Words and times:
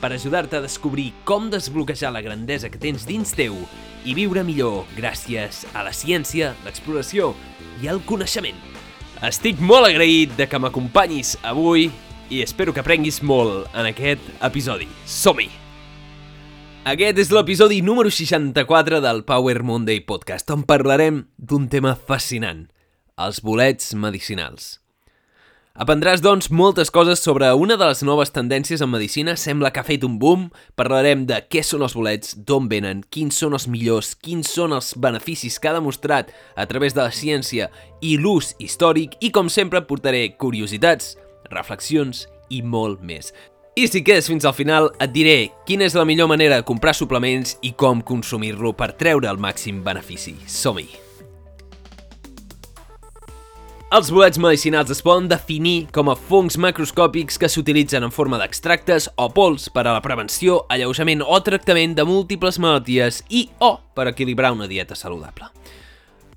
per 0.00 0.12
ajudar-te 0.14 0.58
a 0.58 0.64
descobrir 0.64 1.12
com 1.28 1.50
desbloquejar 1.50 2.12
la 2.14 2.22
grandesa 2.22 2.70
que 2.70 2.80
tens 2.80 3.06
dins 3.08 3.34
teu 3.36 3.56
i 4.06 4.14
viure 4.14 4.44
millor 4.46 4.86
gràcies 4.96 5.64
a 5.74 5.84
la 5.86 5.92
ciència, 5.92 6.54
l'exploració 6.64 7.34
i 7.82 7.90
el 7.90 8.02
coneixement. 8.06 8.58
Estic 9.26 9.58
molt 9.58 9.88
agraït 9.88 10.36
de 10.38 10.46
que 10.46 10.60
m'acompanyis 10.62 11.36
avui 11.42 11.88
i 12.30 12.42
espero 12.44 12.74
que 12.74 12.84
aprenguis 12.84 13.22
molt 13.22 13.66
en 13.74 13.88
aquest 13.90 14.22
episodi. 14.44 14.86
Som-hi! 15.04 15.48
Aquest 16.88 17.18
és 17.20 17.30
l'episodi 17.34 17.82
número 17.84 18.08
64 18.08 19.02
del 19.04 19.24
Power 19.28 19.62
Monday 19.66 20.00
Podcast, 20.06 20.48
on 20.54 20.62
parlarem 20.64 21.26
d'un 21.36 21.66
tema 21.68 21.92
fascinant, 21.98 22.68
els 23.20 23.42
bolets 23.44 23.92
medicinals. 23.98 24.78
Aprendràs, 25.78 26.18
doncs, 26.18 26.48
moltes 26.50 26.88
coses 26.90 27.20
sobre 27.22 27.52
una 27.54 27.76
de 27.78 27.86
les 27.86 28.00
noves 28.02 28.32
tendències 28.34 28.80
en 28.82 28.90
medicina, 28.90 29.36
sembla 29.38 29.70
que 29.70 29.78
ha 29.78 29.86
fet 29.86 30.02
un 30.02 30.16
boom. 30.18 30.48
Parlarem 30.74 31.22
de 31.28 31.38
què 31.46 31.62
són 31.62 31.84
els 31.86 31.94
bolets, 31.94 32.34
d'on 32.34 32.66
venen, 32.66 33.04
quins 33.14 33.38
són 33.38 33.54
els 33.54 33.68
millors, 33.70 34.16
quins 34.18 34.50
són 34.50 34.74
els 34.74 34.90
beneficis 34.98 35.60
que 35.62 35.70
ha 35.70 35.76
demostrat 35.78 36.34
a 36.58 36.66
través 36.66 36.98
de 36.98 37.04
la 37.04 37.14
ciència 37.14 37.70
i 38.02 38.16
l'ús 38.18 38.56
històric 38.58 39.14
i, 39.22 39.30
com 39.30 39.46
sempre, 39.46 39.86
portaré 39.86 40.24
curiositats, 40.34 41.14
reflexions 41.54 42.26
i 42.50 42.58
molt 42.58 42.98
més. 42.98 43.30
I 43.78 43.86
si 43.86 44.02
quedes 44.02 44.26
fins 44.26 44.42
al 44.50 44.58
final, 44.58 44.90
et 44.98 45.14
diré 45.14 45.52
quina 45.62 45.86
és 45.86 45.94
la 45.94 46.08
millor 46.08 46.26
manera 46.26 46.58
de 46.58 46.66
comprar 46.66 46.98
suplements 46.98 47.54
i 47.62 47.76
com 47.78 48.02
consumir-lo 48.02 48.74
per 48.74 48.96
treure 48.98 49.30
el 49.30 49.38
màxim 49.38 49.84
benefici. 49.86 50.40
Som-hi! 50.50 51.07
Els 53.88 54.10
bolets 54.12 54.36
medicinals 54.36 54.90
es 54.92 54.98
poden 55.00 55.30
definir 55.30 55.86
com 55.96 56.10
a 56.12 56.14
fongs 56.28 56.58
macroscòpics 56.60 57.38
que 57.40 57.48
s'utilitzen 57.48 58.04
en 58.04 58.12
forma 58.12 58.36
d'extractes 58.36 59.06
o 59.16 59.30
pols 59.32 59.70
per 59.72 59.86
a 59.86 59.94
la 59.94 60.02
prevenció, 60.04 60.58
alleujament 60.68 61.22
o 61.24 61.38
tractament 61.40 61.94
de 61.96 62.04
múltiples 62.04 62.60
malalties 62.60 63.22
i 63.32 63.46
o 63.64 63.78
per 63.96 64.10
equilibrar 64.10 64.52
una 64.52 64.68
dieta 64.68 64.92
saludable. 64.92 65.48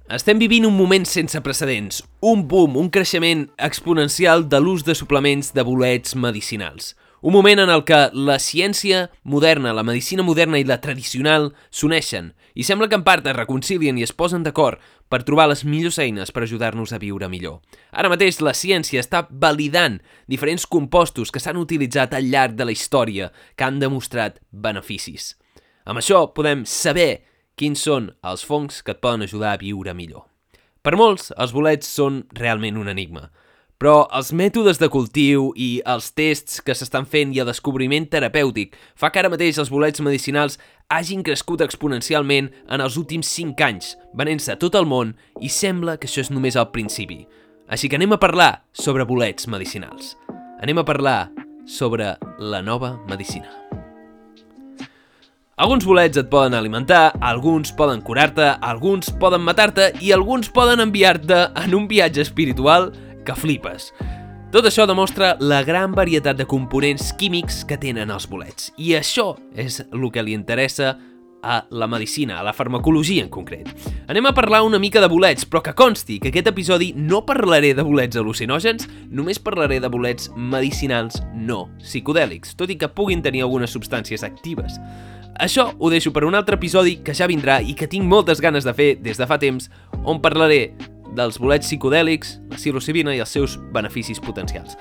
Estem 0.08 0.40
vivint 0.40 0.70
un 0.70 0.78
moment 0.80 1.04
sense 1.04 1.44
precedents, 1.44 2.00
un 2.24 2.48
boom, 2.48 2.80
un 2.80 2.88
creixement 2.88 3.50
exponencial 3.60 4.48
de 4.48 4.64
l'ús 4.64 4.88
de 4.88 4.96
suplements 4.96 5.52
de 5.52 5.68
bolets 5.68 6.16
medicinals. 6.16 6.94
Un 7.20 7.36
moment 7.36 7.60
en 7.60 7.70
el 7.70 7.84
que 7.84 8.00
la 8.16 8.40
ciència 8.40 9.10
moderna, 9.24 9.76
la 9.76 9.84
medicina 9.84 10.24
moderna 10.24 10.58
i 10.58 10.64
la 10.64 10.80
tradicional 10.80 11.52
s'uneixen 11.70 12.32
i 12.56 12.64
sembla 12.64 12.88
que 12.90 12.98
en 12.98 13.04
part 13.04 13.28
es 13.28 13.36
reconcilien 13.36 14.00
i 14.00 14.08
es 14.08 14.16
posen 14.16 14.48
d'acord 14.48 14.80
per 15.12 15.26
trobar 15.28 15.50
les 15.52 15.66
millors 15.68 16.00
eines 16.00 16.32
per 16.32 16.46
ajudar-nos 16.46 16.94
a 16.96 17.00
viure 17.02 17.28
millor. 17.28 17.60
Ara 17.92 18.10
mateix 18.10 18.40
la 18.40 18.56
ciència 18.56 19.04
està 19.04 19.26
validant 19.30 20.00
diferents 20.32 20.64
compostos 20.66 21.34
que 21.36 21.42
s'han 21.44 21.60
utilitzat 21.60 22.16
al 22.16 22.32
llarg 22.32 22.56
de 22.56 22.70
la 22.70 22.72
història 22.72 23.30
que 23.60 23.68
han 23.68 23.82
demostrat 23.84 24.40
beneficis. 24.52 25.36
Amb 25.84 26.00
això 26.00 26.24
podem 26.32 26.64
saber 26.64 27.26
quins 27.60 27.84
són 27.84 28.14
els 28.24 28.46
fongs 28.48 28.80
que 28.82 28.96
et 28.96 29.02
poden 29.04 29.28
ajudar 29.28 29.54
a 29.54 29.62
viure 29.62 29.94
millor. 29.94 30.30
Per 30.82 30.96
molts, 30.98 31.30
els 31.38 31.52
bolets 31.54 31.86
són 31.86 32.24
realment 32.34 32.80
un 32.80 32.88
enigma. 32.90 33.28
Però 33.82 34.04
els 34.14 34.28
mètodes 34.30 34.78
de 34.78 34.92
cultiu 34.94 35.48
i 35.58 35.80
els 35.90 36.12
tests 36.14 36.60
que 36.62 36.76
s'estan 36.78 37.08
fent 37.10 37.32
i 37.34 37.40
el 37.42 37.48
descobriment 37.50 38.06
terapèutic 38.14 38.76
fa 38.94 39.10
que 39.10 39.18
ara 39.18 39.32
mateix 39.34 39.58
els 39.58 39.72
bolets 39.74 40.04
medicinals 40.06 40.60
hagin 40.94 41.24
crescut 41.26 41.64
exponencialment 41.66 42.52
en 42.70 42.86
els 42.86 43.00
últims 43.02 43.32
5 43.34 43.66
anys, 43.66 43.96
venent-se 44.14 44.54
a 44.54 44.60
tot 44.62 44.78
el 44.78 44.86
món 44.86 45.16
i 45.42 45.50
sembla 45.50 45.98
que 45.98 46.06
això 46.06 46.22
és 46.22 46.30
només 46.30 46.60
el 46.62 46.70
principi. 46.70 47.24
Així 47.74 47.90
que 47.90 47.98
anem 47.98 48.14
a 48.14 48.22
parlar 48.22 48.52
sobre 48.70 49.08
bolets 49.10 49.50
medicinals. 49.50 50.14
Anem 50.62 50.78
a 50.78 50.86
parlar 50.86 51.32
sobre 51.66 52.14
la 52.38 52.62
nova 52.62 53.00
medicina. 53.10 53.50
Alguns 55.62 55.86
bolets 55.86 56.18
et 56.18 56.30
poden 56.30 56.54
alimentar, 56.54 57.16
alguns 57.22 57.74
poden 57.74 58.02
curar-te, 58.06 58.48
alguns 58.62 59.10
poden 59.22 59.42
matar-te 59.42 59.92
i 60.02 60.14
alguns 60.14 60.50
poden 60.54 60.82
enviar-te 60.86 61.48
en 61.64 61.76
un 61.78 61.90
viatge 61.90 62.22
espiritual 62.22 62.92
que 63.26 63.36
flipes. 63.38 63.92
Tot 64.52 64.66
això 64.68 64.84
demostra 64.84 65.38
la 65.40 65.62
gran 65.64 65.94
varietat 65.96 66.36
de 66.36 66.48
components 66.50 67.14
químics 67.16 67.62
que 67.64 67.78
tenen 67.80 68.12
els 68.12 68.28
bolets. 68.28 68.74
I 68.76 68.98
això 68.98 69.32
és 69.56 69.80
el 69.86 70.10
que 70.12 70.24
li 70.26 70.36
interessa 70.36 70.98
a 71.42 71.66
la 71.70 71.88
medicina, 71.88 72.40
a 72.40 72.44
la 72.44 72.54
farmacologia 72.54 73.24
en 73.24 73.30
concret. 73.30 73.70
Anem 74.08 74.28
a 74.28 74.34
parlar 74.34 74.62
una 74.64 74.80
mica 74.80 75.02
de 75.02 75.08
bolets, 75.08 75.46
però 75.48 75.62
que 75.64 75.74
consti 75.74 76.20
que 76.20 76.30
aquest 76.30 76.52
episodi 76.52 76.92
no 76.96 77.24
parlaré 77.26 77.74
de 77.74 77.86
bolets 77.86 78.20
al·lucinògens, 78.20 78.88
només 79.10 79.40
parlaré 79.40 79.80
de 79.80 79.90
bolets 79.90 80.30
medicinals 80.36 81.22
no 81.34 81.70
psicodèlics, 81.80 82.56
tot 82.60 82.70
i 82.70 82.78
que 82.78 82.92
puguin 82.92 83.24
tenir 83.24 83.46
algunes 83.46 83.74
substàncies 83.74 84.24
actives. 84.28 84.78
Això 85.42 85.72
ho 85.80 85.90
deixo 85.90 86.12
per 86.14 86.26
un 86.28 86.36
altre 86.36 86.60
episodi 86.60 87.00
que 87.02 87.16
ja 87.18 87.30
vindrà 87.30 87.62
i 87.64 87.74
que 87.74 87.88
tinc 87.90 88.06
moltes 88.06 88.44
ganes 88.44 88.68
de 88.68 88.76
fer 88.78 88.92
des 89.02 89.18
de 89.18 89.28
fa 89.28 89.40
temps, 89.42 89.72
on 90.04 90.22
parlaré 90.22 90.76
dels 91.18 91.40
bolets 91.42 91.68
psicodèlics, 91.68 92.38
la 92.52 92.60
psilocibina 92.60 93.16
i 93.16 93.22
els 93.24 93.34
seus 93.34 93.58
beneficis 93.76 94.22
potencials. 94.24 94.78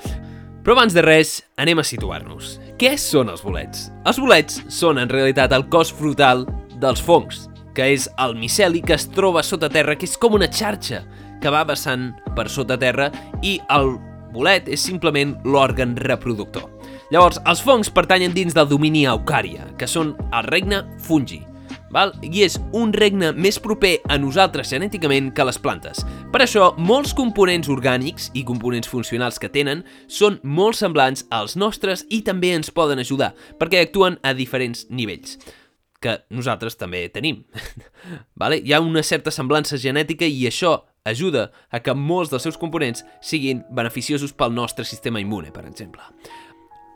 Però 0.60 0.76
abans 0.76 0.94
de 0.94 1.02
res, 1.04 1.38
anem 1.60 1.80
a 1.80 1.86
situar-nos. 1.86 2.58
Què 2.80 2.92
són 3.00 3.32
els 3.32 3.42
bolets? 3.44 3.88
Els 4.04 4.20
bolets 4.20 4.60
són 4.72 5.00
en 5.00 5.08
realitat 5.08 5.54
el 5.56 5.64
cos 5.72 5.92
frutal 5.96 6.44
dels 6.82 7.00
fongs, 7.00 7.46
que 7.74 7.88
és 7.94 8.08
el 8.20 8.36
miceli 8.36 8.82
que 8.84 8.96
es 8.98 9.08
troba 9.14 9.44
sota 9.46 9.70
terra, 9.72 9.96
que 9.96 10.08
és 10.08 10.18
com 10.20 10.36
una 10.36 10.50
xarxa 10.52 11.02
que 11.40 11.52
va 11.52 11.64
vessant 11.64 12.10
per 12.36 12.48
sota 12.52 12.76
terra 12.80 13.08
i 13.42 13.56
el 13.72 13.94
bolet 14.34 14.68
és 14.70 14.82
simplement 14.84 15.34
l'òrgan 15.48 15.96
reproductor. 16.04 16.68
Llavors, 17.10 17.40
els 17.48 17.62
fongs 17.64 17.90
pertanyen 17.90 18.34
dins 18.36 18.54
del 18.54 18.68
domini 18.70 19.06
Eucària, 19.10 19.66
que 19.80 19.88
són 19.90 20.12
el 20.30 20.46
regne 20.46 20.84
fungi, 21.02 21.40
val? 21.94 22.14
i 22.22 22.44
és 22.46 22.58
un 22.76 22.92
regne 22.92 23.32
més 23.36 23.58
proper 23.62 23.96
a 24.08 24.18
nosaltres 24.18 24.70
genèticament 24.72 25.32
que 25.34 25.46
les 25.46 25.58
plantes. 25.60 26.04
Per 26.32 26.42
això, 26.42 26.72
molts 26.78 27.14
components 27.16 27.70
orgànics 27.72 28.30
i 28.34 28.44
components 28.46 28.90
funcionals 28.90 29.38
que 29.38 29.50
tenen 29.52 29.84
són 30.08 30.40
molt 30.42 30.78
semblants 30.78 31.26
als 31.30 31.56
nostres 31.56 32.06
i 32.10 32.22
també 32.26 32.54
ens 32.56 32.70
poden 32.74 33.02
ajudar, 33.02 33.34
perquè 33.58 33.84
actuen 33.84 34.20
a 34.22 34.34
diferents 34.34 34.86
nivells 34.90 35.38
que 36.00 36.16
nosaltres 36.32 36.78
també 36.80 37.02
tenim. 37.12 37.42
vale? 38.40 38.60
Hi 38.64 38.72
ha 38.72 38.80
una 38.80 39.02
certa 39.04 39.32
semblança 39.34 39.76
genètica 39.76 40.24
i 40.24 40.46
això 40.48 40.78
ajuda 41.04 41.50
a 41.70 41.80
que 41.84 41.94
molts 41.96 42.32
dels 42.32 42.44
seus 42.48 42.58
components 42.60 43.04
siguin 43.24 43.64
beneficiosos 43.70 44.32
pel 44.36 44.54
nostre 44.56 44.84
sistema 44.88 45.20
immune, 45.20 45.52
per 45.52 45.66
exemple. 45.68 46.02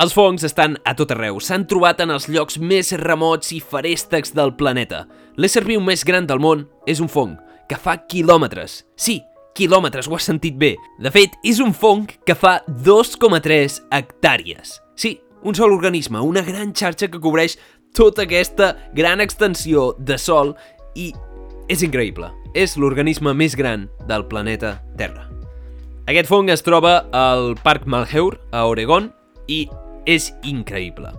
Els 0.02 0.10
fongs 0.10 0.42
estan 0.42 0.72
a 0.82 0.90
tot 0.98 1.12
arreu, 1.14 1.36
s'han 1.38 1.68
trobat 1.70 2.00
en 2.02 2.10
els 2.10 2.24
llocs 2.26 2.56
més 2.58 2.88
remots 2.98 3.52
i 3.54 3.60
ferèstecs 3.62 4.32
del 4.34 4.50
planeta. 4.58 5.04
L'ésser 5.38 5.62
viu 5.62 5.78
més 5.80 6.02
gran 6.02 6.26
del 6.26 6.40
món 6.42 6.64
és 6.90 6.98
un 6.98 7.06
fong, 7.06 7.36
que 7.70 7.78
fa 7.78 7.94
quilòmetres. 8.10 8.80
Sí, 8.98 9.20
quilòmetres, 9.54 10.08
ho 10.10 10.16
has 10.18 10.26
sentit 10.26 10.58
bé. 10.58 10.72
De 10.98 11.12
fet, 11.14 11.36
és 11.46 11.60
un 11.62 11.70
fong 11.70 12.08
que 12.26 12.34
fa 12.34 12.56
2,3 12.66 13.78
hectàrees. 13.94 14.80
Sí, 14.98 15.20
un 15.46 15.54
sol 15.54 15.76
organisme, 15.76 16.18
una 16.18 16.42
gran 16.42 16.74
xarxa 16.74 17.06
que 17.06 17.22
cobreix 17.22 17.54
tota 17.94 18.26
aquesta 18.26 18.72
gran 18.98 19.22
extensió 19.22 19.92
de 19.98 20.18
sol 20.18 20.56
i 20.98 21.12
és 21.70 21.86
increïble. 21.86 22.32
És 22.50 22.74
l'organisme 22.74 23.30
més 23.30 23.54
gran 23.54 23.86
del 24.10 24.26
planeta 24.26 24.80
Terra. 24.98 25.28
Aquest 26.10 26.28
fong 26.28 26.50
es 26.50 26.66
troba 26.66 27.04
al 27.14 27.54
Parc 27.62 27.86
Malheur, 27.86 28.40
a 28.50 28.66
Oregon, 28.66 29.12
i 29.46 29.68
és 30.06 30.32
increïble. 30.42 31.12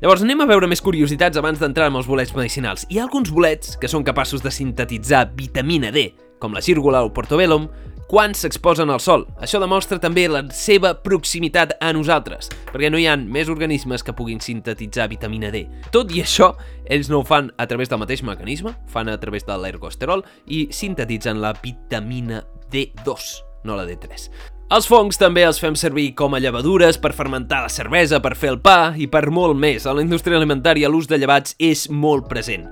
Llavors 0.00 0.22
anem 0.24 0.40
a 0.40 0.48
veure 0.48 0.68
més 0.70 0.80
curiositats 0.80 1.36
abans 1.36 1.60
d'entrar 1.60 1.90
en 1.90 1.98
els 2.00 2.08
bolets 2.08 2.32
medicinals. 2.32 2.86
Hi 2.88 2.98
ha 2.98 3.04
alguns 3.04 3.28
bolets 3.34 3.74
que 3.76 3.88
són 3.90 4.06
capaços 4.06 4.40
de 4.40 4.52
sintetitzar 4.54 5.26
vitamina 5.36 5.90
D, 5.92 6.06
com 6.40 6.56
la 6.56 6.62
círgula 6.64 7.02
o 7.04 7.10
portobellum, 7.12 7.66
quan 8.10 8.32
s'exposen 8.34 8.90
al 8.90 8.98
sol. 8.98 9.26
Això 9.38 9.60
demostra 9.62 10.00
també 10.02 10.24
la 10.26 10.40
seva 10.56 10.96
proximitat 11.04 11.76
a 11.78 11.92
nosaltres, 11.94 12.48
perquè 12.72 12.90
no 12.90 12.98
hi 12.98 13.06
ha 13.06 13.14
més 13.20 13.50
organismes 13.52 14.02
que 14.02 14.14
puguin 14.16 14.42
sintetitzar 14.42 15.06
vitamina 15.12 15.52
D. 15.54 15.66
Tot 15.94 16.10
i 16.16 16.24
això, 16.24 16.54
ells 16.90 17.10
no 17.12 17.20
ho 17.20 17.26
fan 17.28 17.52
a 17.54 17.68
través 17.70 17.92
del 17.92 18.00
mateix 18.02 18.24
mecanisme, 18.26 18.74
fan 18.90 19.12
a 19.12 19.18
través 19.22 19.46
de 19.46 19.58
l'ergosterol 19.62 20.24
i 20.48 20.64
sintetitzen 20.74 21.44
la 21.44 21.52
vitamina 21.62 22.42
D2, 22.72 23.28
no 23.68 23.78
la 23.78 23.86
D3. 23.86 24.26
Els 24.70 24.86
fongs 24.86 25.16
també 25.18 25.42
els 25.42 25.58
fem 25.58 25.74
servir 25.74 26.12
com 26.14 26.36
a 26.36 26.38
llevadures 26.38 26.94
per 27.02 27.10
fermentar 27.10 27.64
la 27.64 27.72
cervesa, 27.74 28.20
per 28.22 28.36
fer 28.38 28.52
el 28.52 28.60
pa 28.62 28.92
i 28.94 29.08
per 29.10 29.24
molt 29.34 29.58
més. 29.58 29.82
A 29.82 29.90
la 29.98 30.04
indústria 30.04 30.38
alimentària 30.38 30.86
l'ús 30.86 31.10
de 31.10 31.18
llevats 31.18 31.56
és 31.58 31.88
molt 31.90 32.28
present. 32.30 32.68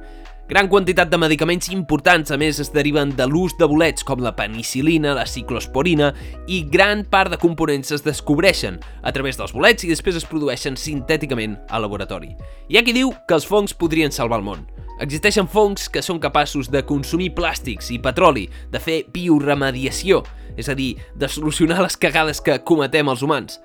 Gran 0.46 0.70
quantitat 0.70 1.10
de 1.10 1.18
medicaments 1.18 1.72
importants, 1.74 2.30
a 2.30 2.38
més, 2.38 2.62
es 2.62 2.70
deriven 2.70 3.10
de 3.18 3.26
l'ús 3.26 3.58
de 3.58 3.66
bolets 3.66 4.06
com 4.06 4.22
la 4.22 4.36
penicilina, 4.38 5.10
la 5.18 5.26
ciclosporina 5.26 6.12
i 6.46 6.62
gran 6.70 7.02
part 7.02 7.34
de 7.34 7.42
components 7.42 7.90
es 7.98 8.06
descobreixen 8.06 8.78
a 9.02 9.10
través 9.10 9.34
dels 9.34 9.50
bolets 9.52 9.82
i 9.82 9.90
després 9.90 10.22
es 10.22 10.30
produeixen 10.30 10.78
sintèticament 10.78 11.58
al 11.66 11.82
laboratori. 11.82 12.36
Hi 12.70 12.78
ha 12.78 12.86
qui 12.86 12.94
diu 12.94 13.10
que 13.26 13.34
els 13.34 13.50
fongs 13.50 13.74
podrien 13.74 14.14
salvar 14.14 14.38
el 14.38 14.46
món. 14.46 14.68
Existeixen 14.98 15.46
fongs 15.46 15.86
que 15.94 16.02
són 16.02 16.18
capaços 16.18 16.68
de 16.72 16.82
consumir 16.86 17.30
plàstics 17.36 17.92
i 17.94 18.00
petroli, 18.02 18.48
de 18.72 18.80
fer 18.82 19.04
bioremediació, 19.14 20.24
és 20.58 20.68
a 20.68 20.74
dir, 20.74 20.96
de 21.14 21.28
solucionar 21.30 21.78
les 21.84 21.96
cagades 21.96 22.42
que 22.42 22.58
cometem 22.66 23.10
els 23.10 23.22
humans. 23.22 23.60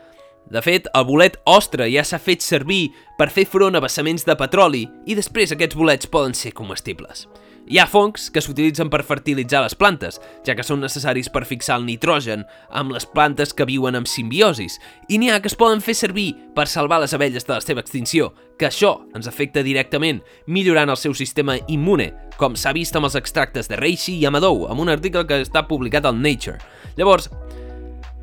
De 0.53 0.62
fet, 0.62 0.89
el 0.94 1.07
bolet 1.07 1.39
ostre 1.50 1.88
ja 1.89 2.03
s'ha 2.06 2.19
fet 2.21 2.44
servir 2.45 2.91
per 3.18 3.31
fer 3.33 3.47
front 3.50 3.74
a 3.74 3.81
vessaments 3.81 4.27
de 4.27 4.35
petroli 4.38 4.83
i 5.09 5.18
després 5.18 5.56
aquests 5.56 5.80
bolets 5.80 6.12
poden 6.12 6.35
ser 6.38 6.53
comestibles. 6.53 7.25
Hi 7.63 7.77
ha 7.80 7.86
fongs 7.88 8.25
que 8.33 8.42
s'utilitzen 8.44 8.89
per 8.92 9.06
fertilitzar 9.07 9.62
les 9.63 9.75
plantes, 9.80 10.18
ja 10.44 10.51
que 10.56 10.65
són 10.68 10.81
necessaris 10.83 11.30
per 11.31 11.45
fixar 11.48 11.77
el 11.80 11.86
nitrogen 11.88 12.42
amb 12.75 12.92
les 12.92 13.06
plantes 13.07 13.54
que 13.56 13.68
viuen 13.69 13.95
amb 13.95 14.10
simbiosis, 14.10 14.75
i 15.07 15.15
n'hi 15.18 15.30
ha 15.31 15.38
que 15.39 15.48
es 15.48 15.56
poden 15.56 15.80
fer 15.80 15.95
servir 15.95 16.33
per 16.57 16.65
salvar 16.68 17.00
les 17.00 17.15
abelles 17.15 17.48
de 17.48 17.54
la 17.54 17.62
seva 17.63 17.80
extinció, 17.80 18.33
que 18.60 18.68
això 18.68 18.98
ens 19.15 19.31
afecta 19.31 19.63
directament, 19.63 20.19
millorant 20.45 20.92
el 20.92 21.00
seu 21.00 21.15
sistema 21.15 21.56
immune, 21.71 22.10
com 22.36 22.57
s'ha 22.60 22.75
vist 22.75 23.00
amb 23.00 23.07
els 23.07 23.15
extractes 23.15 23.71
de 23.71 23.80
Reishi 23.80 24.18
i 24.19 24.27
Amadou, 24.27 24.66
amb 24.68 24.83
un 24.83 24.92
article 24.92 25.24
que 25.30 25.39
està 25.45 25.63
publicat 25.69 26.04
al 26.09 26.19
Nature. 26.19 26.59
Llavors, 27.00 27.30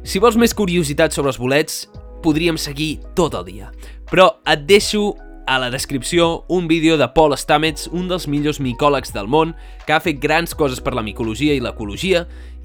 si 0.05 0.21
vols 0.21 0.37
més 0.37 0.53
curiositat 0.53 1.17
sobre 1.17 1.33
els 1.33 1.41
bolets, 1.41 1.87
podríem 2.21 2.61
seguir 2.61 2.99
tot 3.17 3.41
el 3.41 3.49
dia. 3.49 3.73
Però 4.13 4.35
et 4.45 4.69
deixo 4.69 5.15
a 5.51 5.59
la 5.59 5.69
descripció 5.69 6.45
un 6.47 6.69
vídeo 6.69 6.97
de 6.97 7.09
Paul 7.09 7.37
Stamets, 7.37 7.89
un 7.91 8.07
dels 8.07 8.29
millors 8.31 8.61
micòlegs 8.63 9.11
del 9.11 9.27
món, 9.27 9.57
que 9.83 9.91
ha 9.91 9.99
fet 9.99 10.21
grans 10.23 10.55
coses 10.55 10.79
per 10.79 10.93
la 10.95 11.03
micologia 11.03 11.57
i 11.59 11.63
l'ecologia, 11.65 12.21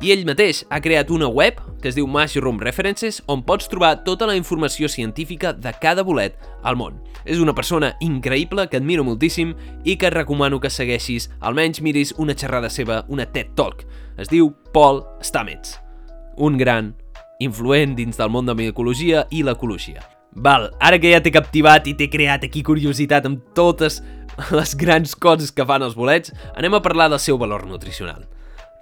i 0.06 0.12
ell 0.14 0.22
mateix 0.30 0.60
ha 0.70 0.78
creat 0.86 1.10
una 1.10 1.26
web 1.26 1.58
que 1.82 1.90
es 1.90 1.98
diu 1.98 2.06
Mushroom 2.06 2.62
References, 2.62 3.24
on 3.26 3.42
pots 3.42 3.72
trobar 3.74 4.04
tota 4.06 4.30
la 4.30 4.38
informació 4.38 4.86
científica 4.86 5.50
de 5.58 5.74
cada 5.82 6.06
bolet 6.06 6.38
al 6.62 6.78
món. 6.78 7.02
És 7.26 7.42
una 7.42 7.58
persona 7.58 7.96
increïble 8.06 8.68
que 8.70 8.78
admiro 8.78 9.02
moltíssim 9.08 9.56
i 9.82 9.98
que 9.98 10.12
et 10.12 10.14
recomano 10.14 10.62
que 10.62 10.70
segueixis, 10.70 11.32
almenys 11.42 11.82
miris 11.82 12.14
una 12.22 12.38
xerrada 12.38 12.70
seva, 12.70 13.02
una 13.10 13.26
TED 13.26 13.56
Talk. 13.58 13.82
Es 14.22 14.30
diu 14.30 14.54
Paul 14.78 15.02
Stamets, 15.26 15.80
un 16.38 16.62
gran 16.62 16.94
influent 17.42 17.98
dins 17.98 18.22
del 18.22 18.30
món 18.30 18.46
de 18.46 18.54
la 18.54 18.62
micologia 18.62 19.26
i 19.34 19.42
l'ecologia. 19.42 20.06
Val, 20.36 20.70
ara 20.84 21.00
que 21.00 21.12
ja 21.14 21.22
t'he 21.24 21.32
captivat 21.32 21.88
i 21.88 21.96
t'he 21.96 22.10
creat 22.12 22.44
aquí 22.44 22.64
curiositat 22.64 23.28
amb 23.28 23.44
totes 23.56 24.02
les 24.52 24.76
grans 24.76 25.16
coses 25.16 25.54
que 25.56 25.66
fan 25.68 25.86
els 25.86 25.96
bolets, 25.96 26.34
anem 26.60 26.76
a 26.76 26.84
parlar 26.84 27.08
del 27.12 27.24
seu 27.24 27.40
valor 27.40 27.64
nutricional. 27.70 28.26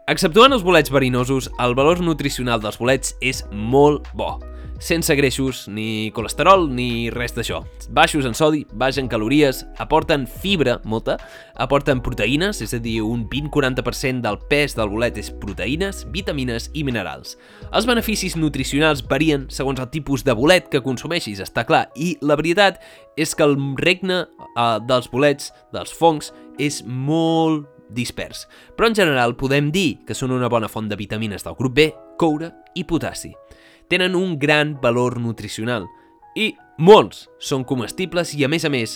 Exceptuant 0.10 0.52
els 0.52 0.66
bolets 0.66 0.92
verinosos, 0.92 1.52
el 1.64 1.78
valor 1.78 2.02
nutricional 2.04 2.60
dels 2.64 2.80
bolets 2.82 3.14
és 3.22 3.46
molt 3.54 4.10
bo 4.18 4.40
sense 4.84 5.16
greixos, 5.16 5.70
ni 5.72 6.12
colesterol, 6.12 6.68
ni 6.76 7.08
res 7.14 7.32
d'això. 7.32 7.62
Baixos 7.96 8.28
en 8.28 8.36
sodi, 8.36 8.66
baix 8.76 8.98
en 9.00 9.08
calories, 9.08 9.62
aporten 9.80 10.26
fibra, 10.28 10.76
molta, 10.84 11.16
aporten 11.56 12.02
proteïnes, 12.04 12.60
és 12.66 12.76
a 12.76 12.82
dir, 12.84 12.98
un 13.08 13.24
20-40% 13.32 14.20
del 14.26 14.42
pes 14.52 14.76
del 14.76 14.92
bolet 14.92 15.18
és 15.22 15.32
proteïnes, 15.40 16.04
vitamines 16.12 16.68
i 16.76 16.84
minerals. 16.84 17.38
Els 17.72 17.88
beneficis 17.88 18.36
nutricionals 18.36 19.06
varien 19.08 19.48
segons 19.48 19.80
el 19.80 19.88
tipus 19.94 20.28
de 20.28 20.36
bolet 20.36 20.68
que 20.68 20.84
consumeixis, 20.84 21.40
està 21.40 21.64
clar, 21.64 21.86
i 21.96 22.18
la 22.22 22.36
veritat 22.36 22.84
és 23.16 23.32
que 23.32 23.48
el 23.48 23.56
regne 23.80 24.26
eh, 24.26 24.80
dels 24.84 25.08
bolets, 25.14 25.54
dels 25.72 25.96
fongs, 25.96 26.34
és 26.60 26.84
molt 26.84 27.70
dispers. 27.96 28.50
Però 28.76 28.90
en 28.90 29.00
general 29.00 29.38
podem 29.40 29.72
dir 29.72 30.04
que 30.04 30.18
són 30.18 30.36
una 30.36 30.52
bona 30.52 30.68
font 30.68 30.92
de 30.92 31.00
vitamines 31.00 31.48
del 31.48 31.56
grup 31.56 31.80
B, 31.80 31.88
coure 32.20 32.52
i 32.76 32.84
potassi 32.84 33.32
tenen 33.94 34.16
un 34.18 34.40
gran 34.42 34.74
valor 34.82 35.20
nutricional 35.22 35.84
i 36.34 36.56
molts 36.82 37.28
són 37.38 37.62
comestibles 37.62 38.32
i 38.34 38.42
a 38.42 38.50
més 38.50 38.64
a 38.66 38.72
més 38.74 38.96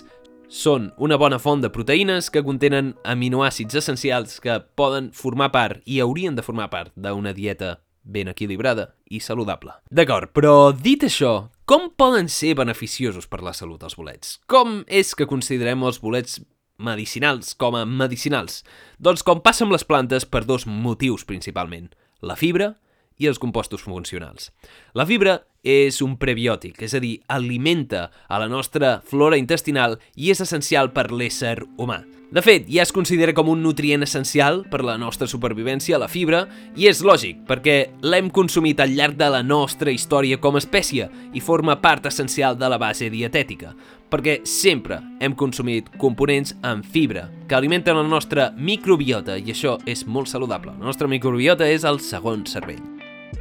són 0.50 0.88
una 0.98 1.20
bona 1.22 1.38
font 1.38 1.62
de 1.62 1.70
proteïnes 1.70 2.32
que 2.34 2.42
contenen 2.42 2.96
aminoàcids 3.06 3.78
essencials 3.78 4.40
que 4.42 4.56
poden 4.80 5.12
formar 5.14 5.52
part 5.54 5.84
i 5.86 6.00
haurien 6.02 6.34
de 6.34 6.46
formar 6.46 6.72
part 6.72 6.90
d'una 6.96 7.36
dieta 7.38 7.76
ben 8.02 8.32
equilibrada 8.32 8.88
i 9.12 9.20
saludable. 9.22 9.76
D'acord, 9.92 10.32
però 10.34 10.72
dit 10.74 11.06
això, 11.06 11.52
com 11.70 11.92
poden 11.94 12.32
ser 12.32 12.56
beneficiosos 12.58 13.30
per 13.30 13.44
la 13.46 13.54
salut 13.54 13.86
els 13.86 14.00
bolets? 14.00 14.40
Com 14.50 14.82
és 14.88 15.14
que 15.14 15.30
considerem 15.30 15.86
els 15.86 16.02
bolets 16.02 16.40
medicinals 16.82 17.54
com 17.54 17.78
a 17.78 17.86
medicinals? 17.86 18.64
Doncs 18.98 19.22
com 19.22 19.46
passa 19.46 19.68
amb 19.68 19.78
les 19.78 19.86
plantes 19.86 20.26
per 20.26 20.48
dos 20.48 20.66
motius 20.66 21.28
principalment, 21.28 21.92
la 22.26 22.40
fibra 22.40 22.74
i 23.18 23.28
els 23.28 23.40
compostos 23.42 23.84
funcionals. 23.84 24.52
La 24.94 25.06
fibra 25.06 25.42
és 25.68 26.02
un 26.06 26.16
prebiòtic, 26.18 26.80
és 26.86 26.94
a 26.96 27.02
dir, 27.04 27.18
alimenta 27.28 28.08
a 28.28 28.40
la 28.40 28.48
nostra 28.48 29.00
flora 29.06 29.40
intestinal 29.40 29.98
i 30.16 30.32
és 30.32 30.42
essencial 30.42 30.94
per 30.96 31.10
l'ésser 31.12 31.60
humà. 31.78 32.04
De 32.28 32.42
fet, 32.44 32.66
ja 32.68 32.84
es 32.84 32.92
considera 32.92 33.32
com 33.32 33.48
un 33.48 33.62
nutrient 33.64 34.04
essencial 34.04 34.66
per 34.68 34.82
la 34.84 34.98
nostra 35.00 35.30
supervivència, 35.32 36.00
la 36.00 36.10
fibra, 36.12 36.42
i 36.76 36.90
és 36.90 37.00
lògic, 37.00 37.46
perquè 37.48 37.78
l'hem 38.04 38.28
consumit 38.36 38.82
al 38.84 38.92
llarg 38.98 39.16
de 39.16 39.30
la 39.32 39.40
nostra 39.48 39.94
història 39.96 40.40
com 40.44 40.58
a 40.58 40.64
espècie 40.64 41.08
i 41.32 41.44
forma 41.44 41.78
part 41.80 42.10
essencial 42.12 42.60
de 42.60 42.68
la 42.68 42.82
base 42.84 43.08
dietètica, 43.14 43.72
perquè 44.12 44.42
sempre 44.44 45.00
hem 45.24 45.40
consumit 45.40 45.88
components 46.04 46.52
amb 46.68 46.84
fibra, 46.84 47.30
que 47.48 47.56
alimenten 47.56 47.96
la 47.96 48.04
nostra 48.04 48.52
microbiota, 48.60 49.40
i 49.40 49.56
això 49.56 49.78
és 49.88 50.04
molt 50.04 50.28
saludable. 50.28 50.76
La 50.76 50.92
nostra 50.92 51.08
microbiota 51.08 51.64
és 51.64 51.88
el 51.88 52.04
segon 52.04 52.44
cervell. 52.44 52.97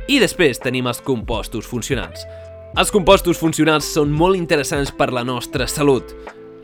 I 0.07 0.21
després 0.23 0.61
tenim 0.63 0.87
els 0.87 1.01
compostos 1.03 1.67
funcionals. 1.67 2.23
Els 2.79 2.93
compostos 2.95 3.41
funcionals 3.41 3.89
són 3.91 4.13
molt 4.15 4.39
interessants 4.39 4.93
per 4.95 5.09
la 5.11 5.25
nostra 5.27 5.67
salut. 5.67 6.13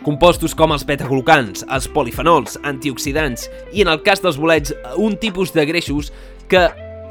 Compostos 0.07 0.55
com 0.55 0.75
els 0.75 0.85
betaglucans, 0.87 1.65
els 1.67 1.89
polifenols, 1.91 2.55
antioxidants 2.63 3.49
i, 3.73 3.83
en 3.83 3.91
el 3.91 4.03
cas 4.07 4.23
dels 4.23 4.39
bolets, 4.39 4.75
un 4.95 5.19
tipus 5.19 5.51
de 5.55 5.67
greixos 5.67 6.13
que 6.51 6.69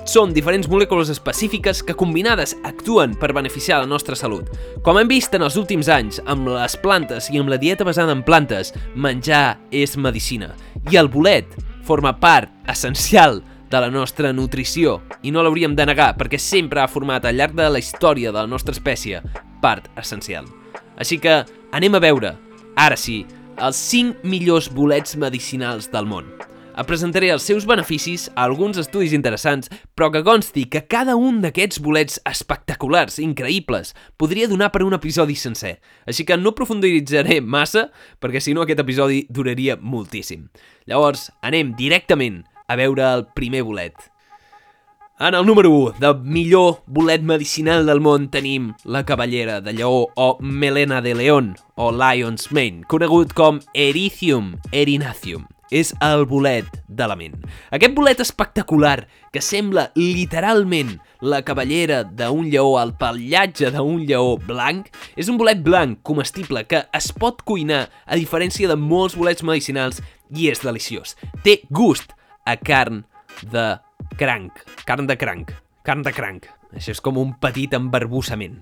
són 0.07 0.31
diferents 0.33 0.69
molècules 0.71 1.11
específiques 1.11 1.83
que 1.83 1.95
combinades 1.99 2.55
actuen 2.63 3.13
per 3.19 3.33
beneficiar 3.35 3.81
la 3.83 3.91
nostra 3.91 4.15
salut. 4.15 4.47
Com 4.87 4.97
hem 5.01 5.11
vist 5.11 5.35
en 5.35 5.43
els 5.43 5.59
últims 5.59 5.91
anys, 5.91 6.23
amb 6.31 6.47
les 6.55 6.79
plantes 6.79 7.27
i 7.29 7.43
amb 7.43 7.51
la 7.51 7.59
dieta 7.59 7.83
basada 7.87 8.15
en 8.15 8.23
plantes, 8.23 8.71
menjar 8.95 9.59
és 9.71 9.97
medicina. 9.99 10.53
I 10.91 10.97
el 10.97 11.11
bolet 11.11 11.59
forma 11.83 12.15
part 12.23 12.49
essencial 12.71 13.41
de 13.71 13.79
la 13.79 13.89
nostra 13.89 14.33
nutrició 14.35 14.99
i 15.23 15.31
no 15.31 15.41
l'hauríem 15.43 15.77
de 15.77 15.85
negar 15.87 16.11
perquè 16.19 16.37
sempre 16.41 16.81
ha 16.83 16.91
format 16.91 17.25
al 17.25 17.37
llarg 17.39 17.55
de 17.55 17.69
la 17.71 17.79
història 17.79 18.33
de 18.33 18.41
la 18.41 18.49
nostra 18.51 18.75
espècie 18.75 19.21
part 19.63 19.87
essencial. 19.95 20.49
Així 20.99 21.17
que 21.23 21.41
anem 21.71 21.95
a 21.95 22.03
veure, 22.03 22.35
ara 22.75 22.99
sí, 22.99 23.21
els 23.61 23.79
5 23.79 24.27
millors 24.27 24.67
bolets 24.75 25.15
medicinals 25.15 25.87
del 25.93 26.09
món. 26.09 26.27
Et 26.71 26.87
presentaré 26.87 27.27
els 27.33 27.43
seus 27.43 27.65
beneficis 27.67 28.29
alguns 28.39 28.79
estudis 28.79 29.15
interessants, 29.15 29.67
però 29.95 30.07
que 30.11 30.23
consti 30.23 30.65
que 30.71 30.85
cada 30.87 31.17
un 31.19 31.41
d'aquests 31.43 31.81
bolets 31.83 32.19
espectaculars, 32.27 33.19
increïbles, 33.19 33.91
podria 34.17 34.47
donar 34.47 34.71
per 34.71 34.85
un 34.87 34.95
episodi 34.95 35.35
sencer. 35.35 35.77
Així 36.07 36.23
que 36.27 36.39
no 36.39 36.55
profunditzaré 36.55 37.41
massa, 37.43 37.89
perquè 38.23 38.39
si 38.39 38.55
no 38.55 38.63
aquest 38.63 38.83
episodi 38.83 39.25
duraria 39.29 39.77
moltíssim. 39.79 40.47
Llavors, 40.87 41.29
anem 41.43 41.75
directament 41.77 42.41
a 42.71 42.75
veure 42.79 43.03
el 43.03 43.25
primer 43.35 43.63
bolet. 43.67 44.11
En 45.19 45.35
el 45.35 45.45
número 45.45 45.69
1 45.69 45.99
de 45.99 46.13
millor 46.23 46.81
bolet 46.87 47.21
medicinal 47.21 47.85
del 47.85 47.99
món 48.01 48.29
tenim 48.33 48.71
la 48.85 49.03
cavallera 49.05 49.59
de 49.61 49.73
lleó 49.75 50.07
o 50.15 50.37
melena 50.39 51.01
de 51.05 51.13
león 51.13 51.51
o 51.75 51.91
lion's 51.91 52.47
mane, 52.49 52.81
conegut 52.87 53.35
com 53.37 53.59
Erythium 53.75 54.55
erinaceum. 54.71 55.43
És 55.69 55.93
el 56.03 56.25
bolet 56.27 56.65
de 56.87 57.05
la 57.07 57.15
ment. 57.15 57.37
Aquest 57.71 57.93
bolet 57.95 58.19
espectacular 58.19 59.05
que 59.31 59.43
sembla 59.45 59.91
literalment 59.95 60.97
la 61.21 61.43
cavallera 61.47 62.01
d'un 62.03 62.49
lleó, 62.49 62.79
el 62.81 62.91
pallatge 62.99 63.69
d'un 63.71 64.01
lleó 64.03 64.39
blanc, 64.41 64.89
és 65.15 65.29
un 65.31 65.37
bolet 65.39 65.61
blanc 65.63 66.01
comestible 66.03 66.65
que 66.67 66.81
es 66.97 67.11
pot 67.13 67.45
cuinar 67.45 67.85
a 68.03 68.17
diferència 68.19 68.67
de 68.67 68.75
molts 68.75 69.15
bolets 69.15 69.45
medicinals 69.47 70.01
i 70.33 70.49
és 70.51 70.65
deliciós. 70.65 71.15
Té 71.45 71.61
gust, 71.69 72.17
a 72.45 72.55
carn 72.57 73.03
de 73.51 73.65
cranc. 74.17 74.63
Carn 74.85 75.07
de 75.07 75.17
cranc. 75.17 75.53
Carn 75.83 76.03
de 76.05 76.13
cranc. 76.13 76.47
Això 76.71 76.93
és 76.95 77.01
com 77.03 77.17
un 77.19 77.33
petit 77.41 77.73
embarbussament. 77.75 78.61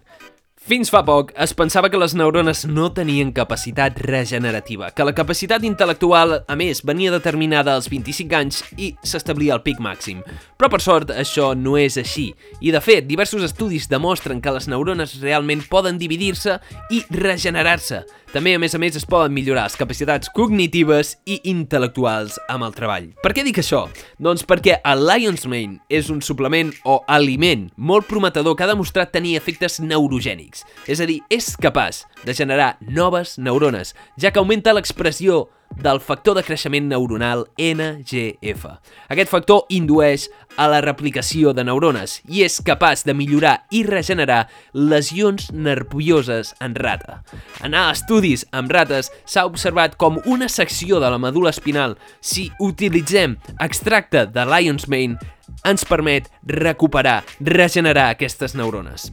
Fins 0.59 0.89
fa 0.91 0.99
poc 1.07 1.29
es 1.39 1.53
pensava 1.55 1.87
que 1.89 1.97
les 1.97 2.11
neurones 2.19 2.65
no 2.67 2.89
tenien 2.91 3.31
capacitat 3.31 3.95
regenerativa, 4.03 4.89
que 4.91 5.05
la 5.07 5.15
capacitat 5.15 5.63
intel·lectual, 5.63 6.35
a 6.43 6.57
més, 6.59 6.83
venia 6.83 7.13
determinada 7.15 7.77
als 7.79 7.87
25 7.87 8.35
anys 8.35 8.59
i 8.75 8.91
s'establia 8.99 9.55
al 9.55 9.63
pic 9.63 9.79
màxim. 9.79 10.19
Però 10.59 10.67
per 10.69 10.81
sort 10.83 11.15
això 11.15 11.53
no 11.55 11.77
és 11.79 11.95
així. 11.97 12.27
I 12.59 12.75
de 12.75 12.83
fet, 12.83 13.07
diversos 13.07 13.47
estudis 13.47 13.87
demostren 13.87 14.43
que 14.43 14.51
les 14.51 14.67
neurones 14.67 15.15
realment 15.23 15.63
poden 15.71 15.97
dividir-se 15.97 16.59
i 16.91 17.05
regenerar-se. 17.07 18.03
També, 18.29 18.51
a 18.53 18.59
més 18.61 18.75
a 18.75 18.77
més, 18.77 18.93
es 18.93 19.07
poden 19.09 19.33
millorar 19.33 19.63
les 19.65 19.79
capacitats 19.79 20.29
cognitives 20.35 21.15
i 21.25 21.39
intel·lectuals 21.49 22.35
amb 22.51 22.67
el 22.67 22.75
treball. 22.75 23.07
Per 23.23 23.31
què 23.33 23.41
dic 23.47 23.57
això? 23.63 23.87
Doncs 24.21 24.45
perquè 24.45 24.77
el 24.85 25.01
Lion's 25.07 25.47
Mane 25.49 25.79
és 25.89 26.11
un 26.13 26.21
suplement 26.21 26.69
o 26.85 26.99
aliment 27.09 27.71
molt 27.75 28.05
prometedor 28.11 28.53
que 28.53 28.67
ha 28.67 28.69
demostrat 28.69 29.15
tenir 29.15 29.33
efectes 29.39 29.79
neurogènics. 29.81 30.48
És 30.87 30.99
a 30.99 31.07
dir, 31.09 31.21
és 31.29 31.55
capaç 31.59 32.03
de 32.25 32.35
generar 32.35 32.75
noves 32.81 33.37
neurones, 33.37 33.95
ja 34.19 34.31
que 34.31 34.41
augmenta 34.41 34.73
l'expressió 34.75 35.47
del 35.77 35.99
factor 36.01 36.35
de 36.35 36.43
creixement 36.43 36.87
neuronal 36.89 37.45
NGF. 37.57 38.65
Aquest 39.09 39.31
factor 39.31 39.65
indueix 39.69 40.27
a 40.59 40.67
la 40.71 40.81
replicació 40.83 41.53
de 41.55 41.63
neurones 41.63 42.19
i 42.27 42.43
és 42.43 42.59
capaç 42.65 43.05
de 43.07 43.15
millorar 43.15 43.55
i 43.71 43.83
regenerar 43.87 44.47
lesions 44.73 45.49
nervioses 45.53 46.53
en 46.59 46.75
rata. 46.75 47.21
En 47.63 47.77
estudis 47.77 48.45
amb 48.51 48.71
rates 48.73 49.11
s'ha 49.25 49.45
observat 49.47 49.95
com 49.95 50.19
una 50.25 50.49
secció 50.49 50.99
de 50.99 51.11
la 51.11 51.21
medul·la 51.21 51.53
espinal, 51.55 51.95
si 52.19 52.49
utilitzem 52.59 53.37
extracte 53.59 54.25
de 54.33 54.47
Lion's 54.49 54.89
Mane, 54.89 55.19
ens 55.65 55.85
permet 55.87 56.27
recuperar, 56.45 57.21
regenerar 57.39 58.09
aquestes 58.13 58.55
neurones. 58.55 59.09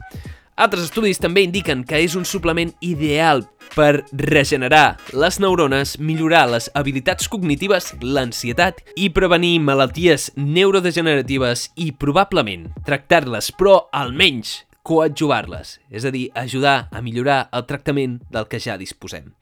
Altres 0.57 0.87
estudis 0.87 1.19
també 1.21 1.43
indiquen 1.45 1.83
que 1.85 1.99
és 2.01 2.15
un 2.17 2.23
suplement 2.25 2.71
ideal 2.81 3.43
per 3.75 4.01
regenerar 4.09 4.97
les 5.13 5.37
neurones, 5.37 5.99
millorar 6.01 6.47
les 6.49 6.65
habilitats 6.73 7.29
cognitives, 7.29 7.91
l'ansietat 8.01 8.81
i 8.97 9.11
prevenir 9.13 9.59
malalties 9.61 10.31
neurodegeneratives 10.33 11.67
i 11.77 11.91
probablement 11.93 12.71
tractar-les, 12.89 13.51
però 13.53 13.83
almenys 13.93 14.63
coadjuvar-les, 14.81 15.77
és 15.93 16.09
a 16.09 16.15
dir, 16.15 16.31
ajudar 16.33 16.87
a 16.89 17.05
millorar 17.05 17.43
el 17.53 17.69
tractament 17.69 18.17
del 18.33 18.49
que 18.49 18.57
ja 18.57 18.81
disposem. 18.81 19.35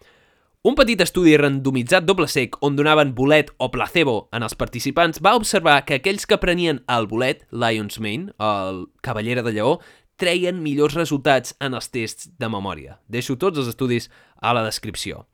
Un 0.66 0.76
petit 0.76 1.00
estudi 1.00 1.38
randomitzat 1.38 2.04
doble 2.10 2.26
sec 2.28 2.56
on 2.66 2.76
donaven 2.76 3.12
bolet 3.16 3.52
o 3.62 3.70
placebo 3.72 4.24
en 4.34 4.44
els 4.44 4.58
participants 4.58 5.22
va 5.24 5.38
observar 5.38 5.84
que 5.86 6.02
aquells 6.02 6.26
que 6.26 6.42
prenien 6.42 6.82
el 6.92 7.06
bolet, 7.08 7.46
Lion's 7.54 8.02
Mane, 8.02 8.34
el 8.42 8.88
cavallera 9.06 9.46
de 9.46 9.54
lleó, 9.54 9.78
treien 10.20 10.62
millors 10.64 10.96
resultats 10.96 11.56
en 11.60 11.76
els 11.76 11.90
tests 11.92 12.30
de 12.40 12.50
memòria. 12.52 13.00
Deixo 13.12 13.36
tots 13.40 13.60
els 13.60 13.70
estudis 13.72 14.10
a 14.42 14.54
la 14.56 14.64
descripció. 14.66 15.26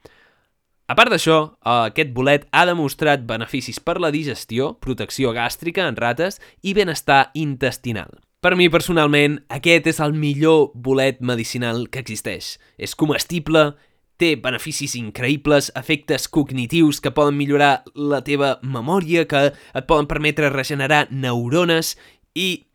A 0.92 0.96
part 0.98 1.14
d'això, 1.14 1.38
aquest 1.64 2.10
bolet 2.12 2.50
ha 2.52 2.66
demostrat 2.68 3.22
beneficis 3.24 3.80
per 3.80 3.96
la 4.04 4.10
digestió, 4.12 4.74
protecció 4.84 5.32
gàstrica 5.32 5.86
en 5.88 5.96
rates 5.96 6.42
i 6.68 6.74
benestar 6.76 7.30
intestinal. 7.34 8.12
Per 8.42 8.56
mi, 8.58 8.68
personalment, 8.74 9.38
aquest 9.54 9.88
és 9.88 10.02
el 10.04 10.18
millor 10.18 10.74
bolet 10.76 11.22
medicinal 11.22 11.86
que 11.94 12.02
existeix. 12.02 12.58
És 12.76 12.98
comestible, 12.98 13.76
té 14.20 14.34
beneficis 14.36 14.98
increïbles, 14.98 15.70
efectes 15.78 16.28
cognitius 16.28 17.00
que 17.02 17.14
poden 17.16 17.38
millorar 17.38 17.86
la 17.96 18.20
teva 18.26 18.56
memòria, 18.62 19.24
que 19.30 19.48
et 19.54 19.88
poden 19.88 20.10
permetre 20.10 20.52
regenerar 20.52 21.06
neurones 21.14 21.96
i 22.36 22.66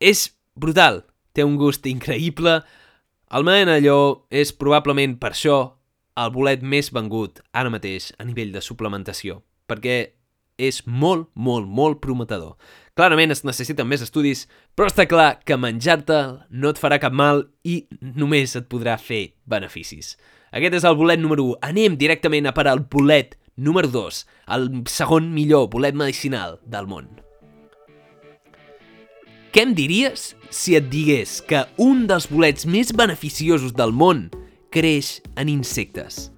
és 0.00 0.32
brutal 0.58 1.04
té 1.32 1.44
un 1.44 1.56
gust 1.56 1.86
increïble. 1.86 2.60
El 3.32 3.48
allò 3.48 4.24
és 4.30 4.52
probablement 4.52 5.18
per 5.18 5.32
això 5.32 5.58
el 6.16 6.32
bolet 6.32 6.62
més 6.62 6.92
vengut 6.92 7.40
ara 7.52 7.70
mateix 7.70 8.12
a 8.18 8.24
nivell 8.24 8.52
de 8.52 8.60
suplementació, 8.60 9.42
perquè 9.66 10.12
és 10.58 10.82
molt, 10.86 11.30
molt, 11.34 11.66
molt 11.66 12.00
prometedor. 12.04 12.56
Clarament 12.94 13.32
es 13.32 13.44
necessiten 13.44 13.88
més 13.88 14.02
estudis, 14.04 14.44
però 14.76 14.90
està 14.90 15.06
clar 15.08 15.40
que 15.48 15.56
menjar-te 15.56 16.18
no 16.50 16.72
et 16.72 16.80
farà 16.80 17.00
cap 17.00 17.12
mal 17.16 17.46
i 17.64 17.86
només 18.00 18.52
et 18.58 18.68
podrà 18.68 18.98
fer 19.00 19.32
beneficis. 19.48 20.18
Aquest 20.52 20.76
és 20.76 20.84
el 20.84 20.98
bolet 21.00 21.20
número 21.20 21.54
1. 21.54 21.62
Anem 21.72 21.96
directament 21.96 22.46
a 22.46 22.52
per 22.52 22.68
al 22.68 22.84
bolet 22.92 23.38
número 23.56 23.88
2, 23.88 24.22
el 24.52 24.70
segon 24.92 25.32
millor 25.32 25.70
bolet 25.72 25.96
medicinal 25.96 26.60
del 26.68 26.88
món. 26.88 27.08
Què 29.52 29.66
em 29.66 29.74
diries 29.76 30.30
si 30.48 30.78
et 30.78 30.86
digués 30.88 31.34
que 31.44 31.58
un 31.84 32.06
dels 32.08 32.24
bolets 32.30 32.64
més 32.64 32.88
beneficiosos 32.96 33.74
del 33.76 33.90
món 33.92 34.22
creix 34.72 35.18
en 35.36 35.50
insectes? 35.52 36.30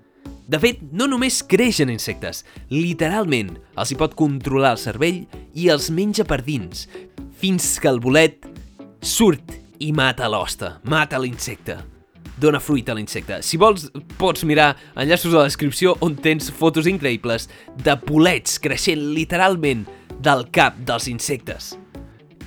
De 0.51 0.59
fet, 0.59 0.81
no 0.91 1.07
només 1.07 1.37
creix 1.47 1.79
en 1.85 1.93
insectes, 1.95 2.43
literalment 2.75 3.53
els 3.79 3.93
hi 3.93 3.99
pot 4.01 4.17
controlar 4.19 4.73
el 4.75 4.81
cervell 4.83 5.21
i 5.55 5.69
els 5.71 5.93
menja 5.95 6.27
per 6.27 6.41
dins, 6.43 6.89
fins 7.39 7.77
que 7.79 7.93
el 7.93 8.03
bolet 8.03 8.49
surt 8.99 9.55
i 9.79 9.93
mata 9.95 10.27
l'hoste, 10.27 10.73
mata 10.91 11.23
l'insecte 11.23 11.79
dona 12.35 12.59
fruita 12.59 12.91
a 12.91 12.99
l'insecte. 12.99 13.39
Si 13.47 13.55
vols, 13.63 13.87
pots 14.19 14.43
mirar 14.43 14.73
enllaços 14.99 15.31
a 15.31 15.45
la 15.45 15.47
descripció 15.47 15.95
on 16.03 16.19
tens 16.19 16.51
fotos 16.51 16.91
increïbles 16.91 17.47
de 17.79 17.95
bolets 18.11 18.59
creixent 18.59 19.07
literalment 19.15 19.87
del 20.19 20.49
cap 20.51 20.83
dels 20.83 21.07
insectes 21.15 21.77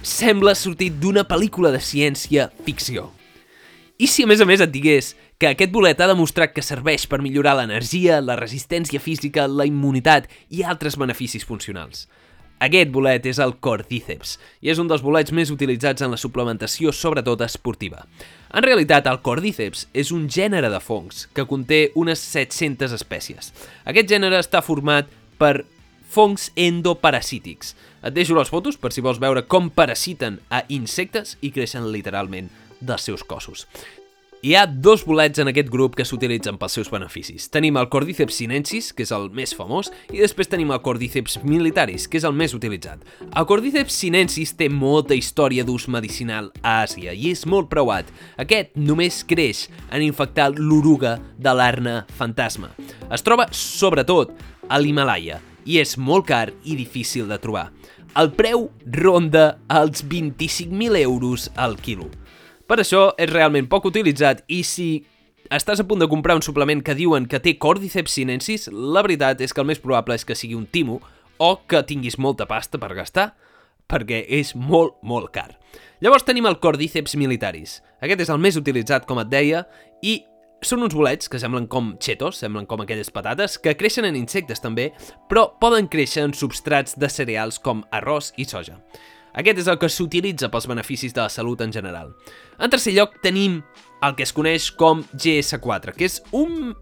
sembla 0.07 0.55
sortit 0.55 0.95
d'una 1.01 1.25
pel·lícula 1.27 1.73
de 1.73 1.81
ciència-ficció. 1.83 3.09
I 3.97 4.07
si 4.07 4.23
a 4.23 4.29
més 4.29 4.41
a 4.41 4.45
més 4.47 4.61
et 4.61 4.71
digués 4.71 5.15
que 5.41 5.49
aquest 5.49 5.73
bolet 5.73 5.99
ha 5.99 6.07
demostrat 6.09 6.53
que 6.53 6.63
serveix 6.65 7.07
per 7.09 7.19
millorar 7.21 7.57
l'energia, 7.57 8.21
la 8.21 8.37
resistència 8.39 9.01
física, 9.01 9.47
la 9.49 9.67
immunitat 9.67 10.29
i 10.53 10.63
altres 10.63 10.97
beneficis 10.97 11.45
funcionals. 11.45 12.05
Aquest 12.63 12.89
bolet 12.89 13.25
és 13.29 13.37
el 13.43 13.53
cordíceps 13.61 14.37
i 14.65 14.71
és 14.73 14.79
un 14.81 14.87
dels 14.89 15.03
bolets 15.05 15.33
més 15.35 15.51
utilitzats 15.53 16.01
en 16.01 16.13
la 16.13 16.17
suplementació, 16.17 16.93
sobretot 16.93 17.43
esportiva. 17.45 18.05
En 18.49 18.65
realitat, 18.65 19.05
el 19.11 19.19
cordíceps 19.25 19.85
és 19.93 20.13
un 20.15 20.25
gènere 20.31 20.71
de 20.73 20.79
fongs 20.81 21.27
que 21.37 21.45
conté 21.45 21.91
unes 21.99 22.23
700 22.23 22.95
espècies. 22.97 23.51
Aquest 23.85 24.09
gènere 24.09 24.39
està 24.41 24.63
format 24.65 25.11
per 25.37 25.67
fongs 26.07 26.51
endoparasítics. 26.55 27.75
Et 28.03 28.15
deixo 28.15 28.37
les 28.37 28.49
fotos 28.49 28.79
per 28.79 28.93
si 28.95 29.03
vols 29.03 29.21
veure 29.21 29.45
com 29.49 29.69
parasiten 29.69 30.39
a 30.49 30.63
insectes 30.73 31.37
i 31.41 31.51
creixen 31.51 31.91
literalment 31.91 32.51
dels 32.79 33.07
seus 33.07 33.23
cossos. 33.25 33.65
Hi 34.45 34.51
ha 34.53 34.67
dos 34.69 35.01
bolets 35.01 35.41
en 35.41 35.49
aquest 35.49 35.69
grup 35.73 35.95
que 35.97 36.05
s'utilitzen 36.05 36.59
pels 36.61 36.75
seus 36.77 36.91
beneficis. 36.93 37.47
Tenim 37.49 37.79
el 37.81 37.87
Cordyceps 37.89 38.35
sinensis, 38.37 38.91
que 38.93 39.01
és 39.01 39.11
el 39.15 39.31
més 39.33 39.55
famós, 39.57 39.89
i 40.13 40.21
després 40.21 40.51
tenim 40.51 40.69
el 40.75 40.83
Cordyceps 40.85 41.39
militaris, 41.41 42.05
que 42.05 42.19
és 42.21 42.27
el 42.27 42.37
més 42.37 42.53
utilitzat. 42.53 43.01
El 43.25 43.47
Cordyceps 43.49 43.97
sinensis 43.97 44.53
té 44.53 44.69
molta 44.69 45.17
història 45.17 45.65
d'ús 45.65 45.87
medicinal 45.89 46.51
a 46.61 46.83
Àsia 46.83 47.17
i 47.17 47.33
és 47.33 47.47
molt 47.49 47.71
preuat. 47.73 48.13
Aquest 48.37 48.77
només 48.77 49.23
creix 49.25 49.65
en 49.89 50.05
infectar 50.05 50.51
l'oruga 50.53 51.17
de 51.41 51.57
l'arna 51.57 51.97
fantasma. 52.21 52.75
Es 53.09 53.25
troba, 53.25 53.49
sobretot, 53.49 54.37
a 54.69 54.77
l'Himalaya, 54.77 55.41
i 55.67 55.81
és 55.81 55.97
molt 55.99 56.27
car 56.29 56.47
i 56.63 56.77
difícil 56.79 57.27
de 57.27 57.37
trobar. 57.43 57.67
El 58.17 58.31
preu 58.33 58.69
ronda 58.95 59.59
els 59.69 60.01
25.000 60.07 61.03
euros 61.03 61.51
al 61.59 61.75
quilo. 61.83 62.07
Per 62.67 62.79
això 62.81 63.11
és 63.19 63.29
realment 63.29 63.67
poc 63.69 63.85
utilitzat 63.91 64.41
i 64.47 64.63
si 64.67 64.89
estàs 65.53 65.79
a 65.79 65.85
punt 65.87 66.01
de 66.01 66.09
comprar 66.11 66.35
un 66.35 66.43
suplement 66.43 66.81
que 66.83 66.95
diuen 66.95 67.27
que 67.27 67.39
té 67.43 67.57
Cordyceps 67.59 68.17
sinensis, 68.19 68.67
la 68.71 69.03
veritat 69.05 69.43
és 69.43 69.53
que 69.53 69.63
el 69.63 69.69
més 69.69 69.83
probable 69.83 70.17
és 70.17 70.25
que 70.27 70.35
sigui 70.35 70.57
un 70.57 70.65
timo 70.65 70.99
o 71.37 71.51
que 71.67 71.83
tinguis 71.87 72.17
molta 72.17 72.47
pasta 72.49 72.79
per 72.81 72.95
gastar, 72.97 73.29
perquè 73.87 74.23
és 74.39 74.55
molt, 74.55 74.97
molt 75.03 75.31
car. 75.35 75.51
Llavors 76.03 76.25
tenim 76.27 76.47
el 76.49 76.59
Cordyceps 76.63 77.15
militaris. 77.15 77.81
Aquest 78.03 78.25
és 78.25 78.33
el 78.33 78.41
més 78.41 78.57
utilitzat, 78.59 79.07
com 79.07 79.21
et 79.21 79.29
deia, 79.31 79.63
i 80.03 80.19
són 80.61 80.81
uns 80.85 80.95
bolets 80.97 81.29
que 81.29 81.39
semblen 81.41 81.67
com 81.69 81.93
chetos, 82.01 82.39
semblen 82.41 82.65
com 82.65 82.81
aquelles 82.81 83.11
patates, 83.13 83.57
que 83.61 83.75
creixen 83.77 84.07
en 84.07 84.17
insectes 84.17 84.61
també, 84.63 84.89
però 85.29 85.47
poden 85.61 85.89
créixer 85.91 86.25
en 86.25 86.33
substrats 86.33 86.97
de 86.97 87.09
cereals 87.11 87.59
com 87.61 87.83
arròs 87.93 88.33
i 88.37 88.47
soja. 88.49 88.79
Aquest 89.37 89.61
és 89.61 89.67
el 89.69 89.77
que 89.77 89.89
s'utilitza 89.91 90.49
pels 90.49 90.65
beneficis 90.69 91.13
de 91.13 91.21
la 91.21 91.29
salut 91.29 91.61
en 91.61 91.73
general. 91.73 92.15
En 92.57 92.73
tercer 92.73 92.95
lloc 92.95 93.19
tenim 93.21 93.61
el 94.01 94.15
que 94.17 94.25
es 94.25 94.33
coneix 94.33 94.71
com 94.73 95.03
GS4, 95.13 95.93
que 95.93 96.09
és 96.09 96.17
un 96.33 96.73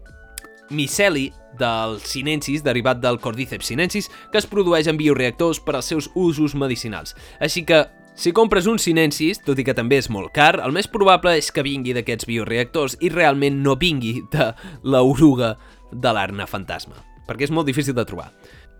miceli 0.70 1.28
del 1.60 2.00
sinensis, 2.00 2.64
derivat 2.64 3.02
del 3.02 3.20
Cordyceps 3.20 3.68
sinensis, 3.68 4.08
que 4.32 4.40
es 4.40 4.48
produeix 4.48 4.88
en 4.88 4.96
bioreactors 4.96 5.60
per 5.60 5.76
als 5.76 5.92
seus 5.92 6.08
usos 6.14 6.56
medicinals. 6.56 7.14
Així 7.40 7.64
que 7.68 7.84
si 8.16 8.32
compres 8.32 8.64
un 8.66 8.78
Sinensis, 8.80 9.42
tot 9.44 9.58
i 9.60 9.64
que 9.66 9.74
també 9.76 9.98
és 10.00 10.06
molt 10.08 10.30
car, 10.32 10.54
el 10.64 10.72
més 10.72 10.86
probable 10.88 11.34
és 11.36 11.50
que 11.52 11.64
vingui 11.64 11.92
d'aquests 11.92 12.24
bioreactors 12.24 12.96
i 13.04 13.10
realment 13.12 13.58
no 13.60 13.74
vingui 13.76 14.22
de 14.32 14.46
l'oruga 14.88 15.58
de 15.92 16.14
l'arna 16.16 16.46
fantasma, 16.48 16.96
perquè 17.28 17.44
és 17.44 17.52
molt 17.52 17.68
difícil 17.68 17.92
de 17.92 18.06
trobar. 18.08 18.30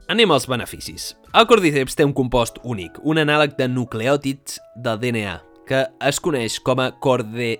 Anem 0.09 0.33
als 0.33 0.47
beneficis. 0.49 1.11
El 1.37 1.45
cordyceps 1.51 1.99
té 1.99 2.07
un 2.09 2.17
compost 2.17 2.63
únic, 2.65 2.97
un 3.05 3.21
anàleg 3.21 3.59
de 3.59 3.69
nucleòtids 3.69 4.57
del 4.81 5.03
DNA, 5.05 5.37
que 5.69 5.85
es 6.09 6.23
coneix 6.25 6.57
com 6.65 6.81
a 6.81 6.93
corde... 6.97 7.59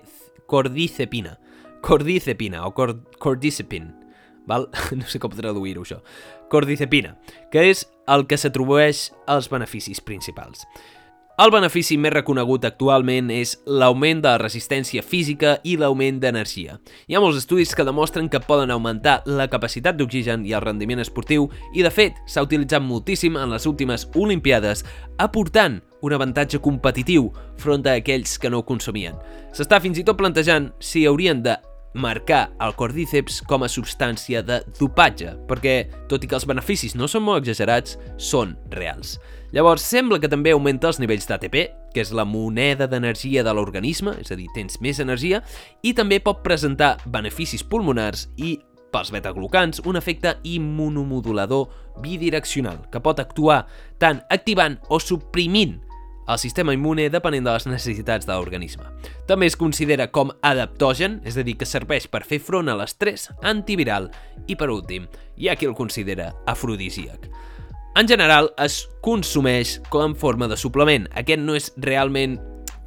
cordicepina. 0.49 1.37
Cordicepina 1.85 2.65
o 2.65 2.73
cor 2.73 2.95
cordicipin. 3.21 3.91
Val? 4.49 4.71
No 4.97 5.05
sé 5.05 5.21
com 5.21 5.35
traduir-ho, 5.35 5.85
això. 5.85 6.01
Cordicepina, 6.49 7.17
que 7.53 7.69
és 7.69 7.85
el 8.09 8.25
que 8.25 8.39
s'atribueix 8.39 9.11
als 9.27 9.51
beneficis 9.51 10.01
principals. 10.01 10.65
El 11.37 11.51
benefici 11.53 11.99
més 12.01 12.09
reconegut 12.15 12.63
actualment 12.65 13.27
és 13.29 13.51
l'augment 13.69 14.23
de 14.23 14.31
la 14.31 14.39
resistència 14.41 15.03
física 15.05 15.51
i 15.69 15.75
l'augment 15.77 16.17
d'energia. 16.23 16.79
Hi 17.05 17.13
ha 17.13 17.21
molts 17.21 17.37
estudis 17.43 17.75
que 17.77 17.85
demostren 17.85 18.25
que 18.33 18.41
poden 18.41 18.73
augmentar 18.73 19.19
la 19.29 19.45
capacitat 19.45 19.99
d'oxigen 19.99 20.47
i 20.49 20.55
el 20.57 20.65
rendiment 20.65 21.03
esportiu 21.05 21.45
i, 21.75 21.85
de 21.85 21.93
fet, 21.93 22.17
s'ha 22.25 22.41
utilitzat 22.41 22.81
moltíssim 22.81 23.37
en 23.37 23.53
les 23.53 23.69
últimes 23.69 24.07
Olimpiades, 24.17 24.81
aportant 25.21 25.77
un 26.01 26.17
avantatge 26.17 26.57
competitiu 26.57 27.29
front 27.61 27.85
a 27.85 27.99
aquells 28.01 28.39
que 28.41 28.49
no 28.49 28.63
ho 28.63 28.65
consumien. 28.65 29.21
S'està 29.53 29.77
fins 29.77 30.01
i 30.01 30.09
tot 30.09 30.17
plantejant 30.17 30.71
si 30.81 31.05
haurien 31.05 31.45
de 31.45 31.59
marcar 31.93 32.47
el 32.65 32.73
cordíceps 32.81 33.43
com 33.45 33.61
a 33.61 33.69
substància 33.69 34.41
de 34.41 34.63
dopatge, 34.79 35.37
perquè, 35.45 35.83
tot 36.09 36.25
i 36.25 36.29
que 36.29 36.41
els 36.41 36.49
beneficis 36.49 36.97
no 36.97 37.05
són 37.05 37.29
molt 37.29 37.45
exagerats, 37.45 37.99
són 38.17 38.57
reals. 38.73 39.19
Llavors, 39.55 39.83
sembla 39.87 40.19
que 40.19 40.27
també 40.27 40.51
augmenta 40.51 40.89
els 40.89 40.99
nivells 40.99 41.27
d'ATP, 41.29 41.55
que 41.93 42.03
és 42.03 42.11
la 42.11 42.25
moneda 42.27 42.87
d'energia 42.91 43.45
de 43.47 43.53
l'organisme, 43.55 44.17
és 44.19 44.31
a 44.31 44.35
dir, 44.35 44.49
tens 44.55 44.81
més 44.83 44.99
energia, 44.99 45.39
i 45.87 45.93
també 45.95 46.19
pot 46.19 46.43
presentar 46.43 46.97
beneficis 47.05 47.63
pulmonars 47.63 48.27
i 48.35 48.57
pels 48.91 49.11
betaglucans, 49.15 49.81
un 49.87 49.95
efecte 49.99 50.35
immunomodulador 50.43 51.67
bidireccional, 52.03 52.83
que 52.91 53.03
pot 53.03 53.19
actuar 53.23 53.65
tant 53.99 54.21
activant 54.29 54.79
o 54.89 54.99
suprimint 54.99 55.77
el 56.27 56.39
sistema 56.39 56.73
immune 56.75 57.07
depenent 57.07 57.45
de 57.47 57.53
les 57.55 57.67
necessitats 57.69 58.27
de 58.27 58.35
l'organisme. 58.35 58.83
També 59.29 59.47
es 59.47 59.55
considera 59.55 60.09
com 60.11 60.33
adaptogen, 60.43 61.21
és 61.23 61.39
a 61.39 61.45
dir, 61.47 61.55
que 61.55 61.67
serveix 61.67 62.09
per 62.11 62.25
fer 62.27 62.41
front 62.43 62.67
a 62.67 62.75
l'estrès 62.75 63.29
antiviral 63.47 64.11
i, 64.45 64.57
per 64.59 64.67
últim, 64.73 65.07
hi 65.39 65.47
ha 65.47 65.55
qui 65.55 65.69
el 65.69 65.77
considera 65.77 66.33
afrodisíac. 66.45 67.31
En 67.97 68.05
general, 68.07 68.51
es 68.61 68.83
consumeix 69.01 69.79
com 69.89 70.11
en 70.11 70.13
forma 70.15 70.45
de 70.45 70.53
suplement. 70.53 71.07
Aquest 71.17 71.41
no 71.41 71.55
és 71.57 71.71
realment 71.81 72.35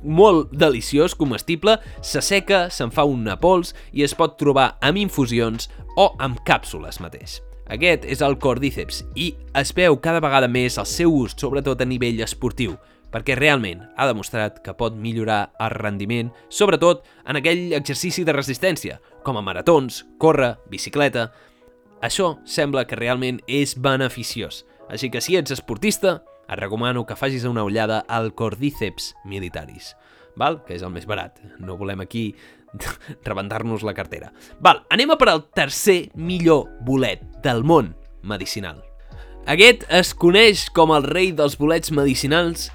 molt 0.07 0.52
deliciós, 0.55 1.17
comestible, 1.19 1.75
s'asseca, 1.99 2.69
se'n 2.71 2.93
fa 2.95 3.02
una 3.11 3.35
pols 3.43 3.75
i 3.90 4.05
es 4.07 4.14
pot 4.14 4.37
trobar 4.38 4.76
amb 4.87 5.02
infusions 5.02 5.67
o 5.99 6.12
amb 6.23 6.38
càpsules 6.47 7.02
mateix. 7.02 7.40
Aquest 7.75 8.07
és 8.07 8.23
el 8.23 8.38
cordíceps 8.38 9.02
i 9.19 9.33
es 9.59 9.75
veu 9.75 9.99
cada 9.99 10.23
vegada 10.23 10.47
més 10.47 10.79
el 10.79 10.87
seu 10.87 11.11
ús, 11.25 11.35
sobretot 11.35 11.83
a 11.83 11.90
nivell 11.90 12.23
esportiu, 12.23 12.79
perquè 13.11 13.35
realment 13.35 13.83
ha 13.99 14.07
demostrat 14.07 14.62
que 14.62 14.79
pot 14.79 14.95
millorar 14.95 15.49
el 15.59 15.75
rendiment, 15.75 16.31
sobretot 16.55 17.02
en 17.26 17.43
aquell 17.43 17.75
exercici 17.75 18.23
de 18.23 18.38
resistència, 18.38 19.02
com 19.26 19.35
a 19.35 19.43
maratons, 19.43 20.05
córrer, 20.23 20.55
bicicleta... 20.71 21.33
Això 22.00 22.38
sembla 22.49 22.87
que 22.88 22.97
realment 22.97 23.43
és 23.45 23.75
beneficiós, 23.76 24.62
així 24.90 25.11
que 25.11 25.23
si 25.23 25.38
ets 25.38 25.54
esportista, 25.54 26.20
et 26.50 26.59
recomano 26.59 27.06
que 27.06 27.16
facis 27.16 27.47
una 27.47 27.64
ullada 27.64 28.02
al 28.09 28.35
Cordíceps 28.35 29.14
Militaris, 29.25 29.94
val? 30.37 30.61
que 30.66 30.75
és 30.75 30.82
el 30.82 30.92
més 30.92 31.06
barat. 31.06 31.38
No 31.62 31.78
volem 31.78 32.02
aquí 32.02 32.35
rebentar-nos 33.28 33.87
la 33.87 33.94
cartera. 33.94 34.32
Val, 34.61 34.82
anem 34.90 35.14
a 35.14 35.18
per 35.20 35.30
al 35.30 35.47
tercer 35.54 36.11
millor 36.18 36.66
bolet 36.87 37.23
del 37.44 37.62
món 37.64 37.94
medicinal. 38.23 38.82
Aquest 39.49 39.87
es 39.88 40.12
coneix 40.12 40.66
com 40.76 40.92
el 40.92 41.06
rei 41.06 41.30
dels 41.32 41.56
bolets 41.59 41.94
medicinals 41.94 42.68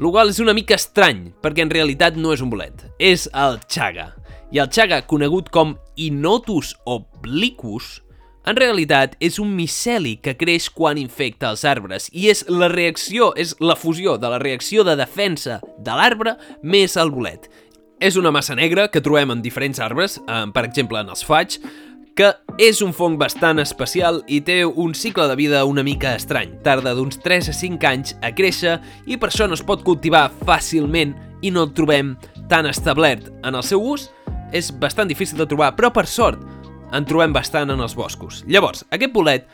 el 0.00 0.08
qual 0.08 0.30
és 0.32 0.38
una 0.40 0.54
mica 0.56 0.78
estrany, 0.80 1.26
perquè 1.44 1.60
en 1.60 1.70
realitat 1.70 2.14
no 2.16 2.30
és 2.32 2.40
un 2.40 2.48
bolet, 2.48 2.86
és 2.96 3.26
el 3.36 3.58
chaga. 3.68 4.14
I 4.48 4.62
el 4.62 4.70
chaga, 4.72 5.02
conegut 5.04 5.50
com 5.52 5.74
Inotus 6.00 6.70
obliquus, 6.88 7.98
en 8.46 8.56
realitat 8.56 9.16
és 9.20 9.36
un 9.42 9.50
miceli 9.52 10.14
que 10.22 10.36
creix 10.40 10.70
quan 10.72 10.98
infecta 11.00 11.50
els 11.52 11.64
arbres 11.68 12.08
i 12.16 12.30
és 12.32 12.46
la 12.48 12.70
reacció, 12.72 13.34
és 13.36 13.52
la 13.60 13.76
fusió 13.76 14.16
de 14.16 14.30
la 14.32 14.38
reacció 14.40 14.84
de 14.86 14.96
defensa 14.96 15.60
de 15.78 15.96
l'arbre 15.96 16.36
més 16.62 16.96
el 16.96 17.12
bolet. 17.12 17.50
És 18.00 18.16
una 18.16 18.32
massa 18.32 18.56
negra 18.56 18.88
que 18.88 19.02
trobem 19.04 19.34
en 19.34 19.42
diferents 19.44 19.80
arbres, 19.84 20.16
eh, 20.24 20.46
per 20.54 20.64
exemple 20.64 20.98
en 21.00 21.10
els 21.12 21.24
faigs, 21.24 21.60
que 22.16 22.30
és 22.58 22.80
un 22.82 22.94
fong 22.96 23.18
bastant 23.20 23.60
especial 23.60 24.22
i 24.26 24.40
té 24.40 24.64
un 24.64 24.94
cicle 24.94 25.28
de 25.28 25.36
vida 25.36 25.64
una 25.64 25.84
mica 25.84 26.14
estrany. 26.16 26.56
Tarda 26.64 26.94
d'uns 26.96 27.20
3 27.22 27.48
a 27.48 27.54
5 27.56 27.86
anys 27.88 28.16
a 28.20 28.32
créixer 28.32 28.78
i 29.06 29.16
per 29.16 29.28
això 29.28 29.46
no 29.48 29.56
es 29.56 29.62
pot 29.64 29.84
cultivar 29.84 30.30
fàcilment 30.46 31.14
i 31.42 31.52
no 31.52 31.64
el 31.68 31.74
trobem 31.76 32.16
tan 32.48 32.66
establert. 32.66 33.30
En 33.44 33.54
el 33.54 33.64
seu 33.64 33.80
ús 33.80 34.08
és 34.52 34.72
bastant 34.72 35.08
difícil 35.08 35.38
de 35.38 35.46
trobar, 35.46 35.74
però 35.76 35.92
per 35.92 36.06
sort 36.10 36.59
en 36.92 37.06
trobem 37.06 37.32
bastant 37.32 37.70
en 37.70 37.80
els 37.80 37.96
boscos. 37.96 38.44
Llavors, 38.48 38.84
aquest 38.90 39.12
bolet 39.14 39.48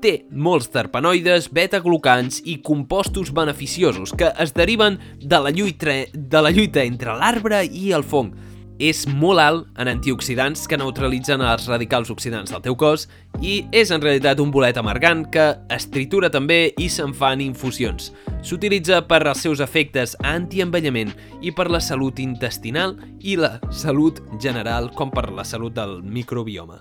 té 0.00 0.14
molts 0.32 0.70
terpenoides, 0.72 1.50
beta-glucans 1.52 2.40
i 2.48 2.58
compostos 2.64 3.34
beneficiosos 3.36 4.14
que 4.16 4.30
es 4.40 4.54
deriven 4.56 4.98
de 5.20 5.40
la 5.44 5.52
lluita, 5.52 6.00
de 6.12 6.42
la 6.42 6.52
lluita 6.54 6.84
entre 6.84 7.16
l'arbre 7.20 7.64
i 7.66 7.92
el 7.96 8.06
fong 8.06 8.32
és 8.80 9.04
molt 9.06 9.42
alt 9.44 9.80
en 9.80 9.90
antioxidants 9.92 10.64
que 10.66 10.78
neutralitzen 10.80 11.44
els 11.44 11.68
radicals 11.68 12.10
oxidants 12.10 12.50
del 12.50 12.62
teu 12.64 12.76
cos 12.80 13.06
i 13.44 13.60
és 13.76 13.92
en 13.92 14.00
realitat 14.00 14.40
un 14.40 14.50
bolet 14.50 14.80
amargant 14.80 15.26
que 15.30 15.46
es 15.70 15.86
tritura 15.92 16.32
també 16.32 16.72
i 16.80 16.88
se'n 16.88 17.12
fan 17.14 17.44
infusions. 17.44 18.10
S'utilitza 18.42 19.02
per 19.06 19.20
als 19.26 19.44
seus 19.44 19.60
efectes 19.60 20.16
antienvellament 20.24 21.12
i 21.44 21.52
per 21.52 21.68
la 21.70 21.82
salut 21.84 22.18
intestinal 22.24 22.96
i 23.20 23.36
la 23.36 23.58
salut 23.68 24.22
general 24.40 24.88
com 24.96 25.12
per 25.12 25.28
la 25.28 25.44
salut 25.44 25.76
del 25.76 26.00
microbioma. 26.00 26.80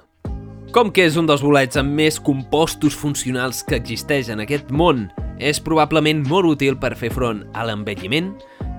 Com 0.71 0.91
que 0.93 1.07
és 1.09 1.17
un 1.17 1.25
dels 1.25 1.41
bolets 1.41 1.79
amb 1.81 1.95
més 1.97 2.19
compostos 2.21 2.93
funcionals 2.93 3.63
que 3.65 3.79
existeix 3.79 4.29
en 4.29 4.45
aquest 4.45 4.69
món, 4.69 5.07
és 5.41 5.57
probablement 5.59 6.21
molt 6.29 6.45
útil 6.53 6.77
per 6.77 6.93
fer 6.99 7.09
front 7.12 7.41
a 7.57 7.65
l'envelliment 7.65 8.35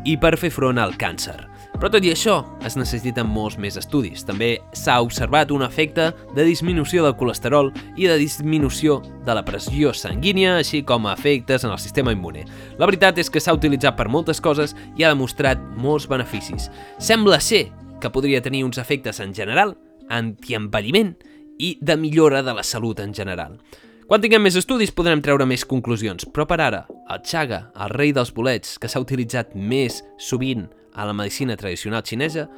i 0.06 0.14
per 0.16 0.36
fer 0.38 0.54
front 0.54 0.78
al 0.78 0.94
càncer. 1.00 1.49
Però 1.80 1.88
tot 1.88 2.04
i 2.04 2.10
això, 2.12 2.34
es 2.60 2.74
necessiten 2.76 3.24
molts 3.24 3.54
més 3.56 3.78
estudis. 3.80 4.20
També 4.28 4.50
s'ha 4.76 4.98
observat 5.00 5.48
un 5.48 5.62
efecte 5.64 6.10
de 6.36 6.44
disminució 6.44 7.06
del 7.06 7.14
colesterol 7.16 7.70
i 7.96 8.04
de 8.04 8.18
disminució 8.20 8.98
de 9.24 9.32
la 9.32 9.40
pressió 9.46 9.94
sanguínia, 9.96 10.58
així 10.58 10.82
com 10.84 11.08
efectes 11.08 11.64
en 11.64 11.72
el 11.72 11.78
sistema 11.80 12.12
immune. 12.12 12.42
La 12.76 12.84
veritat 12.84 13.16
és 13.22 13.32
que 13.32 13.40
s'ha 13.40 13.54
utilitzat 13.56 13.96
per 13.96 14.10
moltes 14.12 14.44
coses 14.44 14.74
i 15.00 15.06
ha 15.06 15.14
demostrat 15.14 15.62
molts 15.80 16.04
beneficis. 16.10 16.68
Sembla 17.00 17.38
ser 17.40 17.70
que 18.02 18.10
podria 18.12 18.42
tenir 18.44 18.60
uns 18.66 18.76
efectes 18.76 19.22
en 19.24 19.32
general, 19.32 19.72
antienvelliment 20.12 21.14
i 21.56 21.78
de 21.80 21.96
millora 21.96 22.42
de 22.44 22.52
la 22.58 22.62
salut 22.62 23.00
en 23.00 23.14
general. 23.16 23.56
Quan 24.04 24.20
tinguem 24.20 24.44
més 24.44 24.58
estudis 24.60 24.92
podrem 24.92 25.24
treure 25.24 25.48
més 25.48 25.64
conclusions, 25.64 26.28
però 26.28 26.44
per 26.44 26.60
ara, 26.60 26.82
el 27.08 27.24
Chaga, 27.24 27.70
el 27.72 27.96
rei 27.96 28.12
dels 28.12 28.34
bolets, 28.36 28.76
que 28.76 28.90
s'ha 28.90 29.00
utilitzat 29.00 29.56
més 29.56 30.02
sovint 30.20 30.68
a 30.94 31.06
la 31.06 31.14
medicina 31.16 31.56
tradicional 31.56 32.02
xinesa 32.06 32.48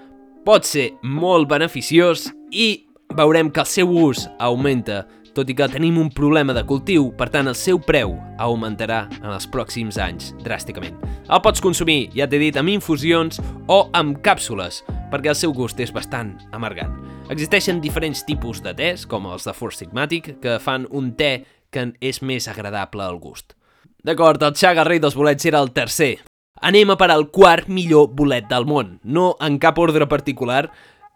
pot 0.47 0.67
ser 0.67 0.93
molt 1.03 1.49
beneficiós 1.51 2.29
i 2.51 2.85
veurem 3.17 3.51
que 3.53 3.63
el 3.63 3.69
seu 3.69 3.91
ús 3.91 4.27
augmenta, 4.41 5.05
tot 5.33 5.49
i 5.49 5.55
que 5.57 5.69
tenim 5.71 5.99
un 6.01 6.11
problema 6.13 6.53
de 6.57 6.65
cultiu, 6.69 7.11
per 7.17 7.29
tant 7.33 7.49
el 7.49 7.57
seu 7.57 7.79
preu 7.81 8.17
augmentarà 8.43 9.07
en 9.21 9.31
els 9.31 9.47
pròxims 9.49 9.99
anys 10.01 10.33
dràsticament. 10.45 10.99
El 11.29 11.41
pots 11.45 11.63
consumir, 11.65 12.11
ja 12.17 12.27
t'he 12.29 12.41
dit, 12.41 12.59
amb 12.59 12.73
infusions 12.73 13.41
o 13.69 13.87
amb 13.97 14.21
càpsules, 14.25 14.83
perquè 15.13 15.33
el 15.33 15.39
seu 15.39 15.55
gust 15.57 15.81
és 15.81 15.93
bastant 15.95 16.35
amargant. 16.53 16.99
Existeixen 17.33 17.81
diferents 17.81 18.25
tipus 18.29 18.61
de 18.65 18.75
tés, 18.77 19.07
com 19.07 19.31
els 19.31 19.47
de 19.49 19.57
Four 19.57 19.73
Sigmatic, 19.77 20.35
que 20.43 20.59
fan 20.61 20.89
un 20.91 21.15
te 21.17 21.45
que 21.73 21.89
és 22.05 22.21
més 22.21 22.49
agradable 22.49 23.05
al 23.05 23.21
gust. 23.23 23.57
D'acord, 24.05 24.43
el 24.43 24.57
Chaga 24.59 24.85
Rei 24.85 25.01
dels 25.01 25.17
Bolets 25.17 25.47
era 25.49 25.63
el 25.63 25.73
tercer 25.73 26.19
anem 26.63 26.95
a 26.95 26.97
per 26.99 27.11
al 27.11 27.29
quart 27.35 27.69
millor 27.69 28.13
bolet 28.17 28.49
del 28.51 28.67
món. 28.71 28.97
No 29.03 29.35
en 29.43 29.59
cap 29.63 29.79
ordre 29.83 30.07
particular, 30.09 30.69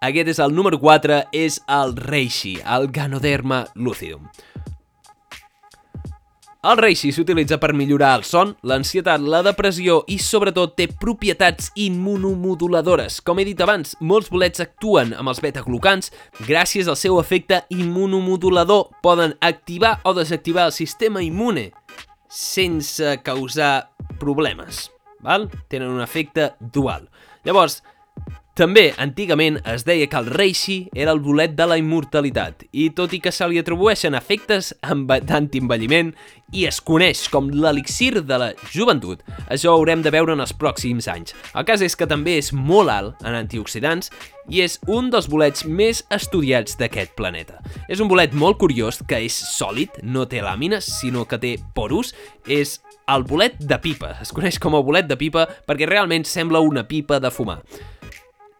aquest 0.02 0.34
és 0.34 0.42
el 0.42 0.54
número 0.54 0.78
4, 0.82 1.22
és 1.32 1.62
el 1.72 1.96
Reishi, 1.96 2.58
el 2.66 2.90
Ganoderma 2.92 3.64
lucidum. 3.74 4.28
El 6.66 6.80
reishi 6.80 7.12
s'utilitza 7.14 7.60
per 7.62 7.70
millorar 7.78 8.16
el 8.18 8.24
son, 8.26 8.56
l'ansietat, 8.66 9.22
la 9.22 9.38
depressió 9.46 10.00
i 10.10 10.16
sobretot 10.18 10.72
té 10.74 10.88
propietats 10.90 11.68
immunomoduladores. 11.78 13.20
Com 13.22 13.38
he 13.38 13.44
dit 13.46 13.62
abans, 13.62 13.94
molts 14.00 14.32
bolets 14.34 14.64
actuen 14.64 15.14
amb 15.14 15.30
els 15.30 15.42
beta-glucans 15.44 16.10
gràcies 16.48 16.90
al 16.90 16.98
seu 16.98 17.20
efecte 17.22 17.62
immunomodulador. 17.70 18.90
Poden 19.06 19.36
activar 19.38 20.00
o 20.02 20.16
desactivar 20.18 20.66
el 20.66 20.74
sistema 20.74 21.22
immune 21.22 21.70
sense 22.26 23.14
causar 23.22 23.92
problemes 24.18 24.88
val? 25.26 25.50
tenen 25.68 25.92
un 25.92 26.02
efecte 26.04 26.52
dual. 26.72 27.10
Llavors, 27.44 27.82
També, 28.56 28.94
antigament, 28.96 29.58
es 29.68 29.82
deia 29.84 30.06
que 30.08 30.16
el 30.16 30.30
reishi 30.32 30.76
era 30.96 31.12
el 31.12 31.18
bolet 31.20 31.52
de 31.58 31.66
la 31.68 31.76
immortalitat 31.76 32.62
i 32.72 32.86
tot 32.96 33.12
i 33.12 33.18
que 33.20 33.28
se 33.28 33.44
li 33.52 33.58
atribueixen 33.60 34.16
efectes 34.16 34.70
d'antienvelliment 34.80 36.14
i 36.56 36.64
es 36.64 36.78
coneix 36.80 37.26
com 37.28 37.50
l'elixir 37.52 38.22
de 38.24 38.38
la 38.40 38.48
joventut, 38.72 39.20
això 39.52 39.74
ho 39.74 39.82
haurem 39.82 40.00
de 40.00 40.14
veure 40.14 40.32
en 40.32 40.40
els 40.40 40.56
pròxims 40.56 41.04
anys. 41.12 41.36
El 41.52 41.68
cas 41.68 41.84
és 41.84 41.98
que 42.00 42.08
també 42.08 42.38
és 42.40 42.48
molt 42.56 42.94
alt 42.94 43.28
en 43.28 43.36
antioxidants 43.36 44.08
i 44.48 44.64
és 44.64 44.78
un 44.88 45.12
dels 45.12 45.28
bolets 45.28 45.66
més 45.68 46.06
estudiats 46.16 46.80
d'aquest 46.80 47.12
planeta. 47.18 47.60
És 47.92 48.00
un 48.00 48.08
bolet 48.08 48.32
molt 48.32 48.56
curiós 48.62 49.02
que 49.04 49.20
és 49.26 49.36
sòlid, 49.36 50.00
no 50.00 50.24
té 50.24 50.40
làmines, 50.40 50.88
sinó 51.02 51.28
que 51.28 51.36
té 51.42 51.56
porus, 51.76 52.14
és 52.48 52.78
el 53.06 53.24
bolet 53.24 53.58
de 53.60 53.78
pipa. 53.82 54.16
Es 54.22 54.32
coneix 54.34 54.58
com 54.62 54.74
a 54.74 54.82
bolet 54.84 55.06
de 55.06 55.16
pipa 55.18 55.46
perquè 55.66 55.86
realment 55.88 56.26
sembla 56.26 56.62
una 56.64 56.86
pipa 56.88 57.20
de 57.22 57.30
fumar. 57.30 57.60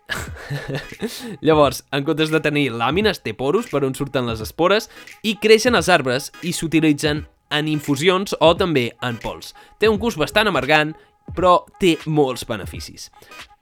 Llavors, 1.47 1.83
en 1.91 2.05
comptes 2.07 2.31
de 2.31 2.41
tenir 2.43 2.69
làmines, 2.71 3.19
té 3.25 3.35
poros 3.35 3.67
per 3.73 3.83
on 3.87 3.97
surten 3.99 4.29
les 4.31 4.43
espores 4.45 4.87
i 5.27 5.35
creixen 5.43 5.75
els 5.75 5.91
arbres 5.91 6.31
i 6.47 6.55
s'utilitzen 6.55 7.25
en 7.51 7.69
infusions 7.71 8.35
o 8.41 8.53
també 8.59 8.93
en 9.03 9.19
pols. 9.23 9.53
Té 9.79 9.91
un 9.91 9.99
gust 10.03 10.19
bastant 10.19 10.51
amargant, 10.51 10.95
però 11.35 11.59
té 11.81 11.97
molts 12.07 12.47
beneficis. 12.49 13.11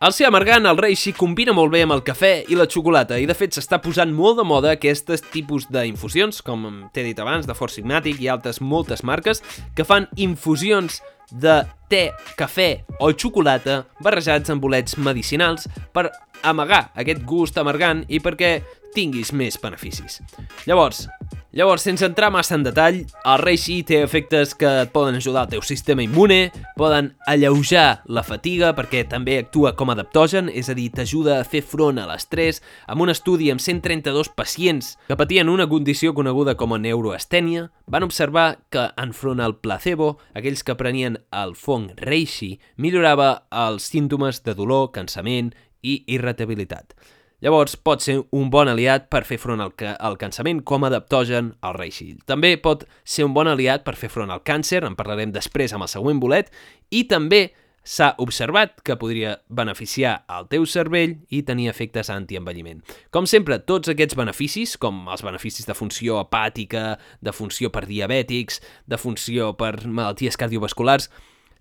El 0.05 0.13
ser 0.13 0.27
amargant, 0.29 0.67
el 0.69 0.77
reishi, 0.77 1.15
combina 1.17 1.55
molt 1.57 1.73
bé 1.73 1.85
amb 1.85 1.95
el 1.97 2.03
cafè 2.05 2.33
i 2.53 2.59
la 2.59 2.69
xocolata 2.69 3.17
i 3.17 3.25
de 3.25 3.37
fet 3.39 3.57
s'està 3.57 3.79
posant 3.81 4.13
molt 4.13 4.37
de 4.41 4.45
moda 4.45 4.75
aquests 4.75 5.25
tipus 5.33 5.69
d'infusions, 5.73 6.43
com 6.45 6.67
t'he 6.93 7.07
dit 7.07 7.21
abans, 7.23 7.47
de 7.49 7.57
Force 7.57 7.81
Sigmatic 7.81 8.21
i 8.21 8.29
altres 8.29 8.61
moltes 8.61 9.05
marques, 9.07 9.41
que 9.75 9.87
fan 9.89 10.11
infusions 10.21 11.01
de 11.33 11.63
te, 11.89 12.11
cafè 12.37 12.69
o 13.01 13.11
xocolata 13.17 13.85
barrejats 14.05 14.53
amb 14.53 14.63
bolets 14.63 14.99
medicinals 15.01 15.69
per 15.95 16.11
amagar 16.45 16.91
aquest 17.01 17.25
gust 17.25 17.57
amargant 17.59 18.05
i 18.13 18.21
perquè 18.21 18.59
tinguis 18.95 19.33
més 19.37 19.59
beneficis. 19.61 20.21
Llavors, 20.69 21.07
Llavors, 21.55 21.85
sense 21.87 22.03
entrar 22.03 22.33
massa 22.35 22.57
en 22.57 22.65
detall, 22.67 22.97
el 23.31 23.37
reishi 23.39 23.77
té 23.87 24.01
efectes 24.03 24.57
que 24.59 24.67
et 24.83 24.91
poden 24.91 25.15
ajudar 25.15 25.45
al 25.45 25.53
teu 25.53 25.63
sistema 25.63 26.03
immune, 26.03 26.49
poden 26.75 27.13
alleujar 27.31 28.01
la 28.11 28.25
fatiga 28.27 28.73
perquè 28.75 29.05
també 29.07 29.37
actua 29.39 29.77
com 29.79 29.93
a 29.93 29.95
adaptogen, 29.95 30.51
és 30.51 30.67
a 30.67 30.75
dir, 30.75 30.89
t'ajuda 30.91 31.39
a 31.39 31.47
fer 31.47 31.63
front 31.63 32.03
a 32.03 32.09
l'estrès. 32.11 32.59
Amb 32.91 33.07
un 33.07 33.15
estudi 33.15 33.53
amb 33.55 33.63
132 33.63 34.33
pacients 34.35 34.97
que 35.07 35.15
patien 35.15 35.53
una 35.53 35.71
condició 35.71 36.11
coneguda 36.11 36.59
com 36.59 36.75
a 36.75 36.83
neuroestènia, 36.83 37.69
van 37.87 38.03
observar 38.03 38.49
que 38.75 38.89
enfront 38.99 39.39
al 39.39 39.55
placebo, 39.63 40.17
aquells 40.35 40.67
que 40.67 40.75
prenien 40.75 41.23
el 41.31 41.55
fong 41.55 41.93
reishi 42.03 42.57
millorava 42.75 43.45
els 43.55 43.87
símptomes 43.95 44.43
de 44.43 44.59
dolor, 44.59 44.91
cansament 44.91 45.55
i 45.87 46.01
irritabilitat. 46.19 46.99
Llavors 47.45 47.75
pot 47.77 48.01
ser 48.01 48.23
un 48.33 48.47
bon 48.49 48.71
aliat 48.73 49.11
per 49.13 49.21
fer 49.29 49.37
front 49.37 49.61
al, 49.61 49.75
al 49.77 50.15
cansament 50.17 50.63
com 50.65 50.87
a 50.87 50.89
adaptogen 50.89 51.51
al 51.61 51.75
reishi. 51.77 52.15
També 52.25 52.55
pot 52.57 52.87
ser 53.05 53.27
un 53.27 53.35
bon 53.37 53.51
aliat 53.51 53.85
per 53.85 53.99
fer 54.01 54.09
front 54.09 54.33
al 54.33 54.41
càncer, 54.49 54.81
en 54.87 54.97
parlarem 54.97 55.35
després 55.35 55.75
amb 55.77 55.85
el 55.85 55.91
següent 55.93 56.23
bolet, 56.23 56.49
i 56.89 57.03
també 57.11 57.51
s'ha 57.85 58.15
observat 58.25 58.81
que 58.81 58.97
podria 58.97 59.35
beneficiar 59.53 60.15
el 60.33 60.49
teu 60.49 60.65
cervell 60.65 61.19
i 61.29 61.43
tenir 61.45 61.69
efectes 61.69 62.09
antienvelliment. 62.09 62.81
Com 63.13 63.29
sempre, 63.29 63.61
tots 63.61 63.93
aquests 63.93 64.17
beneficis, 64.17 64.79
com 64.81 65.05
els 65.13 65.27
beneficis 65.27 65.69
de 65.69 65.77
funció 65.77 66.23
hepàtica, 66.23 66.97
de 67.21 67.37
funció 67.37 67.69
per 67.69 67.85
diabètics, 67.85 68.63
de 68.89 68.97
funció 68.97 69.53
per 69.61 69.75
malalties 69.85 70.41
cardiovasculars, 70.41 71.11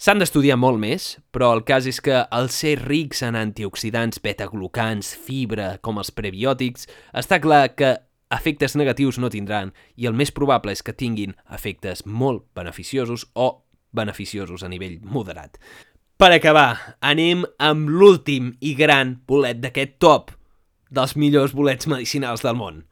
S'han 0.03 0.19
d'estudiar 0.19 0.57
molt 0.59 0.81
més, 0.83 1.03
però 1.31 1.53
el 1.55 1.61
cas 1.63 1.85
és 1.87 2.01
que 2.03 2.17
al 2.37 2.49
ser 2.51 2.73
rics 2.81 3.21
en 3.23 3.37
antioxidants, 3.39 4.19
beta-glucans, 4.19 5.13
fibra, 5.15 5.77
com 5.79 6.01
els 6.01 6.11
prebiòtics, 6.11 6.89
està 7.21 7.37
clar 7.39 7.69
que 7.79 7.93
efectes 8.35 8.75
negatius 8.75 9.15
no 9.23 9.29
tindran 9.31 9.71
i 9.95 10.09
el 10.09 10.17
més 10.19 10.33
probable 10.35 10.75
és 10.75 10.83
que 10.83 10.91
tinguin 10.91 11.37
efectes 11.55 12.03
molt 12.03 12.43
beneficiosos 12.51 13.29
o 13.31 13.47
beneficiosos 13.95 14.67
a 14.67 14.73
nivell 14.73 14.99
moderat. 15.07 15.55
Per 16.19 16.33
acabar, 16.35 16.97
anem 16.99 17.47
amb 17.63 17.87
l'últim 17.87 18.57
i 18.59 18.75
gran 18.75 19.21
bolet 19.23 19.63
d'aquest 19.63 20.01
top 20.03 20.35
dels 20.91 21.15
millors 21.15 21.55
bolets 21.55 21.87
medicinals 21.87 22.43
del 22.43 22.59
món. 22.59 22.83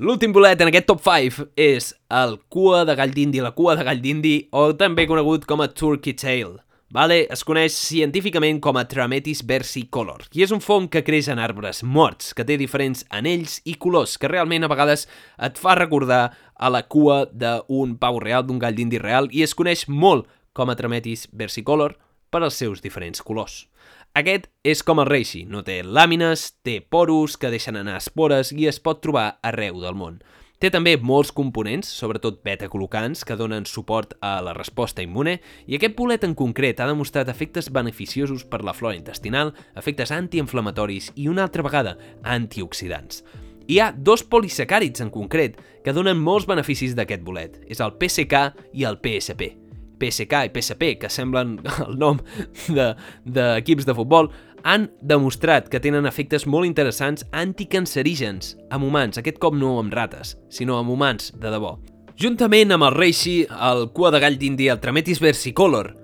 L'últim 0.00 0.32
bolet 0.32 0.62
en 0.64 0.70
aquest 0.70 0.86
top 0.88 1.02
5 1.04 1.42
és 1.60 1.90
el 2.16 2.38
cua 2.48 2.86
de 2.88 2.94
gall 2.96 3.10
d'indi, 3.12 3.42
la 3.44 3.50
cua 3.52 3.74
de 3.76 3.82
gall 3.84 3.98
d'indi, 4.00 4.46
o 4.56 4.70
també 4.72 5.04
conegut 5.04 5.44
com 5.44 5.60
a 5.60 5.66
turkey 5.68 6.14
tail. 6.16 6.54
Vale? 6.88 7.26
Es 7.28 7.44
coneix 7.44 7.76
científicament 7.76 8.62
com 8.64 8.80
a 8.80 8.86
Trametis 8.88 9.42
versicolor 9.44 10.24
i 10.32 10.46
és 10.46 10.54
un 10.56 10.64
fong 10.64 10.88
que 10.88 11.04
creix 11.04 11.28
en 11.28 11.42
arbres 11.44 11.82
morts, 11.84 12.32
que 12.32 12.46
té 12.48 12.56
diferents 12.56 13.04
anells 13.12 13.58
i 13.68 13.76
colors, 13.76 14.16
que 14.16 14.30
realment 14.32 14.64
a 14.64 14.72
vegades 14.72 15.04
et 15.36 15.60
fa 15.60 15.76
recordar 15.76 16.30
a 16.56 16.72
la 16.72 16.86
cua 16.88 17.26
d'un 17.28 17.92
pau 18.00 18.22
real, 18.24 18.48
d'un 18.48 18.58
gall 18.62 18.80
d'indi 18.80 19.04
real, 19.04 19.28
i 19.36 19.44
es 19.44 19.52
coneix 19.52 19.84
molt 19.84 20.24
com 20.56 20.72
a 20.72 20.78
Trametis 20.80 21.28
versicolor 21.28 21.98
per 22.32 22.40
als 22.40 22.56
seus 22.56 22.80
diferents 22.80 23.20
colors. 23.20 23.66
Aquest 24.10 24.48
és 24.66 24.80
com 24.82 24.98
el 24.98 25.06
reishi, 25.06 25.44
no 25.46 25.60
té 25.62 25.84
làmines, 25.86 26.48
té 26.66 26.80
poros 26.82 27.36
que 27.38 27.50
deixen 27.52 27.76
anar 27.78 28.00
espores 28.00 28.50
i 28.50 28.66
es 28.66 28.80
pot 28.82 28.98
trobar 29.04 29.36
arreu 29.46 29.78
del 29.78 29.94
món. 29.94 30.16
Té 30.60 30.68
també 30.68 30.96
molts 30.98 31.30
components, 31.32 31.88
sobretot 31.88 32.42
beta-colocants, 32.44 33.22
que 33.24 33.36
donen 33.38 33.64
suport 33.70 34.16
a 34.20 34.34
la 34.44 34.52
resposta 34.52 35.00
immune, 35.06 35.38
i 35.64 35.78
aquest 35.78 35.94
bolet 35.96 36.26
en 36.26 36.34
concret 36.34 36.82
ha 36.82 36.90
demostrat 36.90 37.30
efectes 37.30 37.70
beneficiosos 37.70 38.44
per 38.44 38.60
la 38.66 38.74
flora 38.74 38.98
intestinal, 38.98 39.54
efectes 39.78 40.10
antiinflamatoris 40.12 41.12
i 41.14 41.30
una 41.30 41.46
altra 41.46 41.64
vegada 41.64 41.94
antioxidants. 42.26 43.22
Hi 43.70 43.78
ha 43.78 43.92
dos 43.94 44.26
polisacàrids 44.26 45.06
en 45.06 45.14
concret 45.14 45.62
que 45.86 45.94
donen 45.94 46.18
molts 46.18 46.50
beneficis 46.50 46.98
d'aquest 46.98 47.22
bolet. 47.22 47.62
És 47.70 47.78
el 47.78 47.94
PSK 47.94 48.46
i 48.74 48.88
el 48.90 48.98
PSP. 48.98 49.54
PSK 50.00 50.46
i 50.48 50.52
PSP, 50.54 50.94
que 51.02 51.10
semblen 51.12 51.58
el 51.86 51.98
nom 52.00 52.20
d'equips 52.68 53.86
de, 53.86 53.92
de 53.92 53.96
futbol, 53.96 54.30
han 54.64 54.90
demostrat 55.00 55.70
que 55.72 55.80
tenen 55.80 56.08
efectes 56.08 56.46
molt 56.48 56.68
interessants 56.68 57.24
anticancerígens 57.32 58.56
amb 58.72 58.88
humans, 58.88 59.20
aquest 59.20 59.40
cop 59.40 59.56
no 59.56 59.78
amb 59.80 59.94
rates, 59.94 60.36
sinó 60.52 60.78
amb 60.80 60.92
humans 60.92 61.32
de 61.40 61.52
debò. 61.52 61.76
Juntament 62.20 62.74
amb 62.74 62.84
el 62.90 62.96
reishi, 62.98 63.38
el 63.48 63.86
cua 63.96 64.10
de 64.12 64.20
gall 64.20 64.36
d'indi 64.40 64.68
el 64.68 64.80
trametis 64.82 65.22
versicolor, 65.22 65.94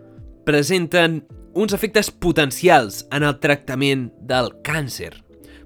presenten 0.48 1.20
uns 1.56 1.74
efectes 1.76 2.10
potencials 2.10 3.02
en 3.12 3.26
el 3.26 3.36
tractament 3.40 4.08
del 4.24 4.54
càncer, 4.64 5.12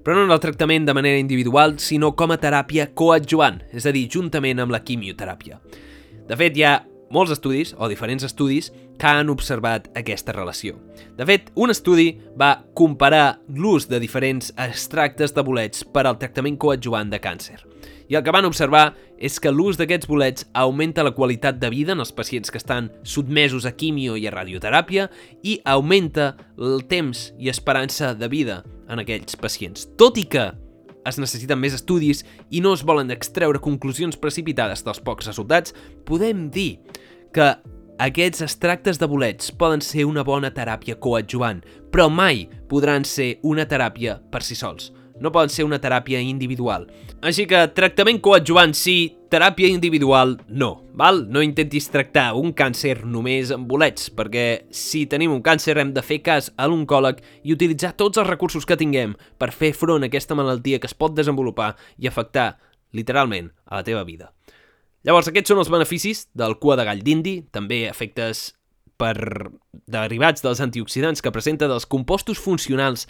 però 0.03 0.17
no 0.17 0.25
en 0.25 0.33
el 0.33 0.41
tractament 0.43 0.87
de 0.87 0.95
manera 0.97 1.19
individual, 1.21 1.77
sinó 1.79 2.15
com 2.17 2.33
a 2.33 2.39
teràpia 2.41 2.89
coadjuvant, 2.97 3.61
és 3.71 3.85
a 3.85 3.93
dir, 3.95 4.07
juntament 4.11 4.59
amb 4.59 4.73
la 4.73 4.81
quimioteràpia. 4.83 5.61
De 6.27 6.37
fet, 6.39 6.57
hi 6.57 6.65
ha 6.65 6.79
molts 7.11 7.33
estudis, 7.35 7.75
o 7.77 7.89
diferents 7.91 8.25
estudis, 8.27 8.71
que 8.99 9.09
han 9.09 9.31
observat 9.33 9.89
aquesta 9.97 10.33
relació. 10.35 10.77
De 11.17 11.25
fet, 11.27 11.51
un 11.55 11.73
estudi 11.73 12.15
va 12.39 12.61
comparar 12.77 13.41
l'ús 13.49 13.87
de 13.91 13.99
diferents 14.01 14.53
extractes 14.57 15.35
de 15.35 15.43
bolets 15.43 15.83
per 15.83 16.05
al 16.07 16.19
tractament 16.21 16.57
coadjuvant 16.57 17.11
de 17.11 17.19
càncer. 17.21 17.59
I 18.11 18.17
el 18.19 18.25
que 18.25 18.33
van 18.35 18.45
observar 18.45 18.91
és 19.15 19.37
que 19.39 19.53
l'ús 19.53 19.77
d'aquests 19.79 20.09
bolets 20.09 20.43
augmenta 20.57 21.05
la 21.05 21.13
qualitat 21.15 21.61
de 21.61 21.69
vida 21.71 21.93
en 21.95 22.03
els 22.03 22.11
pacients 22.11 22.51
que 22.51 22.59
estan 22.59 22.89
sotmesos 23.07 23.63
a 23.65 23.71
quimio 23.71 24.17
i 24.19 24.25
a 24.27 24.33
radioteràpia 24.35 25.07
i 25.47 25.61
augmenta 25.63 26.33
el 26.59 26.83
temps 26.91 27.29
i 27.39 27.47
esperança 27.47 28.11
de 28.13 28.27
vida 28.27 28.61
en 28.91 28.99
aquells 28.99 29.39
pacients. 29.39 29.87
Tot 29.95 30.19
i 30.19 30.25
que 30.27 30.49
es 31.07 31.17
necessiten 31.21 31.59
més 31.59 31.75
estudis 31.77 32.23
i 32.49 32.61
no 32.61 32.73
es 32.77 32.85
volen 32.85 33.11
extreure 33.13 33.61
conclusions 33.61 34.17
precipitades 34.19 34.83
dels 34.85 35.01
pocs 35.03 35.29
resultats, 35.31 35.75
podem 36.05 36.49
dir 36.53 36.79
que 37.33 37.53
aquests 38.01 38.41
extractes 38.41 38.97
de 38.97 39.07
bolets 39.07 39.51
poden 39.53 39.81
ser 39.85 40.07
una 40.09 40.23
bona 40.25 40.49
teràpia 40.53 40.97
coadjuvant, 40.97 41.61
però 41.93 42.07
mai 42.09 42.47
podran 42.69 43.05
ser 43.05 43.35
una 43.45 43.67
teràpia 43.69 44.17
per 44.31 44.41
si 44.45 44.57
sols. 44.57 44.89
No 45.21 45.29
poden 45.29 45.53
ser 45.53 45.67
una 45.67 45.77
teràpia 45.77 46.21
individual. 46.25 46.87
Així 47.21 47.43
que 47.45 47.59
tractament 47.77 48.17
coadjuvant 48.17 48.71
sí, 48.73 49.11
teràpia 49.29 49.69
individual 49.69 50.39
no, 50.49 50.71
val? 50.97 51.19
No 51.29 51.43
intentis 51.45 51.85
tractar 51.93 52.31
un 52.33 52.49
càncer 52.57 53.03
només 53.05 53.51
amb 53.53 53.67
bolets, 53.69 54.07
perquè 54.09 54.63
si 54.73 55.03
tenim 55.05 55.29
un 55.35 55.43
càncer 55.45 55.75
hem 55.77 55.91
de 55.93 56.01
fer 56.01 56.17
cas 56.25 56.49
a 56.57 56.65
l'oncòleg 56.65 57.19
i 57.45 57.53
utilitzar 57.53 57.91
tots 57.99 58.17
els 58.17 58.25
recursos 58.25 58.65
que 58.65 58.79
tinguem 58.79 59.13
per 59.37 59.51
fer 59.53 59.69
front 59.77 60.01
a 60.01 60.09
aquesta 60.09 60.33
malaltia 60.39 60.79
que 60.81 60.89
es 60.89 60.97
pot 60.97 61.13
desenvolupar 61.13 61.75
i 62.01 62.09
afectar, 62.09 62.55
literalment, 62.97 63.51
a 63.69 63.77
la 63.77 63.85
teva 63.85 64.01
vida. 64.07 64.31
Llavors, 65.05 65.29
aquests 65.29 65.53
són 65.53 65.61
els 65.61 65.69
beneficis 65.69 66.25
del 66.33 66.57
cua 66.57 66.79
de 66.79 66.87
gall 66.89 67.05
d'indi, 67.05 67.35
també 67.53 67.83
efectes 67.85 68.47
per 68.97 69.13
derivats 69.85 70.41
dels 70.41 70.65
antioxidants 70.65 71.21
que 71.21 71.33
presenta 71.33 71.69
dels 71.69 71.85
compostos 71.85 72.41
funcionals 72.41 73.05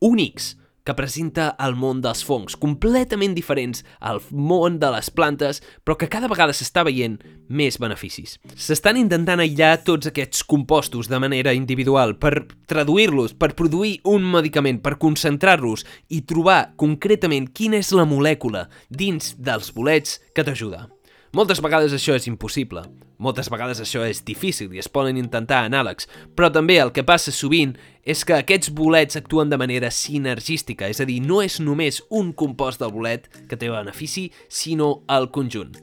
únics 0.00 0.54
que 0.84 0.94
presenta 0.96 1.54
el 1.60 1.76
món 1.78 2.00
dels 2.04 2.22
fongs, 2.26 2.56
completament 2.60 3.34
diferents 3.36 3.84
al 4.00 4.20
món 4.30 4.78
de 4.82 4.90
les 4.94 5.10
plantes, 5.10 5.62
però 5.84 5.96
que 6.00 6.10
cada 6.12 6.30
vegada 6.30 6.54
s'està 6.56 6.84
veient 6.86 7.18
més 7.48 7.80
beneficis. 7.82 8.38
S'estan 8.54 9.00
intentant 9.00 9.42
aïllar 9.42 9.80
tots 9.86 10.10
aquests 10.10 10.44
compostos 10.44 11.10
de 11.10 11.20
manera 11.22 11.54
individual 11.56 12.16
per 12.20 12.46
traduir-los, 12.70 13.34
per 13.34 13.54
produir 13.58 13.98
un 14.04 14.24
medicament, 14.30 14.80
per 14.84 14.98
concentrar-los 15.02 15.86
i 16.08 16.22
trobar 16.22 16.76
concretament 16.80 17.50
quina 17.54 17.80
és 17.80 17.92
la 17.96 18.06
molècula 18.08 18.68
dins 18.88 19.34
dels 19.38 19.74
bolets 19.74 20.20
que 20.34 20.46
t'ajuda. 20.46 20.88
Moltes 21.30 21.60
vegades 21.62 21.92
això 21.94 22.16
és 22.18 22.24
impossible, 22.26 22.80
moltes 23.22 23.46
vegades 23.52 23.78
això 23.78 24.00
és 24.02 24.18
difícil 24.26 24.72
i 24.74 24.80
es 24.82 24.88
poden 24.90 25.14
intentar 25.20 25.60
anàlegs, 25.62 26.08
però 26.34 26.48
també 26.50 26.80
el 26.82 26.90
que 26.90 27.04
passa 27.06 27.30
sovint 27.30 27.76
és 28.02 28.24
que 28.26 28.34
aquests 28.34 28.72
bolets 28.74 29.14
actuen 29.20 29.52
de 29.52 29.58
manera 29.60 29.92
sinergística, 29.94 30.88
és 30.90 30.98
a 30.98 31.06
dir, 31.06 31.20
no 31.22 31.38
és 31.44 31.60
només 31.62 32.00
un 32.10 32.32
compost 32.34 32.82
del 32.82 32.90
bolet 32.90 33.28
que 33.46 33.54
té 33.54 33.70
benefici, 33.70 34.32
sinó 34.48 35.04
el 35.06 35.30
conjunt. 35.30 35.78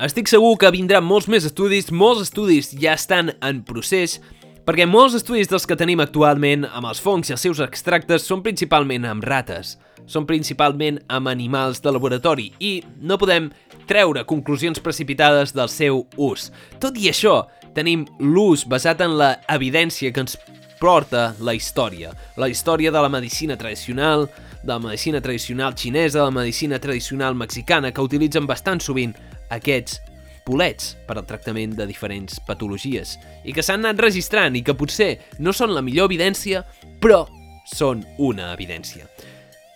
Estic 0.00 0.32
segur 0.32 0.54
que 0.56 0.72
vindran 0.72 1.04
molts 1.04 1.28
més 1.28 1.44
estudis, 1.44 1.92
molts 1.92 2.24
estudis 2.30 2.72
ja 2.72 2.96
estan 2.96 3.34
en 3.44 3.60
procés, 3.68 4.22
perquè 4.64 4.88
molts 4.88 5.18
estudis 5.20 5.52
dels 5.52 5.68
que 5.68 5.76
tenim 5.76 6.00
actualment 6.00 6.64
amb 6.64 6.88
els 6.88 7.04
fongs 7.04 7.28
i 7.28 7.36
els 7.36 7.44
seus 7.44 7.60
extractes 7.60 8.24
són 8.24 8.40
principalment 8.40 9.04
amb 9.04 9.28
rates, 9.28 9.76
són 10.08 10.26
principalment 10.26 10.98
amb 11.12 11.30
animals 11.30 11.82
de 11.84 11.92
laboratori 11.92 12.48
i 12.58 12.78
no 13.00 13.18
podem 13.20 13.50
treure 13.88 14.24
conclusions 14.28 14.80
precipitades 14.80 15.54
del 15.56 15.70
seu 15.72 16.06
ús. 16.16 16.48
Tot 16.80 16.96
i 16.98 17.08
això, 17.12 17.42
tenim 17.76 18.06
l'ús 18.18 18.64
basat 18.68 19.04
en 19.04 19.16
la 19.20 19.36
evidència 19.52 20.12
que 20.12 20.24
ens 20.24 20.38
porta 20.80 21.32
la 21.42 21.54
història. 21.54 22.12
La 22.36 22.48
història 22.48 22.90
de 22.94 23.00
la 23.02 23.10
medicina 23.10 23.56
tradicional, 23.58 24.28
de 24.62 24.72
la 24.72 24.78
medicina 24.78 25.20
tradicional 25.20 25.74
xinesa, 25.76 26.18
de 26.18 26.24
la 26.24 26.34
medicina 26.42 26.78
tradicional 26.78 27.34
mexicana, 27.34 27.92
que 27.92 28.04
utilitzen 28.04 28.46
bastant 28.46 28.80
sovint 28.82 29.14
aquests 29.50 30.00
bolets 30.48 30.94
per 31.06 31.18
al 31.18 31.26
tractament 31.28 31.74
de 31.76 31.86
diferents 31.86 32.38
patologies 32.46 33.18
i 33.44 33.52
que 33.52 33.64
s'han 33.64 33.84
anat 33.84 34.00
registrant 34.06 34.56
i 34.56 34.62
que 34.64 34.76
potser 34.78 35.10
no 35.44 35.52
són 35.52 35.74
la 35.76 35.84
millor 35.84 36.08
evidència, 36.08 36.64
però 37.02 37.26
són 37.68 38.00
una 38.16 38.52
evidència. 38.54 39.04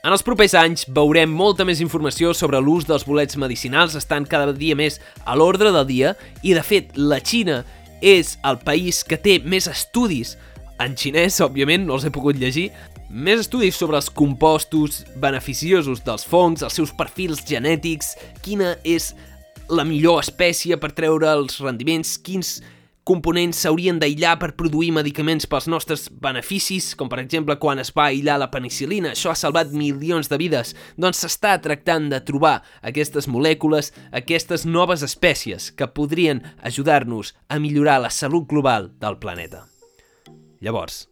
En 0.02 0.10
els 0.10 0.24
propers 0.26 0.50
anys 0.58 0.82
veurem 0.90 1.30
molta 1.30 1.62
més 1.62 1.78
informació 1.78 2.32
sobre 2.34 2.58
l'ús 2.58 2.88
dels 2.88 3.04
bolets 3.06 3.36
medicinals, 3.38 3.94
estan 3.94 4.24
cada 4.26 4.50
dia 4.50 4.74
més 4.74 4.96
a 5.22 5.36
l'ordre 5.38 5.70
del 5.70 5.86
dia 5.86 6.10
i, 6.42 6.56
de 6.56 6.62
fet, 6.66 6.96
la 6.98 7.20
Xina 7.22 7.60
és 8.02 8.32
el 8.42 8.58
país 8.66 9.04
que 9.06 9.14
té 9.14 9.36
més 9.46 9.68
estudis, 9.70 10.32
en 10.82 10.98
xinès, 10.98 11.38
òbviament, 11.46 11.86
no 11.86 11.94
els 11.94 12.08
he 12.08 12.10
pogut 12.10 12.34
llegir, 12.34 12.72
més 13.14 13.44
estudis 13.44 13.78
sobre 13.78 14.00
els 14.00 14.10
compostos 14.10 15.04
beneficiosos 15.22 16.02
dels 16.02 16.26
fongs, 16.26 16.66
els 16.66 16.80
seus 16.82 16.90
perfils 16.98 17.46
genètics, 17.46 18.16
quina 18.42 18.74
és 18.82 19.12
la 19.70 19.86
millor 19.86 20.18
espècie 20.26 20.82
per 20.82 20.90
treure 20.98 21.30
els 21.30 21.62
rendiments, 21.62 22.16
quins 22.18 22.56
components 23.08 23.58
s'haurien 23.64 23.98
d'aïllar 23.98 24.36
per 24.38 24.52
produir 24.58 24.92
medicaments 24.94 25.48
pels 25.50 25.66
nostres 25.70 26.06
beneficis, 26.22 26.92
com 26.98 27.10
per 27.10 27.18
exemple 27.22 27.56
quan 27.62 27.82
es 27.82 27.90
va 27.96 28.08
aïllar 28.10 28.38
la 28.38 28.50
penicilina, 28.52 29.12
això 29.12 29.32
ha 29.32 29.38
salvat 29.38 29.72
milions 29.74 30.30
de 30.30 30.38
vides, 30.38 30.74
doncs 30.96 31.24
s'està 31.24 31.56
tractant 31.62 32.08
de 32.12 32.22
trobar 32.22 32.60
aquestes 32.82 33.26
molècules, 33.26 33.90
aquestes 34.12 34.66
noves 34.66 35.02
espècies 35.02 35.72
que 35.74 35.90
podrien 35.90 36.44
ajudar-nos 36.62 37.34
a 37.48 37.58
millorar 37.58 37.98
la 38.04 38.10
salut 38.10 38.46
global 38.48 38.92
del 39.02 39.18
planeta. 39.18 39.66
Llavors, 40.62 41.08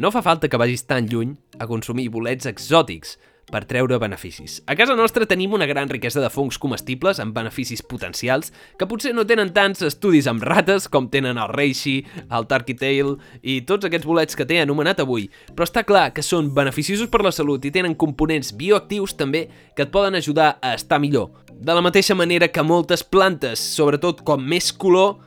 no 0.00 0.10
fa 0.10 0.24
falta 0.24 0.48
que 0.48 0.58
vagis 0.58 0.86
tan 0.88 1.06
lluny 1.12 1.36
a 1.60 1.68
consumir 1.68 2.08
bolets 2.10 2.48
exòtics, 2.48 3.18
per 3.50 3.64
treure 3.68 3.98
beneficis. 4.00 4.60
A 4.66 4.76
casa 4.78 4.96
nostra 4.96 5.26
tenim 5.28 5.54
una 5.54 5.66
gran 5.66 5.88
riquesa 5.88 6.22
de 6.22 6.30
fongs 6.32 6.58
comestibles 6.60 7.20
amb 7.22 7.34
beneficis 7.36 7.82
potencials 7.82 8.52
que 8.78 8.88
potser 8.88 9.14
no 9.14 9.26
tenen 9.28 9.52
tants 9.56 9.84
estudis 9.84 10.28
amb 10.30 10.44
rates 10.44 10.88
com 10.88 11.08
tenen 11.12 11.40
el 11.40 11.52
reishi, 11.52 11.98
el 12.30 12.48
turkey 12.50 12.78
tail 12.80 13.14
i 13.42 13.60
tots 13.68 13.88
aquests 13.88 14.08
bolets 14.08 14.38
que 14.38 14.46
t'he 14.48 14.62
anomenat 14.62 15.02
avui, 15.04 15.28
però 15.52 15.68
està 15.68 15.84
clar 15.86 16.08
que 16.14 16.24
són 16.24 16.52
beneficiosos 16.54 17.10
per 17.12 17.22
la 17.24 17.34
salut 17.34 17.64
i 17.64 17.72
tenen 17.74 17.98
components 17.98 18.54
bioactius 18.56 19.16
també 19.18 19.46
que 19.76 19.86
et 19.86 19.92
poden 19.94 20.16
ajudar 20.18 20.56
a 20.62 20.74
estar 20.78 21.00
millor. 21.02 21.30
De 21.54 21.74
la 21.74 21.84
mateixa 21.84 22.16
manera 22.18 22.48
que 22.50 22.64
moltes 22.66 23.04
plantes, 23.06 23.60
sobretot 23.76 24.24
com 24.26 24.42
més 24.42 24.72
color, 24.72 25.20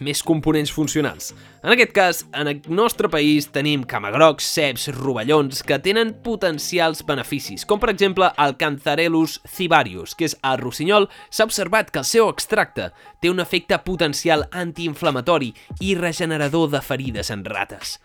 més 0.00 0.22
components 0.22 0.72
funcionals. 0.72 1.32
En 1.62 1.74
aquest 1.74 1.90
cas, 1.92 2.22
en 2.32 2.48
el 2.48 2.62
nostre 2.72 3.10
país 3.12 3.50
tenim 3.52 3.82
camagrocs, 3.84 4.46
ceps, 4.48 4.86
rovellons 4.96 5.58
que 5.68 5.76
tenen 5.84 6.14
potencials 6.24 7.02
beneficis, 7.04 7.66
com 7.68 7.82
per 7.82 7.90
exemple 7.92 8.30
el 8.40 8.56
Cantharellus 8.56 9.36
cibarius, 9.44 10.14
que 10.16 10.24
és 10.30 10.38
el 10.40 10.56
rossinyol, 10.62 11.10
s'ha 11.28 11.44
observat 11.44 11.92
que 11.92 12.00
el 12.00 12.08
seu 12.08 12.32
extracte 12.32 12.88
té 13.20 13.28
un 13.28 13.44
efecte 13.44 13.76
potencial 13.84 14.46
antiinflamatori 14.56 15.52
i 15.84 15.92
regenerador 16.00 16.72
de 16.72 16.80
ferides 16.80 17.28
en 17.28 17.44
rates. 17.44 17.98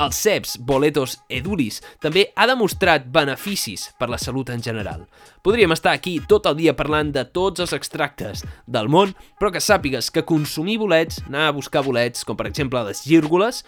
Els 0.00 0.16
ceps 0.16 0.54
Boletos 0.56 1.18
edulis 1.28 1.82
també 2.00 2.22
ha 2.32 2.46
demostrat 2.48 3.04
beneficis 3.12 3.90
per 4.00 4.08
la 4.08 4.16
salut 4.16 4.48
en 4.48 4.62
general. 4.64 5.02
Podríem 5.44 5.74
estar 5.74 5.92
aquí 5.92 6.14
tot 6.30 6.48
el 6.48 6.56
dia 6.56 6.72
parlant 6.78 7.10
de 7.12 7.26
tots 7.28 7.60
els 7.60 7.74
extractes 7.76 8.40
del 8.64 8.88
món, 8.88 9.12
però 9.36 9.50
que 9.52 9.60
sàpigues 9.60 10.08
que 10.14 10.24
consumir 10.24 10.78
bolets, 10.80 11.20
anar 11.28 11.50
a 11.50 11.52
buscar 11.52 11.84
bolets, 11.84 12.24
com 12.24 12.40
per 12.40 12.48
exemple 12.48 12.80
les 12.88 13.01
gírgoles, 13.06 13.62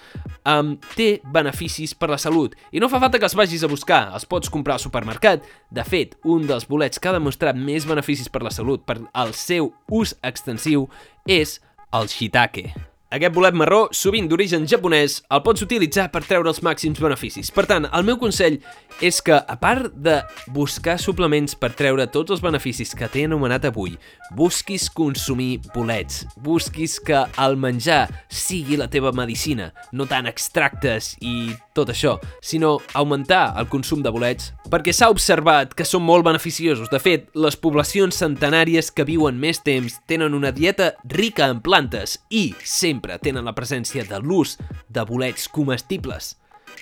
um, 0.46 0.74
té 0.94 1.20
beneficis 1.34 1.94
per 1.98 2.10
la 2.12 2.20
salut. 2.20 2.56
I 2.72 2.82
no 2.82 2.90
fa 2.92 3.00
falta 3.02 3.20
que 3.20 3.28
els 3.28 3.36
vagis 3.38 3.64
a 3.64 3.70
buscar, 3.70 4.06
els 4.14 4.26
pots 4.28 4.52
comprar 4.52 4.78
al 4.78 4.84
supermercat. 4.84 5.44
De 5.74 5.84
fet, 5.84 6.16
un 6.24 6.48
dels 6.48 6.68
bolets 6.70 6.98
que 6.98 7.10
ha 7.10 7.16
demostrat 7.16 7.58
més 7.58 7.86
beneficis 7.88 8.30
per 8.30 8.44
la 8.44 8.54
salut 8.54 8.84
per 8.86 9.00
al 9.12 9.34
seu 9.36 9.72
ús 9.90 10.16
extensiu 10.22 10.88
és 11.26 11.60
el 11.94 12.10
shiitake. 12.10 12.72
Aquest 13.14 13.30
bolet 13.30 13.54
marró, 13.54 13.84
sovint 13.94 14.26
d'origen 14.26 14.64
japonès, 14.66 15.20
el 15.30 15.42
pots 15.46 15.62
utilitzar 15.62 16.08
per 16.10 16.24
treure 16.24 16.50
els 16.50 16.58
màxims 16.66 16.98
beneficis. 16.98 17.52
Per 17.54 17.62
tant, 17.70 17.86
el 17.86 18.02
meu 18.02 18.16
consell 18.18 18.56
és 19.00 19.20
que, 19.24 19.34
a 19.34 19.56
part 19.60 19.90
de 19.94 20.20
buscar 20.54 20.96
suplements 21.00 21.56
per 21.58 21.72
treure 21.74 22.06
tots 22.10 22.34
els 22.34 22.42
beneficis 22.44 22.94
que 22.94 23.08
t'he 23.10 23.24
anomenat 23.28 23.66
avui, 23.68 23.96
busquis 24.36 24.86
consumir 24.92 25.58
bolets, 25.74 26.24
busquis 26.44 26.98
que 27.02 27.24
el 27.42 27.56
menjar 27.60 28.06
sigui 28.28 28.78
la 28.78 28.88
teva 28.90 29.12
medicina, 29.16 29.72
no 29.92 30.06
tant 30.10 30.28
extractes 30.30 31.14
i 31.20 31.54
tot 31.74 31.90
això, 31.90 32.16
sinó 32.42 32.76
augmentar 32.94 33.54
el 33.58 33.68
consum 33.72 34.04
de 34.04 34.12
bolets, 34.14 34.52
perquè 34.70 34.94
s'ha 34.94 35.10
observat 35.12 35.74
que 35.74 35.86
són 35.88 36.04
molt 36.06 36.26
beneficiosos. 36.26 36.90
De 36.92 37.00
fet, 37.02 37.26
les 37.34 37.58
poblacions 37.58 38.14
centenàries 38.14 38.92
que 38.94 39.06
viuen 39.08 39.40
més 39.40 39.60
temps 39.66 39.98
tenen 40.10 40.36
una 40.38 40.54
dieta 40.54 40.94
rica 41.10 41.50
en 41.50 41.60
plantes 41.64 42.20
i 42.30 42.52
sempre 42.64 43.18
tenen 43.18 43.44
la 43.44 43.56
presència 43.56 44.06
de 44.06 44.22
l'ús 44.22 44.56
de 44.88 45.04
bolets 45.08 45.50
comestibles. 45.50 46.34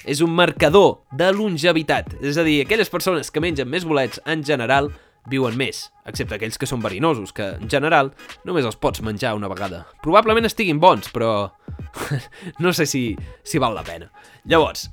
És 0.09 0.21
un 0.25 0.33
marcador 0.35 1.03
de 1.15 1.31
longevitat, 1.35 2.17
és 2.23 2.39
a 2.39 2.45
dir, 2.47 2.61
aquelles 2.63 2.91
persones 2.91 3.31
que 3.31 3.43
mengen 3.43 3.71
més 3.71 3.87
bolets 3.87 4.21
en 4.27 4.43
general 4.47 4.91
viuen 5.31 5.55
més, 5.55 5.85
excepte 6.09 6.35
aquells 6.35 6.59
que 6.59 6.67
són 6.67 6.83
verinosos, 6.83 7.31
que 7.35 7.53
en 7.61 7.71
general 7.71 8.11
només 8.49 8.67
els 8.67 8.79
pots 8.81 9.05
menjar 9.07 9.37
una 9.39 9.51
vegada. 9.51 9.85
Probablement 10.03 10.49
estiguin 10.49 10.81
bons, 10.83 11.13
però 11.15 11.53
no 12.65 12.73
sé 12.75 12.89
si, 12.91 13.05
si 13.47 13.63
val 13.63 13.77
la 13.79 13.87
pena. 13.87 14.11
Llavors, 14.51 14.89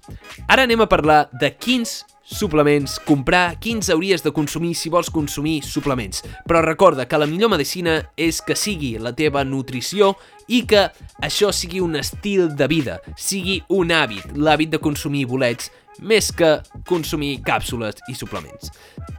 ara 0.48 0.68
anem 0.68 0.86
a 0.86 0.90
parlar 0.92 1.24
de 1.42 1.50
quins 1.58 2.04
suplements, 2.30 3.00
comprar 3.08 3.58
quins 3.62 3.90
hauries 3.90 4.22
de 4.24 4.32
consumir 4.36 4.76
si 4.78 4.92
vols 4.94 5.10
consumir 5.10 5.64
suplements. 5.66 6.22
Però 6.48 6.62
recorda 6.62 7.08
que 7.10 7.18
la 7.18 7.28
millor 7.30 7.52
medicina 7.56 7.98
és 8.18 8.44
que 8.46 8.58
sigui 8.58 8.96
la 9.02 9.16
teva 9.18 9.44
nutrició 9.44 10.14
i 10.48 10.62
que 10.70 10.88
això 11.26 11.52
sigui 11.56 11.82
un 11.82 11.98
estil 12.00 12.50
de 12.56 12.70
vida, 12.70 13.00
sigui 13.18 13.60
un 13.74 13.94
hàbit, 13.94 14.34
l'hàbit 14.38 14.74
de 14.74 14.82
consumir 14.82 15.26
bolets 15.30 15.72
més 16.00 16.32
que 16.32 16.60
consumir 16.88 17.40
càpsules 17.46 18.00
i 18.10 18.16
suplements. 18.16 18.72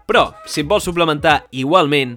Però, 0.09 0.31
si 0.47 0.63
et 0.63 0.71
vols 0.71 0.87
suplementar 0.89 1.43
igualment, 1.53 2.17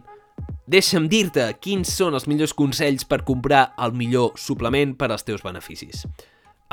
deixa'm 0.70 1.10
dir-te 1.12 1.50
quins 1.62 1.90
són 1.92 2.16
els 2.16 2.28
millors 2.30 2.56
consells 2.56 3.04
per 3.06 3.24
comprar 3.28 3.74
el 3.84 3.98
millor 3.98 4.38
suplement 4.40 4.96
per 4.98 5.12
als 5.12 5.28
teus 5.28 5.44
beneficis. 5.44 6.06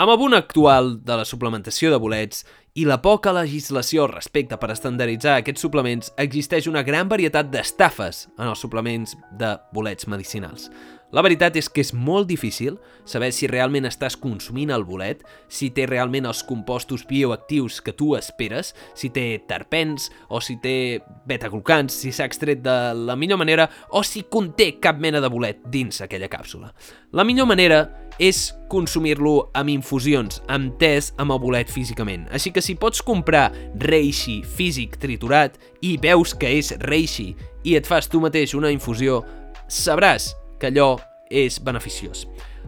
Amb 0.01 0.15
boom 0.17 0.33
actual 0.33 0.95
de 1.05 1.17
la 1.19 1.27
suplementació 1.29 1.91
de 1.93 1.99
bolets 2.01 2.47
i 2.81 2.87
la 2.89 3.03
poca 3.05 3.35
legislació 3.37 4.07
respecte 4.09 4.57
per 4.57 4.71
estandarditzar 4.73 5.35
aquests 5.37 5.61
suplements, 5.67 6.09
existeix 6.25 6.71
una 6.71 6.81
gran 6.87 7.11
varietat 7.11 7.51
d'estafes 7.53 8.23
en 8.39 8.47
els 8.47 8.65
suplements 8.65 9.13
de 9.37 9.51
bolets 9.77 10.09
medicinals. 10.09 10.71
La 11.11 11.23
veritat 11.27 11.57
és 11.59 11.67
que 11.67 11.83
és 11.83 11.91
molt 11.91 12.29
difícil 12.31 12.77
saber 13.09 13.33
si 13.35 13.49
realment 13.51 13.89
estàs 13.89 14.15
consumint 14.21 14.71
el 14.71 14.85
bolet, 14.87 15.25
si 15.51 15.73
té 15.75 15.87
realment 15.91 16.29
els 16.31 16.45
compostos 16.47 17.03
bioactius 17.09 17.81
que 17.83 17.95
tu 17.97 18.13
esperes, 18.15 18.75
si 18.95 19.11
té 19.11 19.41
terpens 19.51 20.11
o 20.31 20.39
si 20.45 20.61
té 20.63 21.01
betaglucans, 21.27 21.95
si 22.03 22.15
s'ha 22.15 22.29
extret 22.31 22.63
de 22.63 22.77
la 22.95 23.19
millor 23.19 23.41
manera 23.43 23.67
o 23.91 24.05
si 24.07 24.23
conté 24.31 24.77
cap 24.79 25.01
mena 25.03 25.23
de 25.23 25.33
bolet 25.33 25.67
dins 25.67 25.99
aquella 26.05 26.31
càpsula. 26.31 26.71
La 27.11 27.27
millor 27.27 27.51
manera 27.51 27.83
és 28.21 28.51
consumir-lo 28.71 29.51
amb 29.57 29.73
infusions, 29.73 30.43
amb 30.53 30.77
tés 30.79 31.11
amb 31.19 31.35
el 31.35 31.41
bolet 31.43 31.71
físicament. 31.73 32.29
Així 32.31 32.53
que 32.55 32.63
si 32.63 32.77
pots 32.79 33.03
comprar 33.03 33.49
reishi 33.83 34.43
físic 34.45 35.01
triturat 35.01 35.57
i 35.83 35.97
veus 35.99 36.37
que 36.39 36.53
és 36.61 36.75
reishi 36.85 37.33
i 37.65 37.75
et 37.81 37.89
fas 37.89 38.07
tu 38.07 38.21
mateix 38.23 38.55
una 38.55 38.71
infusió, 38.71 39.25
sabràs 39.67 40.35
que 40.61 40.71
allò 40.71 40.95
és 41.31 41.59
beneficiós. 41.65 42.27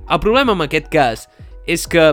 El 0.08 0.20
problema 0.22 0.56
en 0.56 0.64
aquest 0.64 0.88
cas 0.92 1.26
és 1.70 1.86
que 1.86 2.12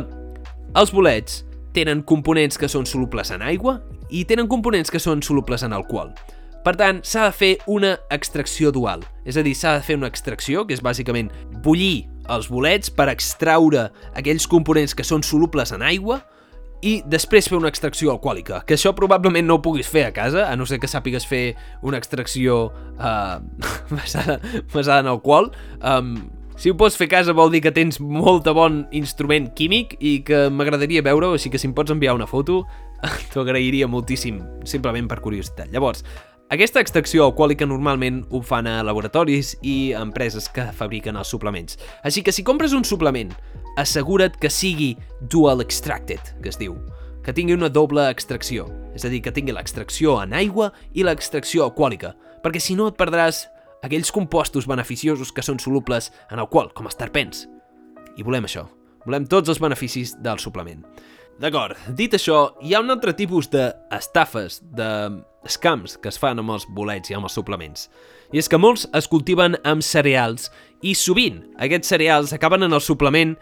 els 0.77 0.91
bolets 0.93 1.43
tenen 1.73 2.03
components 2.05 2.57
que 2.59 2.69
són 2.69 2.85
solubles 2.89 3.31
en 3.33 3.41
aigua 3.45 3.79
i 4.09 4.25
tenen 4.29 4.49
components 4.49 4.91
que 4.91 5.01
són 5.01 5.23
solubles 5.25 5.63
en 5.65 5.73
alcohol. 5.73 6.11
Per 6.65 6.75
tant, 6.75 6.99
s'ha 7.07 7.29
de 7.29 7.35
fer 7.35 7.51
una 7.71 7.93
extracció 8.11 8.73
dual, 8.75 9.05
és 9.23 9.37
a 9.39 9.43
dir, 9.45 9.55
s'ha 9.55 9.77
de 9.77 9.85
fer 9.85 9.95
una 9.95 10.09
extracció, 10.11 10.65
que 10.67 10.75
és 10.75 10.83
bàsicament 10.83 11.31
bullir 11.63 12.09
els 12.29 12.49
bolets 12.51 12.91
per 12.91 13.07
extraure 13.09 13.87
aquells 14.19 14.45
components 14.49 14.93
que 14.93 15.05
són 15.07 15.23
solubles 15.25 15.71
en 15.73 15.85
aigua 15.85 16.19
i 16.81 16.99
després 17.07 17.49
fer 17.49 17.57
una 17.57 17.69
extracció 17.71 18.13
alcohòlica, 18.13 18.63
que 18.67 18.77
això 18.77 18.93
probablement 18.95 19.47
no 19.47 19.59
ho 19.59 19.63
puguis 19.63 19.89
fer 19.89 20.05
a 20.07 20.13
casa, 20.15 20.45
a 20.47 20.55
no 20.55 20.67
ser 20.69 20.79
que 20.79 20.87
sàpigues 20.87 21.27
fer 21.27 21.43
una 21.83 21.99
extracció 21.99 22.69
uh, 22.97 23.39
basada, 23.95 24.39
basada 24.73 25.01
en 25.03 25.11
alcohol. 25.11 25.51
Um, 25.81 26.15
si 26.59 26.71
ho 26.71 26.75
pots 26.79 26.97
fer 26.99 27.07
a 27.07 27.13
casa 27.13 27.35
vol 27.35 27.53
dir 27.53 27.61
que 27.63 27.71
tens 27.75 28.01
molt 28.03 28.43
de 28.47 28.51
bon 28.55 28.81
instrument 28.95 29.45
químic 29.55 29.95
i 29.99 30.17
que 30.27 30.47
m'agradaria 30.51 31.03
veure-ho, 31.05 31.35
així 31.37 31.51
que 31.51 31.59
si 31.59 31.69
em 31.69 31.75
pots 31.75 31.91
enviar 31.95 32.17
una 32.17 32.27
foto, 32.27 32.65
t'ho 33.31 33.45
agrairia 33.45 33.87
moltíssim, 33.87 34.41
simplement 34.67 35.07
per 35.07 35.21
curiositat. 35.23 35.71
Llavors, 35.71 36.03
aquesta 36.49 36.81
extracció 36.81 37.27
alcohòlica 37.27 37.67
normalment 37.69 38.23
ho 38.33 38.39
fan 38.41 38.65
a 38.65 38.79
laboratoris 38.81 39.51
i 39.61 39.91
empreses 39.93 40.47
que 40.49 40.63
fabriquen 40.73 41.19
els 41.19 41.29
suplements. 41.29 41.77
Així 42.01 42.23
que 42.25 42.33
si 42.33 42.41
compres 42.41 42.73
un 42.73 42.81
suplement, 42.89 43.35
assegura't 43.77 44.39
que 44.39 44.49
sigui 44.49 44.95
dual 45.21 45.61
extracted, 45.61 46.21
que 46.41 46.49
es 46.49 46.57
diu, 46.59 46.77
que 47.23 47.35
tingui 47.35 47.53
una 47.53 47.69
doble 47.69 48.07
extracció, 48.09 48.67
és 48.95 49.05
a 49.05 49.11
dir, 49.11 49.21
que 49.21 49.33
tingui 49.35 49.53
l'extracció 49.53 50.17
en 50.23 50.33
aigua 50.33 50.71
i 50.93 51.05
l'extracció 51.05 51.67
alcohòlica, 51.67 52.15
perquè 52.43 52.61
si 52.63 52.77
no 52.79 52.89
et 52.89 52.97
perdràs 52.99 53.45
aquells 53.85 54.11
compostos 54.11 54.67
beneficiosos 54.67 55.31
que 55.31 55.45
són 55.45 55.59
solubles 55.59 56.11
en 56.31 56.41
alcohol, 56.41 56.71
com 56.73 56.89
els 56.89 56.99
terpens. 56.99 57.45
I 58.17 58.25
volem 58.25 58.47
això, 58.47 58.65
volem 59.05 59.27
tots 59.29 59.51
els 59.51 59.61
beneficis 59.61 60.15
del 60.23 60.41
suplement. 60.41 60.83
D'acord, 61.39 61.77
dit 61.95 62.11
això, 62.11 62.49
hi 62.59 62.73
ha 62.75 62.81
un 62.83 62.91
altre 62.91 63.13
tipus 63.15 63.47
d'estafes, 63.51 64.59
de 64.75 64.89
scams 65.47 65.95
que 66.01 66.11
es 66.11 66.19
fan 66.19 66.41
amb 66.41 66.51
els 66.51 66.65
bolets 66.75 67.11
i 67.11 67.15
amb 67.15 67.29
els 67.29 67.37
suplements. 67.37 67.87
I 68.35 68.41
és 68.41 68.49
que 68.51 68.59
molts 68.59 68.83
es 68.97 69.07
cultiven 69.07 69.55
amb 69.63 69.85
cereals 69.85 70.49
i 70.83 70.91
sovint 70.95 71.39
aquests 71.63 71.93
cereals 71.95 72.33
acaben 72.35 72.67
en 72.67 72.75
el 72.75 72.83
suplement 72.83 73.37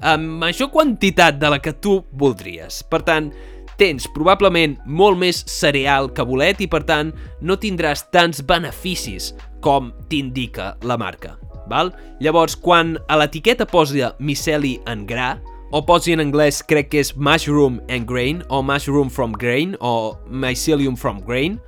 amb 0.00 0.38
major 0.40 0.70
quantitat 0.70 1.38
de 1.40 1.50
la 1.50 1.58
que 1.62 1.74
tu 1.74 2.00
voldries. 2.12 2.82
Per 2.90 3.02
tant, 3.06 3.32
tens 3.78 4.08
probablement 4.14 4.76
molt 4.86 5.18
més 5.20 5.44
cereal 5.46 6.10
que 6.14 6.26
bolet 6.26 6.60
i 6.64 6.68
per 6.70 6.82
tant 6.86 7.12
no 7.40 7.58
tindràs 7.58 8.08
tants 8.14 8.42
beneficis 8.46 9.32
com 9.62 9.92
t'indica 10.10 10.74
la 10.82 10.98
marca. 10.98 11.36
Val? 11.68 11.92
Llavors, 12.24 12.56
quan 12.56 12.96
a 13.08 13.18
l'etiqueta 13.20 13.66
posa 13.68 14.14
miceli 14.18 14.78
en 14.88 15.04
gra, 15.06 15.36
o 15.70 15.82
posi 15.84 16.14
en 16.14 16.22
anglès 16.24 16.62
crec 16.64 16.88
que 16.88 17.02
és 17.02 17.12
mushroom 17.16 17.76
and 17.92 18.08
grain 18.08 18.40
o 18.48 18.62
mushroom 18.64 19.10
from 19.12 19.34
grain 19.36 19.76
o 19.84 20.16
mycelium 20.26 20.96
from 20.96 21.20
grain, 21.20 21.58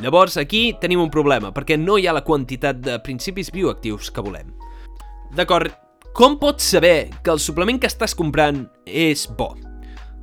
llavors 0.00 0.36
aquí 0.36 0.74
tenim 0.80 1.00
un 1.00 1.10
problema 1.12 1.48
perquè 1.56 1.78
no 1.80 1.96
hi 1.96 2.06
ha 2.06 2.16
la 2.16 2.24
quantitat 2.24 2.82
de 2.84 2.98
principis 3.00 3.50
bioactius 3.52 4.10
que 4.12 4.24
volem. 4.24 4.52
D'acord, 5.36 5.72
com 6.12 6.36
pots 6.38 6.64
saber 6.64 7.10
que 7.22 7.30
el 7.30 7.38
suplement 7.38 7.78
que 7.80 7.88
estàs 7.88 8.16
comprant 8.18 8.64
és 8.84 9.26
bo? 9.38 9.54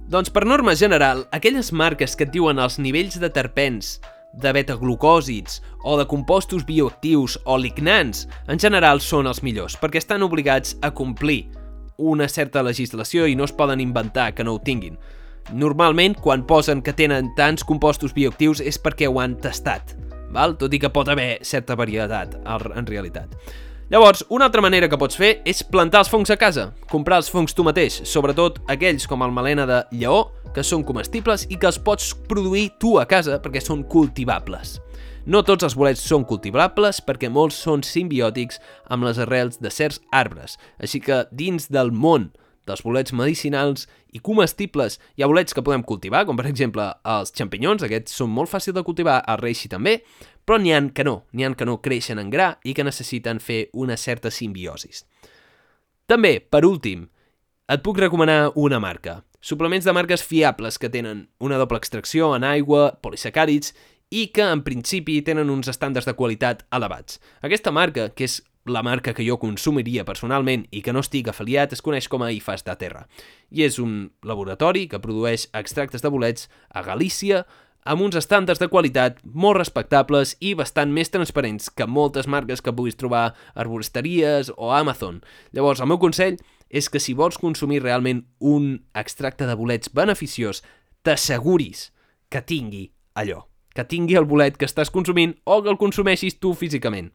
Doncs 0.08 0.32
per 0.32 0.45
norma 0.47 0.76
general, 0.76 1.26
aquelles 1.36 1.71
marques 1.71 2.15
que 2.15 2.28
et 2.28 2.32
diuen 2.32 2.60
els 2.63 2.78
nivells 2.80 3.17
de 3.19 3.30
terpens, 3.34 3.97
de 4.38 4.52
beta-glucòsids 4.54 5.62
o 5.84 5.97
de 6.00 6.06
compostos 6.08 6.65
bioactius 6.67 7.38
o 7.45 7.58
lignants, 7.58 8.28
en 8.47 8.60
general 8.60 9.02
són 9.02 9.28
els 9.28 9.41
millors, 9.43 9.78
perquè 9.80 10.00
estan 10.00 10.23
obligats 10.23 10.78
a 10.82 10.91
complir 10.95 11.47
una 11.97 12.28
certa 12.30 12.62
legislació 12.63 13.26
i 13.26 13.36
no 13.36 13.47
es 13.47 13.56
poden 13.56 13.82
inventar 13.82 14.34
que 14.36 14.43
no 14.43 14.54
ho 14.56 14.62
tinguin. 14.63 15.00
Normalment, 15.52 16.17
quan 16.19 16.43
posen 16.45 16.84
que 16.84 16.93
tenen 16.93 17.32
tants 17.36 17.63
compostos 17.63 18.13
bioactius 18.13 18.62
és 18.62 18.78
perquè 18.78 19.08
ho 19.08 19.21
han 19.23 19.38
tastat, 19.41 19.95
val? 20.36 20.58
tot 20.60 20.73
i 20.73 20.80
que 20.80 20.91
pot 20.91 21.08
haver 21.10 21.39
certa 21.41 21.76
varietat 21.80 22.36
en 22.45 22.88
realitat. 22.88 23.32
Llavors, 23.89 24.26
una 24.28 24.50
altra 24.50 24.60
manera 24.60 24.89
que 24.91 24.97
pots 25.00 25.15
fer 25.15 25.38
és 25.47 25.62
plantar 25.63 26.02
els 26.04 26.10
fongs 26.12 26.28
a 26.34 26.36
casa, 26.36 26.65
comprar 26.91 27.21
els 27.21 27.30
fongs 27.32 27.54
tu 27.56 27.63
mateix, 27.63 28.02
sobretot 28.04 28.58
aquells 28.67 29.06
com 29.08 29.21
el 29.23 29.32
melena 29.32 29.63
de 29.69 29.78
lleó, 29.95 30.26
que 30.52 30.60
són 30.60 30.84
comestibles 30.84 31.45
i 31.47 31.56
que 31.56 31.69
els 31.69 31.78
pots 31.80 32.10
produir 32.28 32.65
tu 32.84 32.97
a 33.00 33.06
casa 33.08 33.38
perquè 33.39 33.62
són 33.63 33.86
cultivables. 33.88 34.82
No 35.23 35.39
tots 35.47 35.63
els 35.63 35.78
bolets 35.80 36.04
són 36.04 36.26
cultivables 36.28 37.00
perquè 37.00 37.32
molts 37.32 37.62
són 37.63 37.80
simbiòtics 37.80 38.60
amb 38.91 39.08
les 39.08 39.21
arrels 39.23 39.62
de 39.63 39.71
certs 39.71 40.02
arbres, 40.12 40.58
així 40.84 41.00
que 41.00 41.23
dins 41.32 41.71
del 41.71 41.95
món 41.95 42.34
dels 42.67 42.84
bolets 42.86 43.13
medicinals 43.15 43.88
i 44.13 44.21
comestibles 44.23 44.99
hi 45.15 45.23
ha 45.23 45.30
bolets 45.32 45.56
que 45.56 45.63
podem 45.63 45.86
cultivar, 45.88 46.25
com 46.27 46.38
per 46.38 46.47
exemple 46.49 46.86
els 47.08 47.34
xampinyons, 47.36 47.86
aquests 47.88 48.19
són 48.19 48.34
molt 48.34 48.51
fàcils 48.51 48.75
de 48.75 48.86
cultivar, 48.86 49.21
el 49.27 49.41
reishi 49.41 49.71
també, 49.71 50.01
però 50.45 50.60
n'hi 50.62 50.75
han 50.75 50.91
que 50.95 51.03
no, 51.08 51.21
n'hi 51.34 51.47
han 51.47 51.58
que 51.58 51.67
no 51.67 51.80
creixen 51.84 52.19
en 52.21 52.32
gra 52.32 52.53
i 52.63 52.75
que 52.75 52.86
necessiten 52.88 53.39
fer 53.43 53.67
una 53.73 53.97
certa 53.97 54.32
simbiosis. 54.32 55.03
També, 56.08 56.38
per 56.39 56.63
últim, 56.63 57.08
et 57.67 57.84
puc 57.84 57.99
recomanar 57.99 58.53
una 58.56 58.80
marca. 58.80 59.21
Suplements 59.43 59.86
de 59.86 59.93
marques 59.93 60.23
fiables 60.23 60.80
que 60.80 60.89
tenen 60.89 61.27
una 61.43 61.60
doble 61.60 61.77
extracció 61.82 62.32
en 62.36 62.45
aigua, 62.47 62.93
polisacàrids 63.03 63.73
i 64.10 64.30
que 64.32 64.45
en 64.47 64.63
principi 64.63 65.19
tenen 65.21 65.51
uns 65.51 65.67
estàndards 65.67 66.08
de 66.08 66.15
qualitat 66.15 66.63
elevats. 66.71 67.19
Aquesta 67.43 67.73
marca, 67.75 68.08
que 68.15 68.23
és 68.23 68.39
la 68.69 68.84
marca 68.84 69.13
que 69.13 69.25
jo 69.25 69.38
consumiria 69.41 70.06
personalment 70.06 70.65
i 70.71 70.82
que 70.86 70.93
no 70.93 71.03
estic 71.03 71.30
afiliat, 71.32 71.73
es 71.73 71.84
coneix 71.84 72.08
com 72.12 72.23
a 72.23 72.32
IFAS 72.36 72.65
de 72.67 72.75
Terra. 72.80 73.06
I 73.49 73.63
és 73.67 73.80
un 73.80 74.12
laboratori 74.23 74.88
que 74.91 75.01
produeix 75.03 75.47
extractes 75.58 76.03
de 76.03 76.12
bolets 76.13 76.49
a 76.69 76.84
Galícia 76.86 77.45
amb 77.88 78.03
uns 78.03 78.17
estàndards 78.19 78.60
de 78.60 78.67
qualitat 78.67 79.19
molt 79.23 79.58
respectables 79.60 80.36
i 80.43 80.53
bastant 80.60 80.91
més 80.93 81.13
transparents 81.13 81.69
que 81.71 81.88
moltes 81.88 82.27
marques 82.27 82.62
que 82.62 82.75
puguis 82.75 82.99
trobar 82.99 83.25
a 83.30 83.34
arboristeries 83.63 84.51
o 84.58 84.71
a 84.71 84.82
Amazon. 84.84 85.21
Llavors, 85.56 85.82
el 85.82 85.91
meu 85.91 85.99
consell 85.99 86.39
és 86.67 86.89
que 86.91 86.99
si 86.99 87.15
vols 87.15 87.39
consumir 87.39 87.84
realment 87.84 88.25
un 88.39 88.73
extracte 88.93 89.47
de 89.47 89.56
bolets 89.56 89.93
beneficiós, 89.95 90.63
t'asseguris 91.03 91.91
que 92.27 92.43
tingui 92.43 92.89
allò 93.15 93.45
que 93.77 93.86
tingui 93.86 94.17
el 94.17 94.25
bolet 94.25 94.58
que 94.58 94.65
estàs 94.65 94.89
consumint 94.89 95.36
o 95.45 95.62
que 95.62 95.69
el 95.69 95.77
consumeixis 95.77 96.39
tu 96.41 96.56
físicament. 96.58 97.12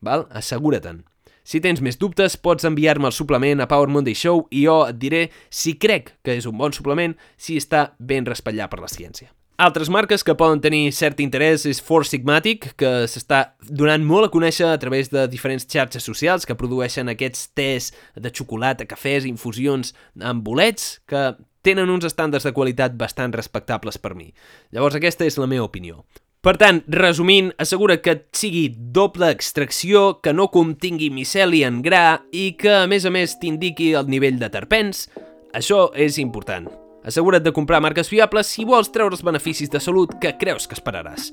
Val? 0.00 0.26
Assegura-te'n. 0.30 1.02
Si 1.44 1.60
tens 1.64 1.80
més 1.82 1.98
dubtes, 1.98 2.36
pots 2.36 2.66
enviar-me 2.68 3.08
el 3.08 3.16
suplement 3.16 3.60
a 3.60 3.66
Power 3.68 3.88
Monday 3.90 4.14
Show 4.14 4.44
i 4.54 4.66
jo 4.66 4.76
et 4.86 4.98
diré 5.00 5.26
si 5.50 5.74
crec 5.80 6.14
que 6.24 6.36
és 6.36 6.46
un 6.46 6.56
bon 6.58 6.72
suplement, 6.76 7.16
si 7.40 7.56
està 7.58 7.92
ben 7.98 8.28
raspallat 8.28 8.70
per 8.70 8.80
la 8.82 8.90
ciència. 8.92 9.32
Altres 9.60 9.90
marques 9.92 10.22
que 10.24 10.32
poden 10.40 10.62
tenir 10.64 10.86
cert 10.96 11.18
interès 11.20 11.66
és 11.68 11.82
Four 11.84 12.06
Sigmatic, 12.08 12.70
que 12.80 13.04
s'està 13.12 13.42
donant 13.68 14.06
molt 14.08 14.30
a 14.30 14.32
conèixer 14.32 14.70
a 14.70 14.78
través 14.80 15.10
de 15.12 15.26
diferents 15.28 15.66
xarxes 15.68 16.06
socials 16.06 16.48
que 16.48 16.56
produeixen 16.56 17.12
aquests 17.12 17.50
tés 17.52 17.90
de 18.16 18.32
xocolata, 18.32 18.86
cafès, 18.88 19.28
infusions 19.28 19.92
amb 20.16 20.40
bolets, 20.46 21.02
que 21.04 21.34
tenen 21.60 21.92
uns 21.92 22.08
estàndards 22.08 22.48
de 22.48 22.54
qualitat 22.56 22.96
bastant 22.96 23.36
respectables 23.36 24.00
per 24.00 24.14
mi. 24.16 24.30
Llavors 24.72 24.96
aquesta 24.96 25.28
és 25.28 25.36
la 25.36 25.50
meva 25.50 25.68
opinió. 25.68 26.06
Per 26.40 26.54
tant, 26.56 26.78
resumint, 26.88 27.50
assegura 27.60 27.98
que 28.00 28.14
sigui 28.32 28.70
doble 28.72 29.28
extracció, 29.28 30.22
que 30.24 30.32
no 30.32 30.46
contingui 30.48 31.10
miceli 31.12 31.66
en 31.68 31.82
gra 31.84 32.22
i 32.32 32.54
que, 32.56 32.72
a 32.78 32.86
més 32.88 33.04
a 33.04 33.12
més, 33.12 33.34
t'indiqui 33.36 33.90
el 33.98 34.08
nivell 34.08 34.38
de 34.40 34.48
terpens. 34.48 35.04
Això 35.52 35.90
és 35.92 36.16
important. 36.22 36.70
Assegura't 37.04 37.44
de 37.44 37.52
comprar 37.52 37.82
marques 37.84 38.08
fiables 38.08 38.48
si 38.48 38.64
vols 38.64 38.88
treure 38.88 39.12
els 39.12 39.24
beneficis 39.24 39.68
de 39.68 39.84
salut 39.84 40.16
que 40.22 40.32
creus 40.40 40.64
que 40.64 40.78
esperaràs. 40.78 41.28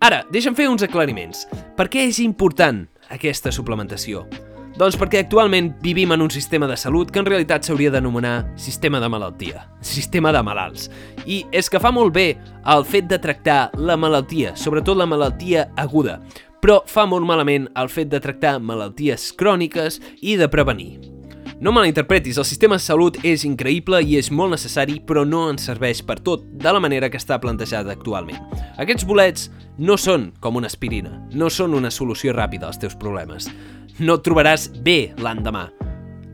Ara, 0.00 0.22
deixa'm 0.32 0.56
fer 0.56 0.70
uns 0.72 0.88
aclariments. 0.88 1.44
Per 1.76 1.90
què 1.92 2.08
és 2.08 2.24
important 2.24 2.86
aquesta 3.12 3.52
suplementació? 3.52 4.24
Doncs 4.80 4.96
perquè 4.96 5.18
actualment 5.20 5.74
vivim 5.84 6.14
en 6.14 6.22
un 6.24 6.30
sistema 6.32 6.64
de 6.64 6.76
salut 6.80 7.10
que 7.12 7.20
en 7.20 7.26
realitat 7.28 7.66
s'hauria 7.66 7.90
d'anomenar 7.92 8.54
sistema 8.56 8.96
de 9.02 9.10
malaltia, 9.12 9.66
sistema 9.84 10.32
de 10.32 10.40
malalts. 10.40 10.86
I 11.28 11.42
és 11.52 11.68
que 11.68 11.82
fa 11.84 11.90
molt 11.92 12.14
bé 12.16 12.38
el 12.64 12.86
fet 12.88 13.10
de 13.10 13.18
tractar 13.20 13.74
la 13.76 13.98
malaltia, 14.00 14.54
sobretot 14.56 14.96
la 14.96 15.06
malaltia 15.06 15.68
aguda. 15.76 16.22
però 16.60 16.82
fa 16.84 17.06
molt 17.06 17.24
malament 17.24 17.70
el 17.74 17.88
fet 17.88 18.10
de 18.12 18.20
tractar 18.20 18.58
malalties 18.60 19.32
cròniques 19.32 19.98
i 20.20 20.36
de 20.36 20.48
prevenir. 20.48 21.00
No 21.60 21.72
malinterpretis, 21.72 22.36
el 22.36 22.44
sistema 22.44 22.76
de 22.76 22.84
salut 22.84 23.16
és 23.24 23.44
increïble 23.44 24.02
i 24.04 24.18
és 24.18 24.30
molt 24.30 24.50
necessari, 24.50 25.00
però 25.00 25.24
no 25.24 25.46
ens 25.50 25.64
serveix 25.64 26.02
per 26.04 26.18
tot 26.20 26.44
de 26.44 26.72
la 26.72 26.80
manera 26.80 27.08
que 27.08 27.16
està 27.16 27.40
plantejada 27.40 27.92
actualment. 27.92 28.36
Aquests 28.76 29.04
bolets 29.08 29.50
no 29.78 29.96
són 29.96 30.32
com 30.40 30.56
una 30.56 30.68
aspirina, 30.68 31.18
no 31.32 31.48
són 31.48 31.74
una 31.74 31.90
solució 31.90 32.32
ràpida 32.36 32.68
als 32.68 32.78
teus 32.78 32.96
problemes. 32.96 33.48
No 34.00 34.16
trobaràs 34.24 34.70
bé 34.80 35.12
l'endemà, 35.20 35.68